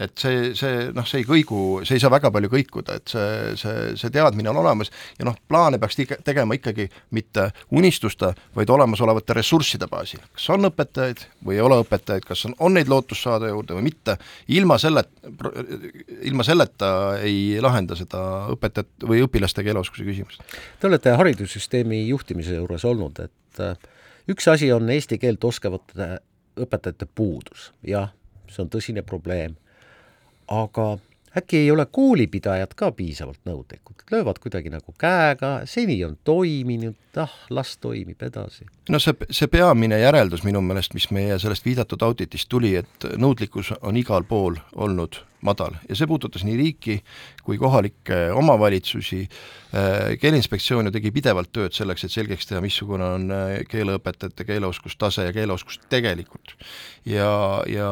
et 0.00 0.12
see, 0.18 0.52
see 0.58 0.88
noh, 0.94 1.06
see 1.08 1.22
ei 1.22 1.26
kõigu, 1.26 1.60
see 1.86 1.98
ei 1.98 2.02
saa 2.02 2.12
väga 2.12 2.30
palju 2.32 2.50
kõikuda, 2.52 2.96
et 3.00 3.12
see, 3.12 3.54
see, 3.60 3.92
see 4.00 4.12
teadmine 4.14 4.50
on 4.52 4.60
olemas 4.62 4.90
ja 5.18 5.26
noh, 5.28 5.36
plaane 5.50 5.80
peaks 5.82 5.98
tegema 6.26 6.56
ikkagi 6.56 6.86
mitte 7.16 7.48
unistuste, 7.76 8.32
vaid 8.56 8.72
olemasolevate 8.72 9.36
ressursside 9.36 9.88
baasil. 9.90 10.22
kas 10.36 10.48
on 10.54 10.70
õpetajaid 10.70 11.24
või 11.46 11.58
ei 11.58 11.64
ole 11.64 11.80
õpetajaid, 11.84 12.26
kas 12.28 12.46
on, 12.48 12.56
on 12.58 12.76
neid 12.78 12.90
lootust 12.90 13.26
saada 13.26 13.50
juurde 13.50 13.76
või 13.78 13.88
mitte, 13.90 14.16
ilma 14.56 14.78
selle, 14.80 15.04
ilma 16.30 16.46
selleta 16.46 16.92
ei 17.26 17.60
lahenda 17.62 17.98
seda 17.98 18.24
õpetajat 18.56 19.08
või 19.10 19.24
õpilaste 19.26 19.64
keeleoskuse 19.66 20.06
küsimust. 20.06 20.44
Te 20.80 20.90
olete 20.90 21.14
haridussüsteemi 21.18 22.06
juhtimise 22.08 22.56
juures 22.56 22.86
olnud, 22.88 23.20
et 23.26 23.64
äh, 23.64 23.76
üks 24.28 24.48
asi 24.48 24.72
on 24.72 24.90
eesti 24.90 25.18
keelt 25.18 25.44
oskavate 25.44 26.18
õpetajate 26.60 27.06
puudus, 27.14 27.70
jah, 27.86 28.10
see 28.50 28.64
on 28.64 28.72
tõsine 28.72 29.04
probleem. 29.06 29.56
Aga 30.50 30.98
äkki 31.36 31.56
ei 31.56 31.70
ole 31.70 31.86
koolipidajad 31.86 32.74
ka 32.76 32.90
piisavalt 32.92 33.40
nõudlikud, 33.46 34.02
löövad 34.10 34.40
kuidagi 34.42 34.72
nagu 34.72 34.94
käega, 34.98 35.60
seni 35.64 36.00
on 36.04 36.16
toiminud, 36.24 36.98
ah, 37.22 37.32
las 37.50 37.76
toimib 37.78 38.22
edasi. 38.22 38.66
no 38.88 38.98
see, 38.98 39.14
see 39.30 39.46
peamine 39.46 40.00
järeldus 40.00 40.44
minu 40.44 40.60
meelest, 40.60 40.94
mis 40.94 41.10
meie 41.14 41.38
sellest 41.38 41.64
viidatud 41.64 42.02
auditist 42.02 42.48
tuli, 42.50 42.74
et 42.76 43.10
nõudlikkus 43.16 43.72
on 43.80 43.96
igal 43.96 44.26
pool 44.26 44.58
olnud 44.74 45.22
madal. 45.46 45.78
Ja 45.88 45.96
see 45.96 46.10
puudutas 46.10 46.44
nii 46.44 46.56
riiki 46.58 46.98
kui 47.44 47.58
kohalikke 47.60 48.18
omavalitsusi, 48.36 49.20
äh, 49.74 50.12
keeleinspektsioon 50.20 50.88
ju 50.88 50.94
tegi 50.94 51.12
pidevalt 51.14 51.52
tööd 51.54 51.74
selleks, 51.76 52.04
et 52.04 52.14
selgeks 52.14 52.48
teha, 52.48 52.60
missugune 52.64 53.06
on 53.16 53.26
äh, 53.34 53.52
keeleõpetajate 53.70 54.46
keeleoskustase 54.48 55.28
ja 55.28 55.34
keeleoskus 55.36 55.80
tegelikult. 55.92 56.54
ja, 57.08 57.30
ja 57.70 57.90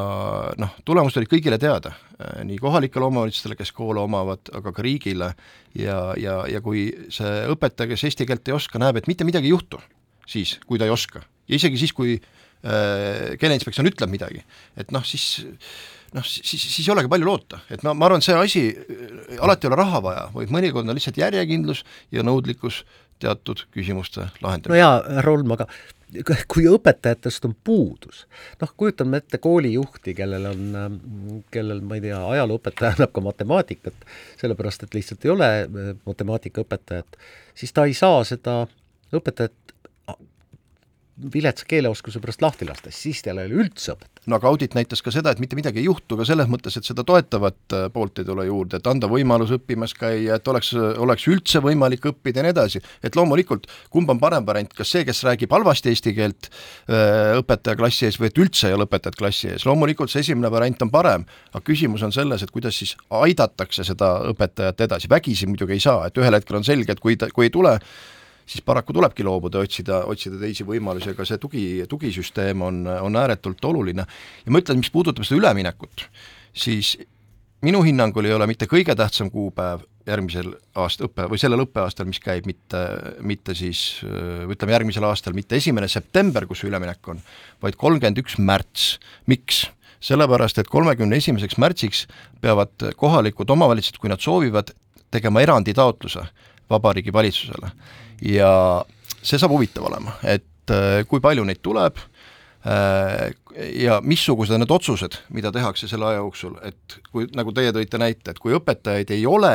noh, 0.61 0.75
tulemused 0.85 1.21
olid 1.21 1.33
kõigile 1.33 1.61
teada, 1.61 1.95
äh, 2.19 2.43
nii 2.49 2.59
kohalikele 2.63 3.09
omavalitsustele, 3.09 3.59
kes 3.59 3.73
koole 3.77 4.03
omavad, 4.05 4.53
aga 4.55 4.73
ka 4.75 4.85
riigile, 4.85 5.33
ja, 5.79 6.01
ja, 6.21 6.43
ja 6.51 6.63
kui 6.65 6.89
see 7.15 7.45
õpetaja, 7.53 7.93
kes 7.95 8.09
eesti 8.09 8.29
keelt 8.29 8.49
ei 8.49 8.59
oska, 8.59 8.81
näeb, 8.83 9.01
et 9.01 9.11
mitte 9.11 9.27
midagi 9.29 9.51
ei 9.51 9.57
juhtu, 9.57 9.81
siis, 10.29 10.59
kui 10.67 10.81
ta 10.81 10.89
ei 10.89 10.95
oska, 10.95 11.25
ja 11.49 11.57
isegi 11.61 11.81
siis, 11.81 11.95
kui 11.97 12.19
äh, 12.19 13.39
keeleinspektsioon 13.41 13.91
ütleb 13.91 14.13
midagi, 14.13 14.45
et 14.77 14.93
noh, 14.95 15.07
siis 15.07 15.39
noh, 16.17 16.25
siis, 16.25 16.63
siis 16.63 16.87
ei 16.87 16.95
olegi 16.95 17.11
palju 17.13 17.29
loota, 17.29 17.61
et 17.73 17.85
ma, 17.87 17.95
ma 17.97 18.09
arvan, 18.09 18.25
see 18.25 18.37
asi, 18.39 18.65
alati 19.39 19.67
ei 19.67 19.73
ole 19.73 19.79
raha 19.83 20.01
vaja, 20.05 20.25
vaid 20.35 20.55
mõnikord 20.55 20.89
on 20.89 20.97
lihtsalt 20.99 21.21
järjekindlus 21.21 21.85
ja 22.15 22.25
nõudlikkus 22.27 22.83
teatud 23.23 23.65
küsimuste 23.75 24.29
lahendamisel. 24.43 24.75
no 24.75 24.79
jaa, 24.79 24.99
härra 25.19 25.35
Olm, 25.35 25.55
aga 25.57 25.67
kui 26.49 26.65
õpetajatest 26.71 27.45
on 27.49 27.55
puudus, 27.65 28.25
noh, 28.63 28.73
kujutame 28.81 29.21
ette 29.21 29.41
koolijuhti, 29.45 30.15
kellel 30.17 30.49
on, 30.49 31.43
kellel, 31.53 31.83
ma 31.85 31.99
ei 31.99 32.07
tea, 32.07 32.21
ajalooõpetaja 32.37 32.95
annab 32.97 33.13
ka 33.13 33.25
matemaatikat, 33.27 34.07
sellepärast 34.41 34.87
et 34.87 34.97
lihtsalt 34.97 35.27
ei 35.27 35.35
ole 35.35 35.51
matemaatikaõpetajat, 36.07 37.19
siis 37.59 37.75
ta 37.77 37.85
ei 37.89 37.97
saa 37.99 38.23
seda 38.29 38.63
õpetajat 39.15 39.77
viletsa 41.35 41.67
keeleoskuse 41.69 42.21
pärast 42.23 42.43
lahti 42.43 42.67
lasta, 42.69 42.93
siis 42.95 43.21
tal 43.25 43.41
ei 43.43 43.49
ole 43.49 43.65
üldse 43.65 43.93
õpetajat. 43.95 44.23
no 44.31 44.37
aga 44.39 44.51
audit 44.51 44.75
näitas 44.77 45.03
ka 45.03 45.13
seda, 45.15 45.33
et 45.33 45.41
mitte 45.43 45.57
midagi 45.59 45.81
ei 45.81 45.87
juhtu 45.89 46.19
ka 46.19 46.27
selles 46.29 46.49
mõttes, 46.51 46.77
et 46.79 46.87
seda 46.87 47.05
toetavat 47.07 47.75
äh, 47.75 47.87
poolt 47.93 48.21
ei 48.21 48.29
tule 48.29 48.45
juurde, 48.47 48.79
et 48.79 48.91
anda 48.91 49.11
võimalus 49.11 49.53
õppimas 49.57 49.95
käia, 49.99 50.39
et 50.39 50.51
oleks, 50.53 50.73
oleks 50.75 51.27
üldse 51.31 51.63
võimalik 51.65 52.07
õppida 52.13 52.43
ja 52.43 52.47
nii 52.47 52.55
edasi. 52.55 52.83
et 53.03 53.17
loomulikult, 53.19 53.67
kumb 53.91 54.11
on 54.15 54.21
parem 54.23 54.47
variant, 54.47 54.73
kas 54.75 54.93
see, 54.95 55.05
kes 55.09 55.25
räägib 55.27 55.53
halvasti 55.55 55.93
eesti 55.93 56.15
keelt 56.17 56.51
äh, 56.51 57.39
õpetaja 57.41 57.79
klassi 57.79 58.09
ees 58.09 58.21
või 58.21 58.31
et 58.31 58.43
üldse 58.45 58.71
ei 58.71 58.77
ole 58.77 58.87
õpetajat 58.89 59.19
klassi 59.19 59.53
ees, 59.55 59.67
loomulikult 59.69 60.13
see 60.13 60.23
esimene 60.27 60.53
variant 60.55 60.87
on 60.87 60.93
parem, 60.93 61.27
aga 61.53 61.65
küsimus 61.65 62.05
on 62.07 62.15
selles, 62.15 62.45
et 62.45 62.55
kuidas 62.55 62.79
siis 62.79 62.95
aidatakse 63.11 63.87
seda 63.87 64.15
õpetajat 64.35 64.87
edasi, 64.87 65.11
vägisi 65.11 65.51
muidugi 65.51 65.79
ei 65.79 65.83
saa, 65.83 66.07
et 66.07 66.21
ühel 66.21 66.39
hetkel 66.39 66.61
on 66.61 66.67
selge, 66.67 66.95
et 66.95 67.03
kui 67.03 67.19
ta, 67.19 67.31
kui 67.35 67.49
ei 67.49 67.55
tule, 67.55 67.79
siis 68.49 68.65
paraku 68.65 68.97
tulebki 68.97 69.27
loobuda, 69.27 69.61
otsida, 69.65 70.03
otsida 70.09 70.41
teisi 70.41 70.65
võimalusi, 70.67 71.13
aga 71.13 71.27
see 71.29 71.41
tugi, 71.43 71.65
tugisüsteem 71.89 72.65
on, 72.65 72.81
on 72.89 73.21
ääretult 73.21 73.65
oluline. 73.69 74.07
ja 74.45 74.53
ma 74.53 74.63
ütlen, 74.63 74.81
mis 74.81 74.91
puudutab 74.95 75.27
seda 75.29 75.43
üleminekut, 75.43 76.07
siis 76.57 76.97
minu 77.65 77.83
hinnangul 77.85 78.29
ei 78.29 78.35
ole 78.37 78.47
mitte 78.49 78.69
kõige 78.71 78.95
tähtsam 78.97 79.31
kuupäev 79.35 79.85
järgmisel 80.09 80.53
aasta 80.79 81.05
õppe 81.09 81.27
või 81.29 81.41
sellel 81.41 81.65
õppeaastal, 81.67 82.09
mis 82.09 82.21
käib 82.25 82.47
mitte, 82.49 82.81
mitte 83.21 83.55
siis 83.59 84.01
ütleme 84.49 84.77
järgmisel 84.77 85.05
aastal 85.09 85.37
mitte 85.37 85.59
esimene 85.59 85.89
september, 85.91 86.47
kus 86.49 86.65
üleminek 86.65 87.13
on, 87.13 87.21
vaid 87.63 87.77
kolmkümmend 87.77 88.25
üks 88.25 88.39
märts. 88.39 88.97
miks? 89.27 89.67
sellepärast, 89.99 90.61
et 90.63 90.69
kolmekümne 90.71 91.17
esimeseks 91.19 91.57
märtsiks 91.59 92.05
peavad 92.41 92.85
kohalikud 92.97 93.51
omavalitsused, 93.51 93.97
kui 93.99 94.07
nad 94.07 94.23
soovivad, 94.23 94.71
tegema 95.11 95.43
eranditaotluse 95.43 96.23
Vabariigi 96.71 97.11
Valitsusele 97.13 97.73
ja 98.25 98.85
see 99.23 99.39
saab 99.39 99.55
huvitav 99.55 99.89
olema, 99.89 100.17
et 100.23 100.73
äh, 100.73 101.03
kui 101.09 101.23
palju 101.23 101.45
neid 101.47 101.61
tuleb 101.65 101.99
äh, 102.67 103.31
ja 103.79 103.99
missugused 104.05 104.55
on 104.55 104.63
need 104.63 104.73
otsused, 104.75 105.19
mida 105.35 105.53
tehakse 105.55 105.89
selle 105.91 106.07
aja 106.11 106.23
jooksul, 106.23 106.55
et 106.67 106.99
kui, 107.13 107.27
nagu 107.37 107.53
teie 107.55 107.73
tõite 107.75 108.01
näite, 108.01 108.33
et 108.33 108.41
kui 108.43 108.55
õpetajaid 108.57 109.11
ei 109.15 109.27
ole, 109.29 109.55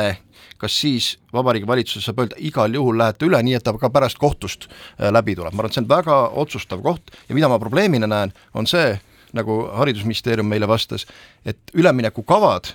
kas 0.60 0.76
siis 0.84 1.14
Vabariigi 1.34 1.68
Valitsus 1.68 2.06
saab 2.06 2.24
öelda, 2.24 2.38
igal 2.44 2.76
juhul 2.76 2.98
lähete 3.00 3.28
üle, 3.28 3.40
nii 3.44 3.56
et 3.58 3.64
ta 3.64 3.74
ka 3.80 3.90
pärast 3.92 4.20
kohtust 4.20 4.68
äh, 4.68 5.10
läbi 5.14 5.36
tuleb, 5.38 5.54
ma 5.54 5.64
arvan, 5.64 5.72
et 5.72 5.78
see 5.78 5.84
on 5.84 5.90
väga 5.90 6.20
otsustav 6.44 6.84
koht 6.84 7.14
ja 7.28 7.36
mida 7.36 7.50
ma 7.52 7.60
probleemina 7.62 8.10
näen, 8.10 8.34
on 8.54 8.68
see, 8.70 8.94
nagu 9.34 9.64
Haridusministeerium 9.74 10.46
meile 10.46 10.68
vastas, 10.70 11.08
et 11.44 11.58
üleminekukavad 11.74 12.70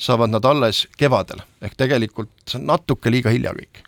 saavad 0.00 0.32
nad 0.32 0.46
alles 0.48 0.86
kevadel, 0.98 1.44
ehk 1.62 1.76
tegelikult 1.78 2.32
see 2.48 2.58
on 2.58 2.66
natuke 2.72 3.12
liiga 3.12 3.30
hilja 3.30 3.52
kõik 3.54 3.84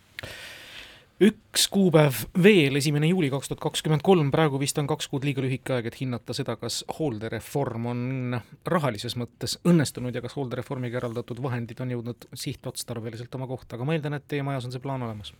üks 1.21 1.67
kuupäev 1.69 2.23
veel, 2.43 2.75
esimene 2.79 3.07
juuli 3.11 3.29
kaks 3.33 3.51
tuhat 3.51 3.61
kakskümmend 3.61 4.01
kolm, 4.05 4.31
praegu 4.33 4.59
vist 4.61 4.77
on 4.81 4.87
kaks 4.89 5.07
kuud 5.11 5.25
liiga 5.27 5.43
lühike 5.43 5.75
aeg, 5.75 5.89
et 5.89 5.99
hinnata 5.99 6.33
seda, 6.33 6.55
kas 6.59 6.81
hooldereform 6.97 7.85
on 7.91 8.39
rahalises 8.69 9.15
mõttes 9.19 9.59
õnnestunud 9.69 10.15
ja 10.15 10.23
kas 10.23 10.33
hooldereformiga 10.39 10.97
eraldatud 11.01 11.41
vahendid 11.43 11.83
on 11.85 11.93
jõudnud 11.93 12.27
sihtotstarbeliselt 12.33 13.35
oma 13.37 13.47
kohta, 13.49 13.77
aga 13.77 13.85
ma 13.87 13.97
eeldan, 13.97 14.17
et 14.17 14.27
teie 14.27 14.45
majas 14.45 14.65
on 14.67 14.73
see 14.73 14.83
plaan 14.83 15.05
olemas. 15.05 15.35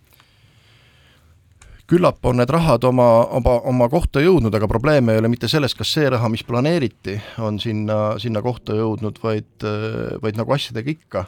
Küllap 1.90 2.24
on 2.26 2.38
need 2.40 2.52
rahad 2.54 2.86
oma, 2.88 3.08
oma, 3.36 3.58
oma 3.68 3.90
kohta 3.92 4.22
jõudnud, 4.24 4.54
aga 4.56 4.70
probleem 4.72 5.10
ei 5.12 5.20
ole 5.20 5.28
mitte 5.28 5.50
selles, 5.52 5.74
kas 5.76 5.90
see 5.98 6.06
raha, 6.10 6.30
mis 6.32 6.46
planeeriti, 6.48 7.18
on 7.44 7.58
sinna, 7.60 8.16
sinna 8.24 8.42
kohta 8.46 8.78
jõudnud, 8.78 9.20
vaid, 9.24 9.66
vaid 10.24 10.40
nagu 10.40 10.56
asjadega 10.56 10.94
ikka, 10.94 11.26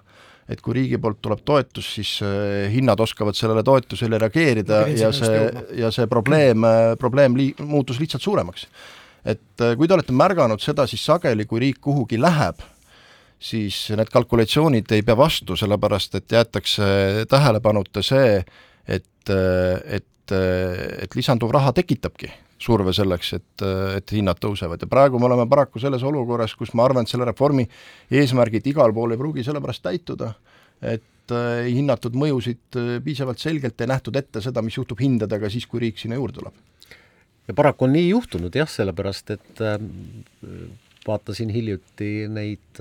et 0.49 0.61
kui 0.61 0.75
riigi 0.77 0.99
poolt 1.01 1.21
tuleb 1.25 1.41
toetus, 1.45 1.87
siis 1.97 2.11
eh, 2.25 2.67
hinnad 2.73 2.99
oskavad 3.01 3.37
sellele 3.37 3.63
toetusele 3.65 4.19
reageerida 4.21 4.83
ja 4.93 5.09
see, 5.15 5.41
ja 5.79 5.89
see 5.93 6.05
probleem, 6.11 6.67
probleem 7.01 7.37
lii-, 7.39 7.55
muutus 7.65 7.99
lihtsalt 8.01 8.23
suuremaks. 8.25 8.67
et 9.25 9.65
eh, 9.65 9.75
kui 9.77 9.87
te 9.87 9.97
olete 9.97 10.13
märganud 10.13 10.61
seda, 10.61 10.87
siis 10.87 11.05
sageli, 11.05 11.47
kui 11.49 11.63
riik 11.65 11.81
kuhugi 11.81 12.21
läheb, 12.21 12.61
siis 13.41 13.87
need 13.97 14.11
kalkulatsioonid 14.13 14.91
ei 14.95 15.05
pea 15.05 15.17
vastu, 15.17 15.57
sellepärast 15.57 16.21
et 16.21 16.37
jäetakse 16.37 16.85
tähelepanuta 17.29 18.05
see, 18.05 18.43
et, 18.87 19.09
et 19.29 20.11
et, 20.25 20.33
et 21.05 21.15
lisanduv 21.15 21.51
raha 21.53 21.69
tekitabki 21.77 22.31
surve 22.61 22.93
selleks, 22.95 23.33
et, 23.35 23.63
et 23.97 24.13
hinnad 24.15 24.39
tõusevad. 24.41 24.81
Ja 24.81 24.91
praegu 24.91 25.19
me 25.19 25.27
oleme 25.27 25.47
paraku 25.51 25.81
selles 25.81 26.03
olukorras, 26.07 26.55
kus 26.55 26.71
ma 26.77 26.85
arvan, 26.87 27.03
et 27.05 27.11
selle 27.11 27.27
reformi 27.27 27.65
eesmärgid 28.11 28.67
igal 28.71 28.93
pool 28.95 29.15
ei 29.15 29.19
pruugi 29.19 29.43
sellepärast 29.45 29.83
täituda, 29.85 30.31
et 30.81 31.35
äh, 31.35 31.65
ei 31.65 31.75
hinnatud 31.79 32.15
mõjusid 32.19 32.79
äh, 32.79 32.93
piisavalt 33.03 33.43
selgelt, 33.43 33.79
ei 33.81 33.91
nähtud 33.91 34.15
ette 34.19 34.43
seda, 34.43 34.63
mis 34.65 34.77
juhtub 34.79 35.03
hindadega 35.03 35.51
siis, 35.51 35.67
kui 35.67 35.83
riik 35.83 35.99
sinna 35.99 36.19
juurde 36.19 36.39
tuleb. 36.39 36.63
ja 37.47 37.53
paraku 37.53 37.85
on 37.85 37.93
nii 37.93 38.07
juhtunud 38.09 38.55
jah, 38.55 38.69
sellepärast 38.71 39.35
et 39.35 39.61
äh, 39.61 39.75
vaatasin 41.05 41.51
hiljuti 41.53 42.29
neid 42.31 42.79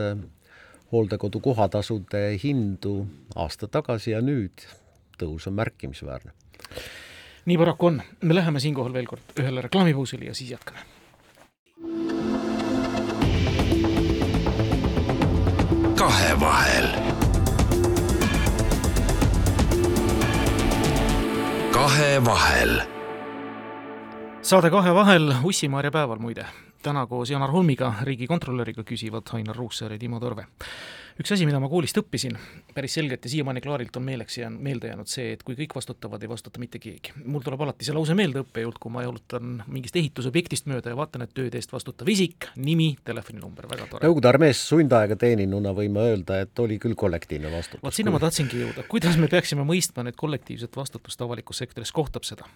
hooldekodu 0.94 1.40
kohatasude 1.44 2.22
hindu. 2.40 3.02
Aasta 3.36 3.68
tagasi 3.68 4.14
ja 4.14 4.22
nüüd 4.24 4.64
tõus 5.18 5.48
on 5.50 5.58
märkimisväärne 5.58 6.32
nii 7.44 7.58
paraku 7.58 7.86
on, 7.86 8.02
me 8.22 8.34
läheme 8.34 8.60
siinkohal 8.60 8.92
veel 8.92 9.06
kord 9.06 9.40
ühele 9.40 9.60
reklaamipausile 9.60 10.24
ja 10.24 10.34
siis 10.34 10.50
jätkame. 10.50 10.78
kahevahel. 15.94 16.88
kahevahel. 21.72 22.80
saade 24.42 24.70
Kahevahel 24.70 25.34
Ussi-Maarja 25.42 25.90
päeval 25.90 26.18
muide. 26.18 26.46
täna 26.82 27.06
koos 27.06 27.30
Janar 27.30 27.50
Holmiga, 27.50 27.94
riigikontrolöriga 28.02 28.82
küsivad 28.82 29.22
Ainar 29.32 29.56
Ruussaar 29.56 29.92
ja 29.92 29.98
Timo 29.98 30.20
Torve 30.20 30.46
üks 31.20 31.30
asi, 31.30 31.46
mida 31.46 31.60
ma 31.62 31.68
koolist 31.70 31.98
õppisin 32.00 32.34
päris 32.74 32.96
selgelt 32.96 33.24
ja 33.26 33.30
siiamaani 33.30 33.62
klaarilt 33.62 33.94
on 33.98 34.04
meeleks 34.06 34.38
jäänud, 34.40 34.62
meelde 34.66 34.90
jäänud 34.90 35.10
see, 35.10 35.34
et 35.36 35.44
kui 35.46 35.54
kõik 35.58 35.76
vastutavad, 35.76 36.22
ei 36.22 36.30
vastuta 36.30 36.62
mitte 36.62 36.80
keegi. 36.82 37.14
mul 37.22 37.44
tuleb 37.44 37.62
alati 37.62 37.86
see 37.86 37.94
lause 37.94 38.16
meelde 38.18 38.42
õppejõult, 38.42 38.80
kui 38.82 38.92
ma 38.94 39.04
jalutan 39.04 39.60
mingist 39.70 39.96
ehitusobjektist 40.00 40.66
mööda 40.70 40.90
ja 40.90 40.98
vaatan, 40.98 41.26
et 41.26 41.34
tööde 41.36 41.60
eest 41.60 41.72
vastutav 41.74 42.10
isik, 42.10 42.48
nimi, 42.56 42.90
telefoninumber, 43.06 43.70
väga 43.70 43.88
tore. 43.92 44.08
Nõukogude 44.08 44.32
armees 44.32 44.64
sundaega 44.68 45.18
teeninuna 45.20 45.74
võime 45.76 46.02
öelda, 46.10 46.40
et 46.42 46.64
oli 46.64 46.80
küll 46.82 46.98
kollektiivne 46.98 47.52
vastutus. 47.54 47.84
vot 47.86 47.94
sinna 47.94 48.14
ma 48.14 48.22
tahtsingi 48.22 48.64
jõuda, 48.64 48.86
kuidas 48.90 49.18
me 49.20 49.30
peaksime 49.30 49.66
mõistma 49.68 50.06
nüüd 50.08 50.18
kollektiivset 50.18 50.76
vastutust 50.76 51.22
avalikus 51.22 51.62
sektoris, 51.62 51.94
kohtab 51.94 52.26
seda? 52.26 52.50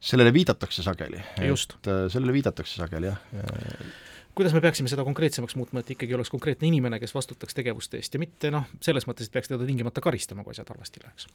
sellele 0.00 0.32
viidatakse 0.32 0.82
sageli. 0.84 1.20
et 1.36 1.88
äh, 1.88 2.04
sellele 2.12 2.32
viidatakse 2.32 2.80
sageli, 2.80 3.12
jah 3.12 4.04
kuidas 4.36 4.52
me 4.52 4.60
peaksime 4.60 4.90
seda 4.92 5.04
konkreetsemaks 5.04 5.56
muutma, 5.56 5.80
et 5.80 5.90
ikkagi 5.96 6.14
oleks 6.14 6.30
konkreetne 6.30 6.68
inimene, 6.68 7.00
kes 7.00 7.14
vastutaks 7.16 7.56
tegevuste 7.56 7.96
eest 8.00 8.14
ja 8.14 8.20
mitte 8.20 8.50
noh, 8.52 8.68
selles 8.84 9.08
mõttes, 9.08 9.30
et 9.30 9.36
peaks 9.36 9.48
teda 9.48 9.64
tingimata 9.64 10.04
karistama, 10.04 10.44
kui 10.44 10.52
asjad 10.52 10.68
halvasti 10.74 11.04
läheks? 11.04 11.30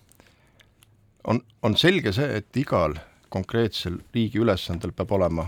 on, 1.28 1.41
on 1.64 1.78
selge 1.78 2.14
see, 2.16 2.30
et 2.41 2.58
igal 2.62 2.95
konkreetsel 3.34 3.99
riigi 4.14 4.41
ülesandel 4.41 4.93
peab 4.95 5.12
olema 5.18 5.47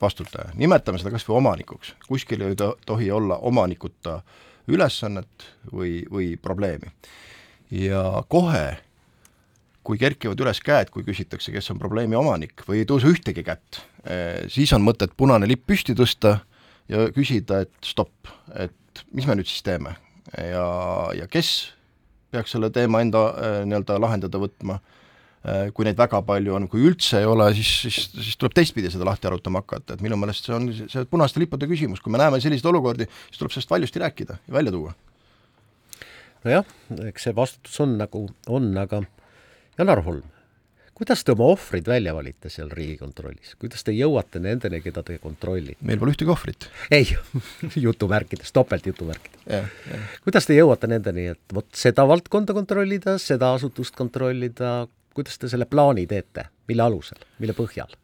vastutaja, 0.00 0.52
nimetame 0.58 1.00
seda 1.00 1.12
kas 1.14 1.26
või 1.28 1.38
omanikuks, 1.40 1.94
kuskil 2.08 2.44
ei 2.44 2.56
tohi 2.58 3.10
olla 3.14 3.38
omanikuta 3.48 4.18
ülesannet 4.68 5.46
või, 5.72 6.02
või 6.10 6.34
probleemi. 6.40 6.92
ja 7.70 8.24
kohe, 8.28 8.66
kui 9.84 10.00
kerkivad 10.00 10.40
üles 10.40 10.60
käed, 10.64 10.90
kui 10.90 11.04
küsitakse, 11.04 11.52
kes 11.52 11.70
on 11.72 11.80
probleemi 11.80 12.16
omanik 12.16 12.64
või 12.68 12.82
ei 12.82 12.88
tõuse 12.88 13.08
ühtegi 13.12 13.44
kätt, 13.44 13.80
eh, 14.04 14.44
siis 14.48 14.72
on 14.72 14.84
mõtet 14.84 15.16
punane 15.16 15.48
lipp 15.48 15.66
püsti 15.68 15.96
tõsta 15.96 16.38
ja 16.92 17.06
küsida, 17.14 17.62
et 17.64 17.86
stopp, 17.86 18.30
et 18.58 19.04
mis 19.14 19.26
me 19.28 19.38
nüüd 19.38 19.48
siis 19.50 19.64
teeme? 19.66 19.96
Ja, 20.34 20.66
ja 21.14 21.28
kes 21.30 21.54
peaks 22.34 22.54
selle 22.56 22.70
teema 22.74 23.02
enda 23.04 23.28
äh, 23.30 23.56
nii-öelda 23.68 23.96
lahendada 24.02 24.40
võtma, 24.42 24.80
äh, 25.46 25.68
kui 25.76 25.86
neid 25.86 25.98
väga 26.00 26.20
palju 26.26 26.56
on, 26.56 26.68
kui 26.70 26.82
üldse 26.88 27.20
ei 27.22 27.28
ole, 27.30 27.48
siis, 27.56 27.70
siis, 27.84 28.10
siis 28.16 28.38
tuleb 28.40 28.56
teistpidi 28.56 28.90
seda 28.92 29.06
lahti 29.08 29.30
arutama 29.30 29.62
hakata, 29.62 29.96
et 29.96 30.04
minu 30.04 30.18
meelest 30.20 30.48
see 30.48 30.56
on 30.56 30.68
see 30.74 31.06
punaste 31.10 31.42
lippude 31.42 31.68
küsimus, 31.70 32.02
kui 32.02 32.14
me 32.14 32.20
näeme 32.22 32.40
selliseid 32.42 32.70
olukordi, 32.72 33.08
siis 33.28 33.42
tuleb 33.42 33.54
sellest 33.54 33.74
valjusti 33.74 34.02
rääkida 34.02 34.38
ja 34.40 34.56
välja 34.58 34.74
tuua. 34.74 34.94
nojah, 36.44 36.66
eks 37.08 37.28
see 37.28 37.36
vastutus 37.36 37.80
on 37.80 37.98
nagu 38.00 38.26
on, 38.52 38.72
aga 38.80 39.04
Janar 39.78 40.02
Holm, 40.06 40.26
kuidas 40.94 41.24
te 41.24 41.32
oma 41.34 41.48
ohvrid 41.54 41.88
välja 41.88 42.14
valite 42.14 42.50
seal 42.52 42.70
Riigikontrollis, 42.74 43.54
kuidas 43.60 43.84
te 43.86 43.94
jõuate 43.94 44.40
nendeni, 44.42 44.80
keda 44.84 45.02
te 45.06 45.18
kontrollite? 45.22 45.82
meil 45.86 45.98
pole 46.00 46.14
ühtegi 46.14 46.30
ohvrit. 46.30 46.68
ei 46.94 47.08
jutumärkides, 47.86 48.52
topeltjutumärkides 48.54 49.48
yeah,. 49.48 49.68
Yeah. 49.90 50.14
kuidas 50.26 50.48
te 50.48 50.58
jõuate 50.58 50.90
nendeni, 50.90 51.26
et 51.34 51.56
vot 51.56 51.68
seda 51.76 52.06
valdkonda 52.08 52.56
kontrollida, 52.56 53.18
seda 53.22 53.52
asutust 53.58 53.98
kontrollida, 53.98 54.86
kuidas 55.16 55.38
te 55.40 55.50
selle 55.50 55.66
plaani 55.70 56.06
teete, 56.10 56.48
mille 56.70 56.86
alusel, 56.86 57.26
mille 57.42 57.56
põhjal? 57.58 57.98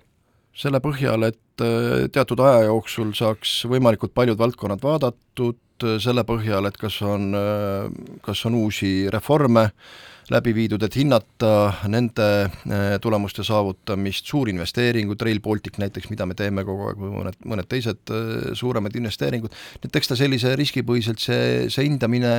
selle 0.61 0.83
põhjal, 0.83 1.31
et 1.31 1.65
äh, 1.65 2.07
teatud 2.13 2.43
aja 2.45 2.67
jooksul 2.69 3.15
saaks 3.17 3.61
võimalikult 3.71 4.13
paljud 4.17 4.39
valdkonnad 4.39 4.83
vaadatud, 4.83 5.63
selle 6.03 6.21
põhjal, 6.29 6.67
et 6.69 6.77
kas 6.77 6.99
on, 7.07 7.31
äh, 7.39 8.17
kas 8.27 8.43
on 8.51 8.59
uusi 8.59 8.91
reforme 9.15 9.71
äh, 9.71 10.09
läbi 10.31 10.55
viidud, 10.55 10.83
et 10.87 10.97
hinnata 10.99 11.53
nende 11.91 12.27
äh, 12.47 12.95
tulemuste 13.03 13.45
saavutamist, 13.47 14.29
suurinvesteeringud, 14.31 15.21
Rail 15.27 15.41
Baltic 15.43 15.81
näiteks, 15.83 16.11
mida 16.13 16.27
me 16.29 16.37
teeme 16.39 16.65
kogu 16.67 16.91
aeg, 16.91 17.01
või 17.01 17.13
mõned, 17.17 17.39
mõned 17.53 17.69
teised 17.71 18.13
äh, 18.15 18.53
suuremad 18.59 18.95
investeeringud, 18.97 19.57
et 19.85 20.01
eks 20.01 20.13
ta 20.13 20.19
sellise 20.19 20.55
riskipõhiselt 20.61 21.23
see, 21.23 21.67
see 21.73 21.89
hindamine, 21.89 22.35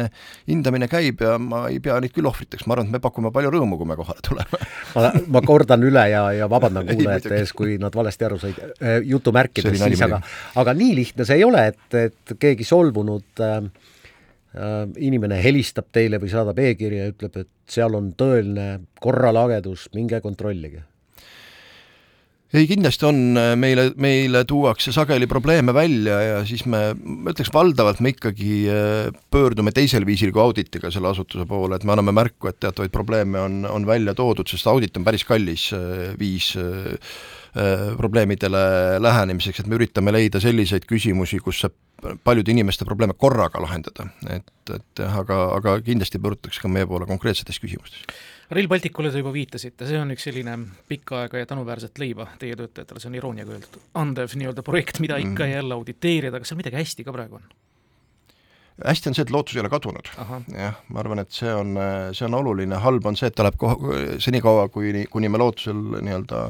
hindamine 0.50 0.88
käib 0.92 1.24
ja 1.26 1.36
ma 1.42 1.66
ei 1.72 1.82
pea 1.84 2.00
neid 2.02 2.16
küll 2.16 2.30
ohvriteks, 2.32 2.68
ma 2.68 2.78
arvan, 2.78 2.89
et 2.89 2.98
me 2.98 3.04
pakume 3.04 3.34
palju 3.36 3.54
rõõmu, 3.58 3.80
kui 3.82 3.92
me 3.92 4.00
kohale 4.00 4.24
tuleme. 4.26 4.62
Ma, 4.96 5.12
ma 5.36 5.44
kordan 5.46 5.84
üle 5.88 6.08
ja, 6.14 6.24
ja 6.38 6.50
vabandan 6.52 6.88
kuulajate 6.92 7.36
ees, 7.42 7.56
kui 7.58 7.76
nad 7.82 7.96
valesti 7.96 8.30
aru 8.30 8.39
said, 8.42 8.64
äh, 8.80 9.00
jutumärkides 9.12 9.80
siis, 9.82 10.06
aga 10.08 10.22
aga 10.62 10.76
nii 10.78 10.96
lihtne 11.02 11.28
see 11.28 11.42
ei 11.42 11.48
ole, 11.48 11.68
et, 11.74 12.00
et 12.00 12.38
keegi 12.39 12.68
solvunud 12.68 13.42
Äh, 13.42 13.70
inimene 14.52 15.38
helistab 15.39 15.86
teile 15.95 16.20
või 16.20 16.32
saadab 16.32 16.58
e-kirja 16.60 17.06
ja 17.06 17.12
ütleb, 17.14 17.38
et 17.39 17.52
seal 17.72 17.95
on 17.95 18.10
tõeline 18.20 18.82
korralagedus, 18.99 19.88
minge 19.95 20.20
kontrollige? 20.20 20.84
ei, 22.52 22.66
kindlasti 22.68 23.08
on, 23.08 23.20
meile, 23.60 23.88
meile 24.02 24.43
tuuakse 24.47 24.91
sageli 24.91 25.28
probleeme 25.32 25.74
välja 25.76 26.18
ja 26.22 26.39
siis 26.47 26.66
me, 26.70 26.82
ma 26.99 27.32
ütleks 27.32 27.52
valdavalt 27.54 28.02
me 28.04 28.12
ikkagi 28.12 28.56
äh, 28.68 29.22
pöördume 29.32 29.72
teisel 29.76 30.06
viisil 30.08 30.34
kui 30.36 30.43
auditiga 30.43 30.91
selle 30.91 31.14
asutuse 31.14 31.47
poole, 31.47 31.78
et 31.78 31.88
me 31.88 31.95
anname 31.95 32.16
märku, 32.16 32.52
et 32.52 32.60
teatavaid 32.60 32.91
probleeme 32.91 33.39
on, 33.39 33.62
on 33.70 33.88
välja 33.88 34.16
toodud, 34.18 34.52
sest 34.52 34.68
audit 34.68 34.99
on 34.99 35.08
päris 35.08 35.24
kallis 35.28 35.70
äh, 35.78 36.12
viis 36.20 36.52
probleemidele 37.97 38.60
lähenemiseks, 39.04 39.60
et 39.60 39.68
me 39.68 39.76
üritame 39.76 40.14
leida 40.16 40.39
selliseid 40.39 40.86
küsimusi, 40.88 41.41
kus 41.43 41.64
see 41.66 41.72
paljude 42.24 42.52
inimeste 42.54 42.86
probleeme 42.88 43.14
korraga 43.18 43.62
lahendada, 43.62 44.08
et, 44.34 44.47
et 44.74 45.02
jah, 45.04 45.18
aga, 45.22 45.39
aga 45.58 45.76
kindlasti 45.86 46.22
pöördutakse 46.22 46.64
ka 46.64 46.72
meie 46.72 46.88
poole 46.89 47.06
konkreetsetes 47.10 47.60
küsimustes. 47.62 48.06
Rail 48.52 48.68
Balticule 48.68 49.12
te 49.12 49.22
juba 49.22 49.32
viitasite, 49.32 49.86
see 49.88 49.99
on 50.02 50.12
üks 50.12 50.26
selline 50.28 50.58
pikka 50.91 51.22
aega 51.22 51.43
ja 51.43 51.47
tänuväärset 51.47 52.02
leiba 52.02 52.28
teie 52.39 52.58
töötajatele, 52.60 52.99
see 53.04 53.12
on 53.12 53.20
irooniaga 53.20 53.56
öeldud, 53.56 53.78
andev 54.02 54.34
nii-öelda 54.36 54.66
projekt, 54.68 54.99
mida 55.04 55.20
ikka 55.22 55.45
mm. 55.45 55.52
ja 55.52 55.62
jälle 55.62 55.78
auditeerida, 55.78 56.41
kas 56.41 56.52
seal 56.52 56.60
midagi 56.60 56.80
hästi 56.82 57.08
ka 57.08 57.16
praegu 57.16 57.39
on? 57.39 57.45
Hästi 58.86 59.11
on 59.11 59.17
see, 59.17 59.25
et 59.25 59.34
lootus 59.34 59.55
ei 59.55 59.61
ole 59.63 59.69
kadunud. 59.71 60.09
jah, 60.55 60.79
ma 60.89 61.01
arvan, 61.03 61.21
et 61.23 61.32
see 61.36 61.51
on, 61.53 61.75
see 62.17 62.25
on 62.27 62.38
oluline, 62.39 62.79
halb 62.84 63.05
on 63.05 63.17
see, 63.19 63.29
et 63.32 63.36
ta 63.38 63.45
läheb 63.45 63.59
koha, 63.61 63.77
senikaua, 64.23 64.67
kuni, 64.73 65.05
kuni 65.11 65.29
me 65.32 65.41
lootusel 65.41 65.79
nii-öelda 65.99 66.43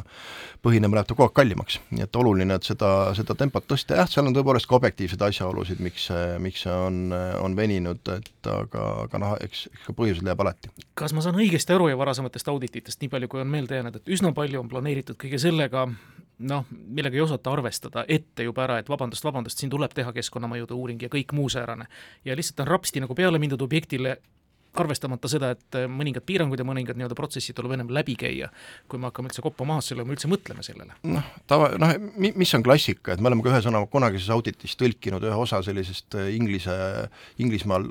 põhineme, 0.61 0.97
läheb 0.97 1.09
ta 1.09 1.15
kogu 1.15 1.27
aeg 1.27 1.35
kallimaks. 1.39 1.79
nii 1.91 2.05
et 2.05 2.19
oluline, 2.21 2.57
et 2.57 2.67
seda, 2.67 2.91
seda 3.17 3.35
tempot 3.37 3.65
tõsta, 3.67 3.97
jah, 3.99 4.09
seal 4.09 4.29
on 4.29 4.37
tõepoolest 4.37 4.69
ka 4.69 4.77
objektiivseid 4.77 5.25
asjaolusid, 5.27 5.81
miks 5.83 6.07
see, 6.11 6.25
miks 6.43 6.65
see 6.67 6.77
on, 6.87 7.03
on 7.41 7.57
veninud, 7.57 8.13
et 8.15 8.51
aga, 8.51 8.87
aga 9.05 9.21
noh, 9.23 9.35
eks, 9.41 9.67
eks 9.73 9.91
põhjused 9.97 10.25
leiab 10.27 10.45
alati. 10.45 10.71
kas 10.97 11.15
ma 11.17 11.25
saan 11.25 11.39
õigesti 11.41 11.75
aru 11.75 11.89
ja 11.91 11.99
varasematest 11.99 12.51
audititest, 12.53 13.01
nii 13.01 13.11
palju 13.13 13.31
kui 13.31 13.43
on 13.43 13.51
meelde 13.51 13.79
jäänud, 13.79 14.01
et 14.01 14.15
üsna 14.17 14.33
palju 14.37 14.61
on 14.61 14.69
planeeritud 14.71 15.19
kõige 15.21 15.41
sellega, 15.41 15.87
noh, 16.41 16.65
millega 16.69 17.17
ei 17.17 17.23
osata 17.23 17.53
arvestada 17.53 18.05
ette 18.07 18.45
juba 18.47 18.65
ära, 18.65 18.79
et 18.81 18.89
vabandust, 18.89 19.25
vabandust, 19.25 19.61
siin 19.61 19.71
tuleb 19.71 19.93
teha 19.95 20.13
keskkonnamõjude 20.15 20.75
uuring 20.77 21.01
ja 21.01 21.09
kõik 21.11 21.33
muu 21.37 21.49
säärane. 21.49 21.87
ja 22.25 22.35
lihtsalt 22.35 22.65
on 22.65 22.67
rapsti 22.67 23.03
nagu 23.03 23.15
peale 23.15 23.39
mindud 23.39 23.61
objektile 23.61 24.17
arvestamata 24.79 25.29
seda, 25.31 25.51
et 25.55 25.77
mõningad 25.91 26.23
piirangud 26.27 26.59
ja 26.59 26.65
mõningad 26.67 26.99
nii-öelda 26.99 27.17
protsessid 27.17 27.57
tuleb 27.57 27.75
ennem 27.75 27.91
läbi 27.93 28.15
käia, 28.19 28.47
kui 28.87 29.01
me 29.01 29.09
hakkame 29.09 29.31
üldse 29.31 29.43
koppa 29.43 29.65
maha 29.67 29.83
selle, 29.83 30.05
me 30.07 30.15
üldse 30.15 30.29
mõtleme 30.31 30.63
sellele. 30.65 30.95
noh, 31.11 31.27
tava, 31.49 31.71
noh, 31.81 31.93
mis 32.15 32.53
on 32.55 32.63
klassika, 32.63 33.15
et 33.15 33.23
me 33.23 33.31
oleme 33.31 33.43
ka 33.43 33.51
ühe 33.51 33.61
sõna 33.65 33.83
kunagises 33.91 34.31
auditis 34.31 34.77
tõlkinud 34.79 35.25
ühe 35.27 35.39
osa 35.43 35.61
sellisest 35.65 36.15
äh, 36.19 36.31
inglise, 36.37 36.77
Inglismaal 37.41 37.85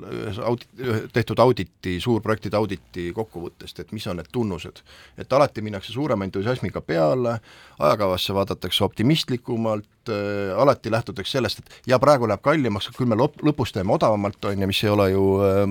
audit, 0.47 0.67
tehtud 1.13 1.39
auditi, 1.43 1.97
suurprojektide 2.01 2.57
auditi 2.57 3.09
kokkuvõttest, 3.15 3.83
et 3.83 3.93
mis 3.95 4.07
on 4.07 4.19
need 4.21 4.31
tunnused. 4.31 4.81
et 5.17 5.33
alati 5.33 5.61
minnakse 5.61 5.93
suurema 5.93 6.25
entusiasmiga 6.25 6.81
peale, 6.81 7.39
ajakavasse 7.79 8.33
vaadatakse 8.33 8.83
optimistlikumalt, 8.83 10.00
äh, 10.09 10.51
alati 10.57 10.91
lähtutakse 10.91 11.37
sellest, 11.37 11.61
et 11.61 11.91
ja 11.91 11.99
praegu 12.01 12.27
läheb 12.29 12.41
kallimaks, 12.43 12.89
küll 12.97 13.09
me 13.09 13.17
lop-, 13.19 13.39
lõpus 13.45 13.73
teeme 13.75 13.93
odavamalt, 13.93 14.39
on 14.49 14.63
ju, 14.63 14.69
mis 14.69 14.81
ei 14.85 14.91
ole 14.93 15.07
ju 15.11 15.25
äh, 15.45 15.61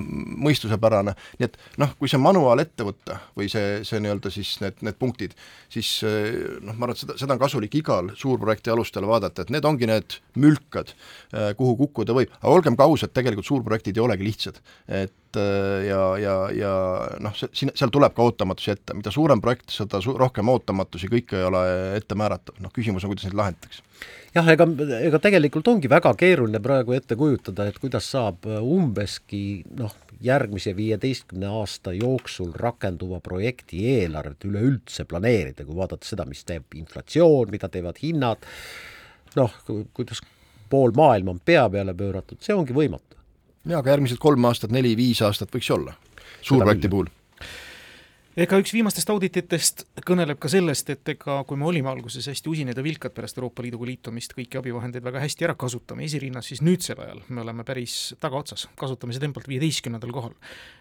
mõistusepärane, 0.46 1.14
nii 1.40 1.48
et 1.48 1.58
noh, 1.82 1.94
kui 1.98 2.10
see 2.10 2.20
manuaal 2.22 2.62
ette 2.62 2.86
võtta 2.86 3.20
või 3.38 3.50
see, 3.52 3.80
see 3.86 4.02
nii-öelda 4.02 4.32
siis 4.34 4.56
need, 4.64 4.78
need 4.86 4.98
punktid, 5.00 5.36
siis 5.72 5.92
äh, 6.06 6.30
noh, 6.60 6.76
ma 6.76 6.88
arvan, 6.88 6.96
et 6.96 7.04
seda, 7.04 7.18
seda 7.20 7.36
on 7.36 7.42
kasulik 7.42 7.78
igal 7.80 8.12
suurprojekti 8.18 8.74
alustel 8.74 9.08
vaadata, 9.10 9.46
et 9.46 9.54
need 9.54 9.66
ongi 9.68 9.90
need 9.90 10.20
mülkad, 10.40 10.94
äh, 11.34 11.52
kuhu 11.58 11.76
kukkuda 11.84 12.16
võib, 12.16 12.36
aga 12.40 12.54
olgem 12.54 12.78
ka 12.78 12.88
ausad, 12.88 13.14
tegelikult 13.16 13.48
suurprojektid 13.48 13.98
ei 13.98 14.06
olegi 14.06 14.30
lihtsad. 14.30 14.62
et 14.88 15.14
äh, 15.38 15.86
ja, 15.88 16.02
ja, 16.20 16.34
ja 16.54 16.72
noh, 17.22 17.36
siin, 17.36 17.72
seal 17.76 17.92
tuleb 17.94 18.14
ka 18.16 18.26
ootamatusi 18.26 18.74
ette, 18.74 18.96
mida 18.98 19.12
suurem 19.14 19.42
projekt, 19.42 19.70
seda 19.74 20.02
su-, 20.04 20.16
rohkem 20.18 20.48
ootamatusi, 20.52 21.10
kõike 21.12 21.38
ei 21.38 21.46
ole 21.48 21.62
ette 21.98 22.18
määratav, 22.18 22.58
noh 22.64 22.74
küsimus 22.74 23.04
on, 23.04 23.14
kuidas 23.14 23.28
neid 23.28 23.38
lahendatakse 23.38 23.84
jah, 24.34 24.46
ega, 24.52 24.66
ega 25.00 25.20
tegelikult 25.22 25.68
ongi 25.72 25.90
väga 25.90 26.12
keeruline 26.18 26.60
praegu 26.62 26.94
ette 26.96 27.18
kujutada, 27.18 27.66
et 27.68 27.78
kuidas 27.82 28.08
saab 28.12 28.46
umbeski 28.46 29.62
noh, 29.78 29.94
järgmise 30.24 30.74
viieteistkümne 30.76 31.48
aasta 31.60 31.92
jooksul 31.96 32.52
rakenduva 32.56 33.20
projekti 33.24 33.84
eelarvet 33.94 34.44
üleüldse 34.48 35.06
planeerida, 35.08 35.64
kui 35.64 35.76
vaadata 35.76 36.06
seda, 36.06 36.26
mis 36.28 36.44
teeb 36.48 36.76
inflatsioon, 36.76 37.50
mida 37.52 37.70
teevad 37.72 38.00
hinnad, 38.02 38.44
noh, 39.38 39.56
kuidas 39.96 40.22
pool 40.70 40.94
maailma 40.96 41.34
on 41.34 41.40
pea 41.44 41.64
peale 41.72 41.94
pööratud, 41.96 42.40
see 42.44 42.54
ongi 42.56 42.76
võimatu. 42.76 43.09
Jaa, 43.64 43.80
aga 43.80 43.96
järgmised 43.96 44.20
kolm 44.22 44.44
aastat, 44.48 44.72
neli-viis 44.74 45.22
aastat 45.26 45.52
võiks 45.54 45.70
olla, 45.74 45.96
suurprojekti 46.40 46.92
puhul 46.92 47.10
ega 48.40 48.58
üks 48.62 48.72
viimastest 48.72 49.10
audititest 49.10 49.82
kõneleb 50.06 50.38
ka 50.40 50.48
sellest, 50.50 50.90
et 50.92 51.08
ega 51.12 51.40
kui 51.48 51.58
me 51.58 51.66
olime 51.68 51.90
alguses 51.90 52.28
hästi 52.30 52.48
usinad 52.52 52.78
ja 52.78 52.84
vilkad 52.84 53.14
pärast 53.16 53.38
Euroopa 53.40 53.64
Liiduga 53.64 53.88
liitumist, 53.88 54.32
kõiki 54.36 54.60
abivahendeid 54.60 55.04
väga 55.04 55.22
hästi 55.24 55.48
ära 55.48 55.56
kasutame, 55.58 56.06
esirinnas, 56.06 56.48
siis 56.48 56.62
nüüdsel 56.64 57.02
ajal 57.02 57.24
me 57.28 57.42
oleme 57.42 57.66
päris 57.66 58.14
tagaotsas, 58.22 58.68
kasutamise 58.80 59.20
tempolt 59.22 59.50
viieteistkümnendal 59.50 60.14
kohal. 60.14 60.36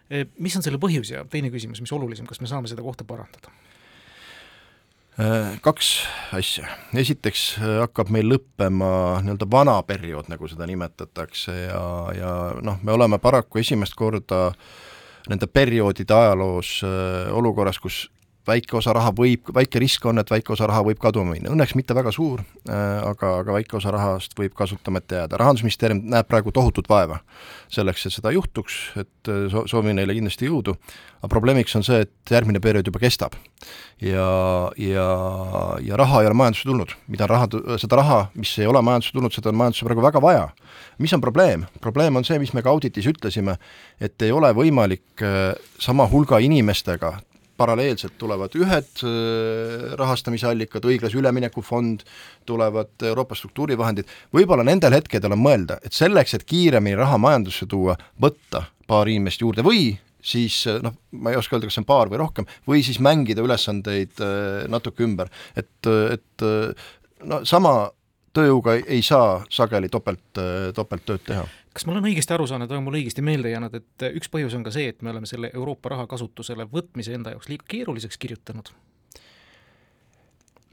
E, 0.10 0.28
mis 0.40 0.56
on 0.60 0.66
selle 0.66 0.80
põhjus 0.82 1.12
ja 1.16 1.26
teine 1.30 1.52
küsimus, 1.54 1.82
mis 1.84 1.94
olulisem, 1.96 2.30
kas 2.30 2.42
me 2.44 2.52
saame 2.52 2.72
seda 2.72 2.86
kohta 2.86 3.08
parandada? 3.08 3.52
Äh, 5.20 5.58
kaks 5.60 5.88
asja, 6.32 6.70
esiteks 6.96 7.42
äh, 7.60 7.74
hakkab 7.82 8.08
meil 8.14 8.30
lõppema 8.32 9.20
nii-öelda 9.20 9.48
vana 9.52 9.74
periood, 9.84 10.30
nagu 10.32 10.48
seda 10.48 10.64
nimetatakse 10.70 11.56
ja, 11.66 11.82
ja 12.16 12.30
noh, 12.64 12.78
me 12.88 12.94
oleme 12.96 13.20
paraku 13.20 13.60
esimest 13.60 13.98
korda 14.00 14.54
nende 15.28 15.50
perioodide 15.52 16.16
ajaloos 16.16 16.78
äh, 16.88 17.28
olukorras, 17.36 17.82
kus 17.84 18.06
väike 18.50 18.78
osa 18.80 18.94
raha 18.96 19.12
võib, 19.16 19.52
väike 19.56 19.82
risk 19.82 20.06
on, 20.10 20.22
et 20.22 20.32
väike 20.32 20.54
osa 20.56 20.68
raha 20.70 20.84
võib 20.88 21.00
kaduma 21.02 21.36
minna, 21.36 21.52
õnneks 21.54 21.76
mitte 21.78 21.96
väga 21.98 22.12
suur, 22.16 22.42
äh, 22.70 23.00
aga, 23.06 23.36
aga 23.44 23.56
väike 23.60 23.78
osa 23.80 23.94
rahast 23.96 24.36
võib 24.40 24.56
kasutamata 24.58 25.24
jääda. 25.24 25.40
rahandusministeerium 25.42 26.02
näeb 26.14 26.28
praegu 26.30 26.54
tohutut 26.56 26.90
vaeva 26.90 27.22
selleks, 27.72 28.08
et 28.08 28.16
seda 28.16 28.34
juhtuks, 28.36 28.80
et 29.00 29.32
äh, 29.32 29.46
so-, 29.54 29.66
soovin 29.70 30.00
neile 30.00 30.16
kindlasti 30.18 30.50
jõudu, 30.50 30.76
aga 31.20 31.32
probleemiks 31.32 31.76
on 31.80 31.86
see, 31.86 32.02
et 32.06 32.34
järgmine 32.34 32.62
periood 32.64 32.90
juba 32.90 33.02
kestab. 33.04 33.38
ja, 34.02 34.28
ja, 34.80 35.08
ja 35.84 36.00
raha 36.00 36.24
ei 36.24 36.30
ole 36.32 36.38
majandusse 36.42 36.68
tulnud, 36.70 36.96
mida 37.08 37.28
raha, 37.30 37.50
seda 37.82 38.02
raha, 38.02 38.20
mis 38.40 38.56
ei 38.60 38.68
ole 38.68 38.82
majandusse 38.82 39.16
tulnud, 39.16 39.36
seda 39.36 39.54
on 39.54 39.60
majandusse 39.60 39.88
praegu 39.88 40.06
väga 40.06 40.22
vaja. 40.24 40.50
mis 40.98 41.14
on 41.14 41.22
probleem? 41.22 41.66
probleem 41.82 42.16
on 42.16 42.28
see, 42.28 42.40
mis 42.40 42.54
me 42.54 42.64
ka 42.66 42.74
auditis 42.74 43.08
ütlesime, 43.08 43.58
et 44.00 44.22
ei 44.22 44.32
ole 44.32 44.52
võimalik 44.56 45.24
äh, 45.24 45.56
sama 45.80 46.08
hulga 46.10 46.40
inimestega 46.44 47.20
paralleelselt 47.60 48.16
tulevad 48.20 48.56
ühed 48.60 49.04
äh, 49.04 49.86
rahastamisallikad, 50.00 50.86
õiglase 50.88 51.20
ülemineku 51.20 51.64
fond, 51.66 52.06
tulevad 52.50 53.08
Euroopa 53.12 53.38
struktuurivahendid, 53.38 54.10
võib-olla 54.36 54.66
nendel 54.68 54.96
hetkedel 54.98 55.36
on 55.36 55.44
mõelda, 55.44 55.80
et 55.86 55.96
selleks, 55.96 56.38
et 56.38 56.48
kiiremini 56.50 56.98
raha 57.00 57.20
majandusse 57.22 57.68
tuua, 57.70 57.98
võtta 58.22 58.66
paar 58.90 59.12
inimest 59.12 59.44
juurde 59.44 59.66
või 59.66 59.92
siis 60.24 60.62
äh, 60.68 60.82
noh, 60.84 60.96
ma 61.20 61.34
ei 61.34 61.40
oska 61.40 61.56
öelda, 61.56 61.70
kas 61.70 61.80
see 61.80 61.84
on 61.84 61.92
paar 61.92 62.12
või 62.12 62.24
rohkem, 62.24 62.50
või 62.68 62.84
siis 62.86 63.00
mängida 63.04 63.46
ülesandeid 63.46 64.20
äh, 64.24 64.66
natuke 64.72 65.06
ümber, 65.06 65.32
et, 65.60 65.72
et 65.88 66.50
no 67.28 67.44
sama 67.48 67.90
tööjõuga 68.36 68.78
ei 68.86 69.02
saa 69.04 69.40
sageli 69.52 69.90
topelt, 69.92 70.38
topelttööd 70.78 71.24
teha 71.26 71.48
kas 71.80 71.88
ma 71.88 71.96
olen 71.96 72.10
õigesti 72.12 72.36
aru 72.36 72.44
saanud 72.50 72.68
või 72.68 72.82
on 72.82 72.88
mul 72.90 73.00
õigesti 73.00 73.24
meelde 73.24 73.54
jäänud, 73.54 73.80
et 73.80 74.10
üks 74.20 74.28
põhjus 74.28 74.58
on 74.58 74.66
ka 74.68 74.74
see, 74.76 74.92
et 74.92 75.00
me 75.00 75.14
oleme 75.14 75.30
selle 75.30 75.48
Euroopa 75.56 75.96
raha 75.96 76.10
kasutusele 76.12 76.68
võtmise 76.68 77.16
enda 77.16 77.32
jaoks 77.32 77.48
liiga 77.48 77.64
keeruliseks 77.72 78.20
kirjutanud? 78.20 78.74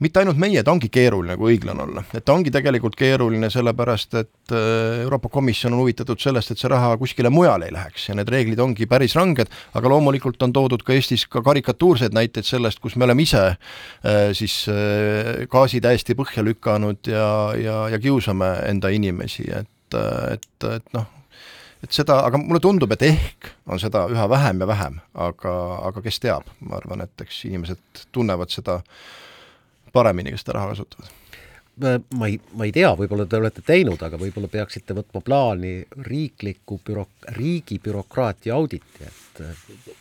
mitte 0.02 0.20
ainult 0.20 0.36
meie, 0.36 0.60
ta 0.60 0.74
ongi 0.74 0.90
keeruline, 0.92 1.38
kui 1.40 1.54
õiglane 1.54 1.80
olla, 1.86 2.02
et 2.12 2.24
ta 2.26 2.34
ongi 2.34 2.50
tegelikult 2.52 2.98
keeruline 3.00 3.48
sellepärast, 3.48 4.16
et 4.18 4.52
äh, 4.52 5.04
Euroopa 5.06 5.30
Komisjon 5.32 5.72
on 5.72 5.80
huvitatud 5.80 6.20
sellest, 6.20 6.52
et 6.52 6.60
see 6.60 6.68
raha 6.68 6.90
kuskile 7.00 7.30
mujale 7.32 7.70
ei 7.70 7.72
läheks. 7.72 8.10
Ja 8.10 8.16
need 8.18 8.28
reeglid 8.28 8.60
ongi 8.60 8.84
päris 8.90 9.14
ranged, 9.16 9.48
aga 9.78 9.92
loomulikult 9.94 10.42
on 10.44 10.52
toodud 10.52 10.84
ka 10.84 10.92
Eestis 10.92 11.24
ka 11.32 11.40
karikatuurseid 11.46 12.12
näiteid 12.12 12.44
sellest, 12.44 12.82
kus 12.84 12.98
me 13.00 13.08
oleme 13.08 13.24
ise 13.24 13.46
äh, 13.46 14.34
siis 14.36 14.66
äh, 14.68 15.46
gaasi 15.48 15.80
täiesti 15.80 16.18
põhja 16.18 16.44
lükanud 16.44 17.08
ja, 17.08 17.30
ja, 17.56 17.78
ja 17.94 18.02
kiusame 18.02 18.52
enda 18.68 18.92
inimesi, 18.92 19.48
et 19.62 19.70
et, 19.94 20.66
et 20.70 20.88
noh, 20.96 21.06
et 21.84 21.92
seda, 21.92 22.20
aga 22.26 22.40
mulle 22.40 22.60
tundub, 22.62 22.92
et 22.96 23.04
ehk 23.06 23.50
on 23.70 23.80
seda 23.82 24.06
üha 24.12 24.26
vähem 24.30 24.64
ja 24.64 24.68
vähem, 24.70 24.98
aga, 25.26 25.52
aga 25.90 26.02
kes 26.04 26.18
teab, 26.22 26.48
ma 26.64 26.80
arvan, 26.80 27.04
et 27.04 27.26
eks 27.26 27.44
inimesed 27.50 28.02
tunnevad 28.14 28.52
seda 28.54 28.80
paremini, 29.94 30.32
kes 30.34 30.46
seda 30.46 30.58
raha 30.58 30.72
kasutavad. 30.74 31.14
Ma 31.76 32.30
ei, 32.30 32.38
ma 32.56 32.64
ei 32.64 32.72
tea, 32.72 32.88
võib-olla 32.96 33.26
te 33.28 33.36
olete 33.36 33.60
teinud, 33.64 34.00
aga 34.00 34.16
võib-olla 34.16 34.48
peaksite 34.48 34.94
võtma 34.96 35.20
plaani 35.20 35.74
riikliku 36.06 36.78
büro-, 36.80 37.10
riigi 37.36 37.76
bürokraatia 37.84 38.54
auditi, 38.56 39.04
et 39.04 39.42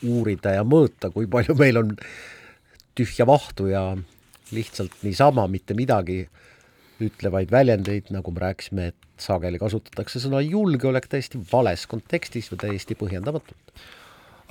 uurida 0.08 0.54
ja 0.56 0.64
mõõta, 0.64 1.12
kui 1.12 1.28
palju 1.28 1.58
meil 1.60 1.82
on 1.82 1.92
tühja 2.96 3.28
vahtu 3.28 3.68
ja 3.74 3.90
lihtsalt 4.56 5.04
niisama 5.04 5.50
mitte 5.52 5.76
midagi 5.76 6.22
ütlevaid 7.04 7.52
väljendeid, 7.52 8.12
nagu 8.16 8.32
me 8.32 8.44
rääkisime, 8.46 8.88
et 8.94 9.22
sageli 9.22 9.60
kasutatakse 9.60 10.22
sõna 10.24 10.42
julgeolek 10.44 11.10
täiesti 11.12 11.40
vales 11.52 11.86
kontekstis 11.92 12.52
või 12.52 12.62
täiesti 12.68 12.98
põhjendamatult 13.00 13.86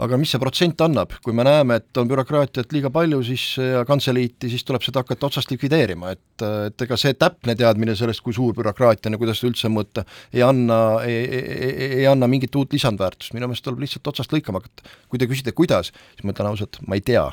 aga 0.02 0.18
mis 0.18 0.32
see 0.34 0.40
protsent 0.42 0.80
annab, 0.84 1.12
kui 1.24 1.34
me 1.36 1.44
näeme, 1.46 1.78
et 1.80 2.00
on 2.00 2.08
bürokraatiat 2.10 2.72
liiga 2.74 2.90
palju, 2.94 3.20
siis 3.26 3.44
ja 3.60 3.84
kantseliiti, 3.86 4.50
siis 4.50 4.64
tuleb 4.66 4.82
seda 4.84 5.04
hakata 5.04 5.28
otsast 5.28 5.52
likvideerima, 5.52 6.14
et, 6.14 6.46
et 6.70 6.86
ega 6.86 6.98
see 7.00 7.14
täpne 7.18 7.54
teadmine 7.58 7.94
sellest, 7.98 8.24
kui 8.24 8.34
suur 8.34 8.56
bürokraatia 8.56 9.10
on 9.10 9.18
ja 9.18 9.20
kuidas 9.22 9.40
seda 9.40 9.52
üldse 9.52 9.70
mõõta, 9.72 10.06
ei 10.34 10.42
anna, 10.46 10.80
ei, 11.06 11.20
ei, 11.24 11.90
ei 12.00 12.08
anna 12.10 12.28
mingit 12.30 12.54
uut 12.58 12.74
lisandväärtust, 12.74 13.36
minu 13.36 13.50
meelest 13.50 13.66
tuleb 13.66 13.84
lihtsalt 13.84 14.12
otsast 14.14 14.34
lõikama 14.34 14.62
hakata. 14.62 14.90
kui 15.12 15.22
te 15.22 15.30
küsite, 15.30 15.54
kuidas, 15.54 15.92
siis 16.14 16.26
ma 16.26 16.34
ütlen 16.34 16.50
ausalt, 16.50 16.80
ma 16.88 16.98
ei 16.98 17.04
tea. 17.04 17.28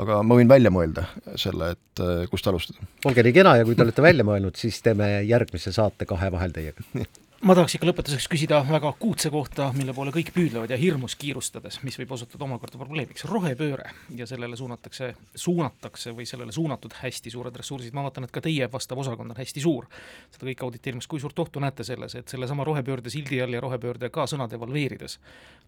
Aga 0.00 0.22
ma 0.26 0.34
võin 0.34 0.50
välja 0.50 0.72
mõelda 0.74 1.04
selle, 1.38 1.74
et 1.76 2.30
kust 2.30 2.46
alustada. 2.50 2.82
olge 3.06 3.22
nii 3.22 3.34
kena 3.34 3.56
ja 3.60 3.66
kui 3.66 3.78
te 3.78 3.86
olete 3.86 4.02
välja 4.02 4.26
mõelnud, 4.26 4.58
siis 4.58 4.80
teeme 4.82 5.20
järgmise 5.22 5.74
saate 5.74 6.06
kahe 6.10 6.32
vahel 6.34 6.54
teiega 6.54 6.82
ma 7.44 7.52
tahaks 7.52 7.74
ikka 7.76 7.88
lõpetuseks 7.90 8.26
küsida 8.32 8.62
väga 8.64 8.88
akuutse 8.94 9.28
kohta, 9.32 9.66
mille 9.76 9.92
poole 9.96 10.12
kõik 10.14 10.30
püüdlevad 10.32 10.70
ja 10.72 10.78
hirmus 10.80 11.12
kiirustades, 11.20 11.76
mis 11.84 11.98
võib 12.00 12.14
osutuda 12.16 12.46
omakorda 12.46 12.78
probleemiks, 12.80 13.26
rohepööre 13.28 13.90
ja 14.16 14.26
sellele 14.28 14.56
suunatakse, 14.56 15.10
suunatakse 15.44 16.14
või 16.16 16.24
sellele 16.28 16.54
suunatud 16.56 16.96
hästi 17.02 17.32
suured 17.34 17.56
ressursid, 17.60 17.92
ma 17.96 18.06
vaatan, 18.06 18.24
et 18.24 18.32
ka 18.32 18.40
teie 18.44 18.68
vastav 18.72 19.02
osakond 19.02 19.34
on 19.34 19.40
hästi 19.40 19.60
suur. 19.60 19.84
seda 20.32 20.48
kõik 20.48 20.64
auditeerimas, 20.64 21.06
kui 21.06 21.20
suurt 21.20 21.38
ohtu 21.44 21.60
näete 21.60 21.84
selles, 21.84 22.14
et 22.16 22.32
sellesama 22.32 22.64
rohepöörde 22.64 23.12
sildi 23.12 23.42
all 23.42 23.52
ja 23.52 23.60
rohepöörde 23.60 24.08
ka 24.10 24.24
sõna 24.30 24.48
devalveerides 24.48 25.18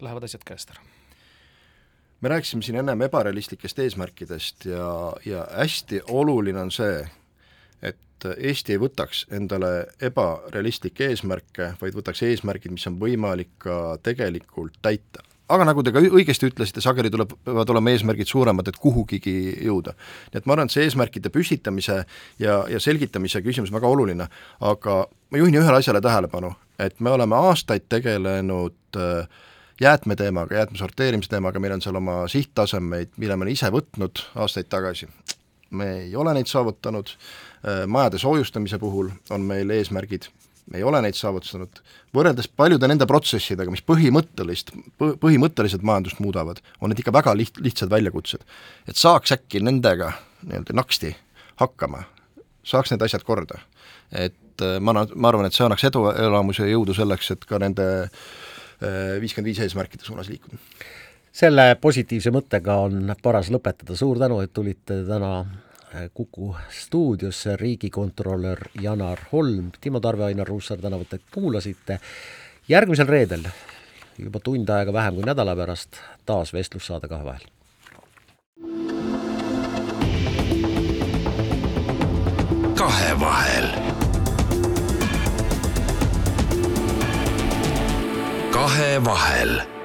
lähevad 0.00 0.24
asjad 0.24 0.48
käest 0.48 0.72
ära? 0.72 0.80
me 2.20 2.28
rääkisime 2.32 2.62
siin 2.64 2.80
ennem 2.80 3.02
ebarealistlikest 3.04 3.78
eesmärkidest 3.78 4.64
ja, 4.64 5.12
ja 5.24 5.46
hästi 5.52 6.00
oluline 6.08 6.60
on 6.60 6.70
see, 6.72 7.04
et 7.82 8.26
Eesti 8.26 8.74
ei 8.74 8.80
võtaks 8.80 9.26
endale 9.36 9.86
ebarealistlikke 10.02 11.10
eesmärke, 11.12 11.74
vaid 11.80 11.96
võtaks 11.96 12.22
eesmärgid, 12.26 12.72
mis 12.72 12.86
on 12.88 12.98
võimalik 13.00 13.52
ka 13.62 13.98
tegelikult 14.02 14.78
täita. 14.82 15.22
aga 15.48 15.64
nagu 15.64 15.82
te 15.82 15.92
ka 15.94 16.00
õigesti 16.00 16.48
ütlesite, 16.48 16.80
sageli 16.80 17.10
tuleb, 17.10 17.36
peavad 17.44 17.70
olema 17.70 17.92
eesmärgid 17.92 18.26
suuremad, 18.26 18.68
et 18.68 18.80
kuhugigi 18.82 19.36
jõuda. 19.66 19.94
nii 20.32 20.40
et 20.40 20.46
ma 20.46 20.56
arvan, 20.56 20.66
et 20.66 20.74
see 20.74 20.86
eesmärkide 20.88 21.30
püstitamise 21.30 22.04
ja, 22.38 22.64
ja 22.68 22.80
selgitamise 22.80 23.42
küsimus 23.42 23.70
on 23.70 23.78
väga 23.78 23.88
oluline, 23.88 24.28
aga 24.60 25.06
ma 25.30 25.38
juhin 25.38 25.60
ühele 25.60 25.82
asjale 25.82 26.00
tähelepanu, 26.00 26.54
et 26.78 27.00
me 27.00 27.10
oleme 27.10 27.36
aastaid 27.36 27.86
tegelenud 27.88 28.96
äh, 28.96 29.28
jäätmeteemaga, 29.80 30.54
jäätme 30.54 30.78
sorteerimise 30.78 31.28
teemaga, 31.28 31.60
meil 31.60 31.76
on 31.76 31.82
seal 31.84 31.96
oma 31.96 32.24
sihttasemeid, 32.28 33.16
mille 33.16 33.36
me 33.36 33.44
oleme 33.44 33.56
ise 33.56 33.70
võtnud 33.72 34.22
aastaid 34.34 34.68
tagasi. 34.72 35.08
me 35.70 35.86
ei 35.98 36.16
ole 36.16 36.34
neid 36.34 36.46
saavutanud 36.46 37.10
majade 37.86 38.18
soojustamise 38.22 38.78
puhul 38.78 39.10
on 39.34 39.46
meil 39.46 39.70
eesmärgid, 39.74 40.28
me 40.70 40.80
ei 40.80 40.84
ole 40.86 41.00
neid 41.02 41.16
saavutanud, 41.18 41.80
võrreldes 42.14 42.48
paljude 42.48 42.88
nende 42.90 43.06
protsessidega, 43.08 43.70
mis 43.70 43.84
põhimõttelist, 43.86 44.72
põhimõtteliselt 44.98 45.84
majandust 45.86 46.20
muudavad, 46.22 46.60
on 46.80 46.90
need 46.90 47.02
ikka 47.02 47.14
väga 47.14 47.34
liht-, 47.38 47.60
lihtsad 47.62 47.90
väljakutsed. 47.92 48.42
et 48.88 48.98
saaks 48.98 49.34
äkki 49.36 49.62
nendega 49.62 50.12
nii-öelda 50.42 50.76
naksti 50.76 51.14
hakkama, 51.62 52.02
saaks 52.66 52.92
need 52.92 53.06
asjad 53.06 53.24
korda. 53.26 53.60
et 54.10 54.62
äh, 54.62 54.78
ma, 54.80 55.06
ma 55.14 55.28
arvan, 55.28 55.46
et 55.46 55.54
see 55.54 55.66
annaks 55.66 55.86
eduelamusi 55.86 56.62
ja 56.62 56.74
jõudu 56.74 56.94
selleks, 56.94 57.30
et 57.30 57.44
ka 57.44 57.58
nende 57.62 57.86
äh, 58.06 59.18
viiskümmend 59.22 59.52
viis 59.52 59.62
eesmärkide 59.66 60.04
suunas 60.04 60.30
liikuda 60.30 60.58
selle 61.36 61.74
positiivse 61.80 62.32
mõttega 62.32 62.78
on 62.86 63.12
paras 63.22 63.50
lõpetada, 63.52 63.92
suur 63.96 64.16
tänu, 64.16 64.38
et 64.40 64.54
tulite 64.56 65.02
täna 65.04 65.44
Kuku 66.14 66.56
stuudiosse 66.70 67.56
riigikontrolör 67.56 68.58
Janar 68.80 69.18
Holm, 69.32 69.70
Timo 69.80 70.00
Tarve, 70.00 70.24
Ainar 70.24 70.48
Ruussaar 70.48 70.80
tänavat, 70.80 71.12
et 71.12 71.22
kuulasite. 71.34 72.00
järgmisel 72.68 73.06
reedel, 73.06 73.44
juba 74.18 74.40
tund 74.40 74.68
aega 74.68 74.92
vähem 74.92 75.14
kui 75.14 75.24
nädala 75.24 75.56
pärast, 75.56 76.00
taas 76.26 76.52
vestlussaade 76.52 77.08
Kahe 77.08 77.24
vahel. 77.24 77.46
kahevahel. 82.76 83.68
kahevahel 88.50 89.75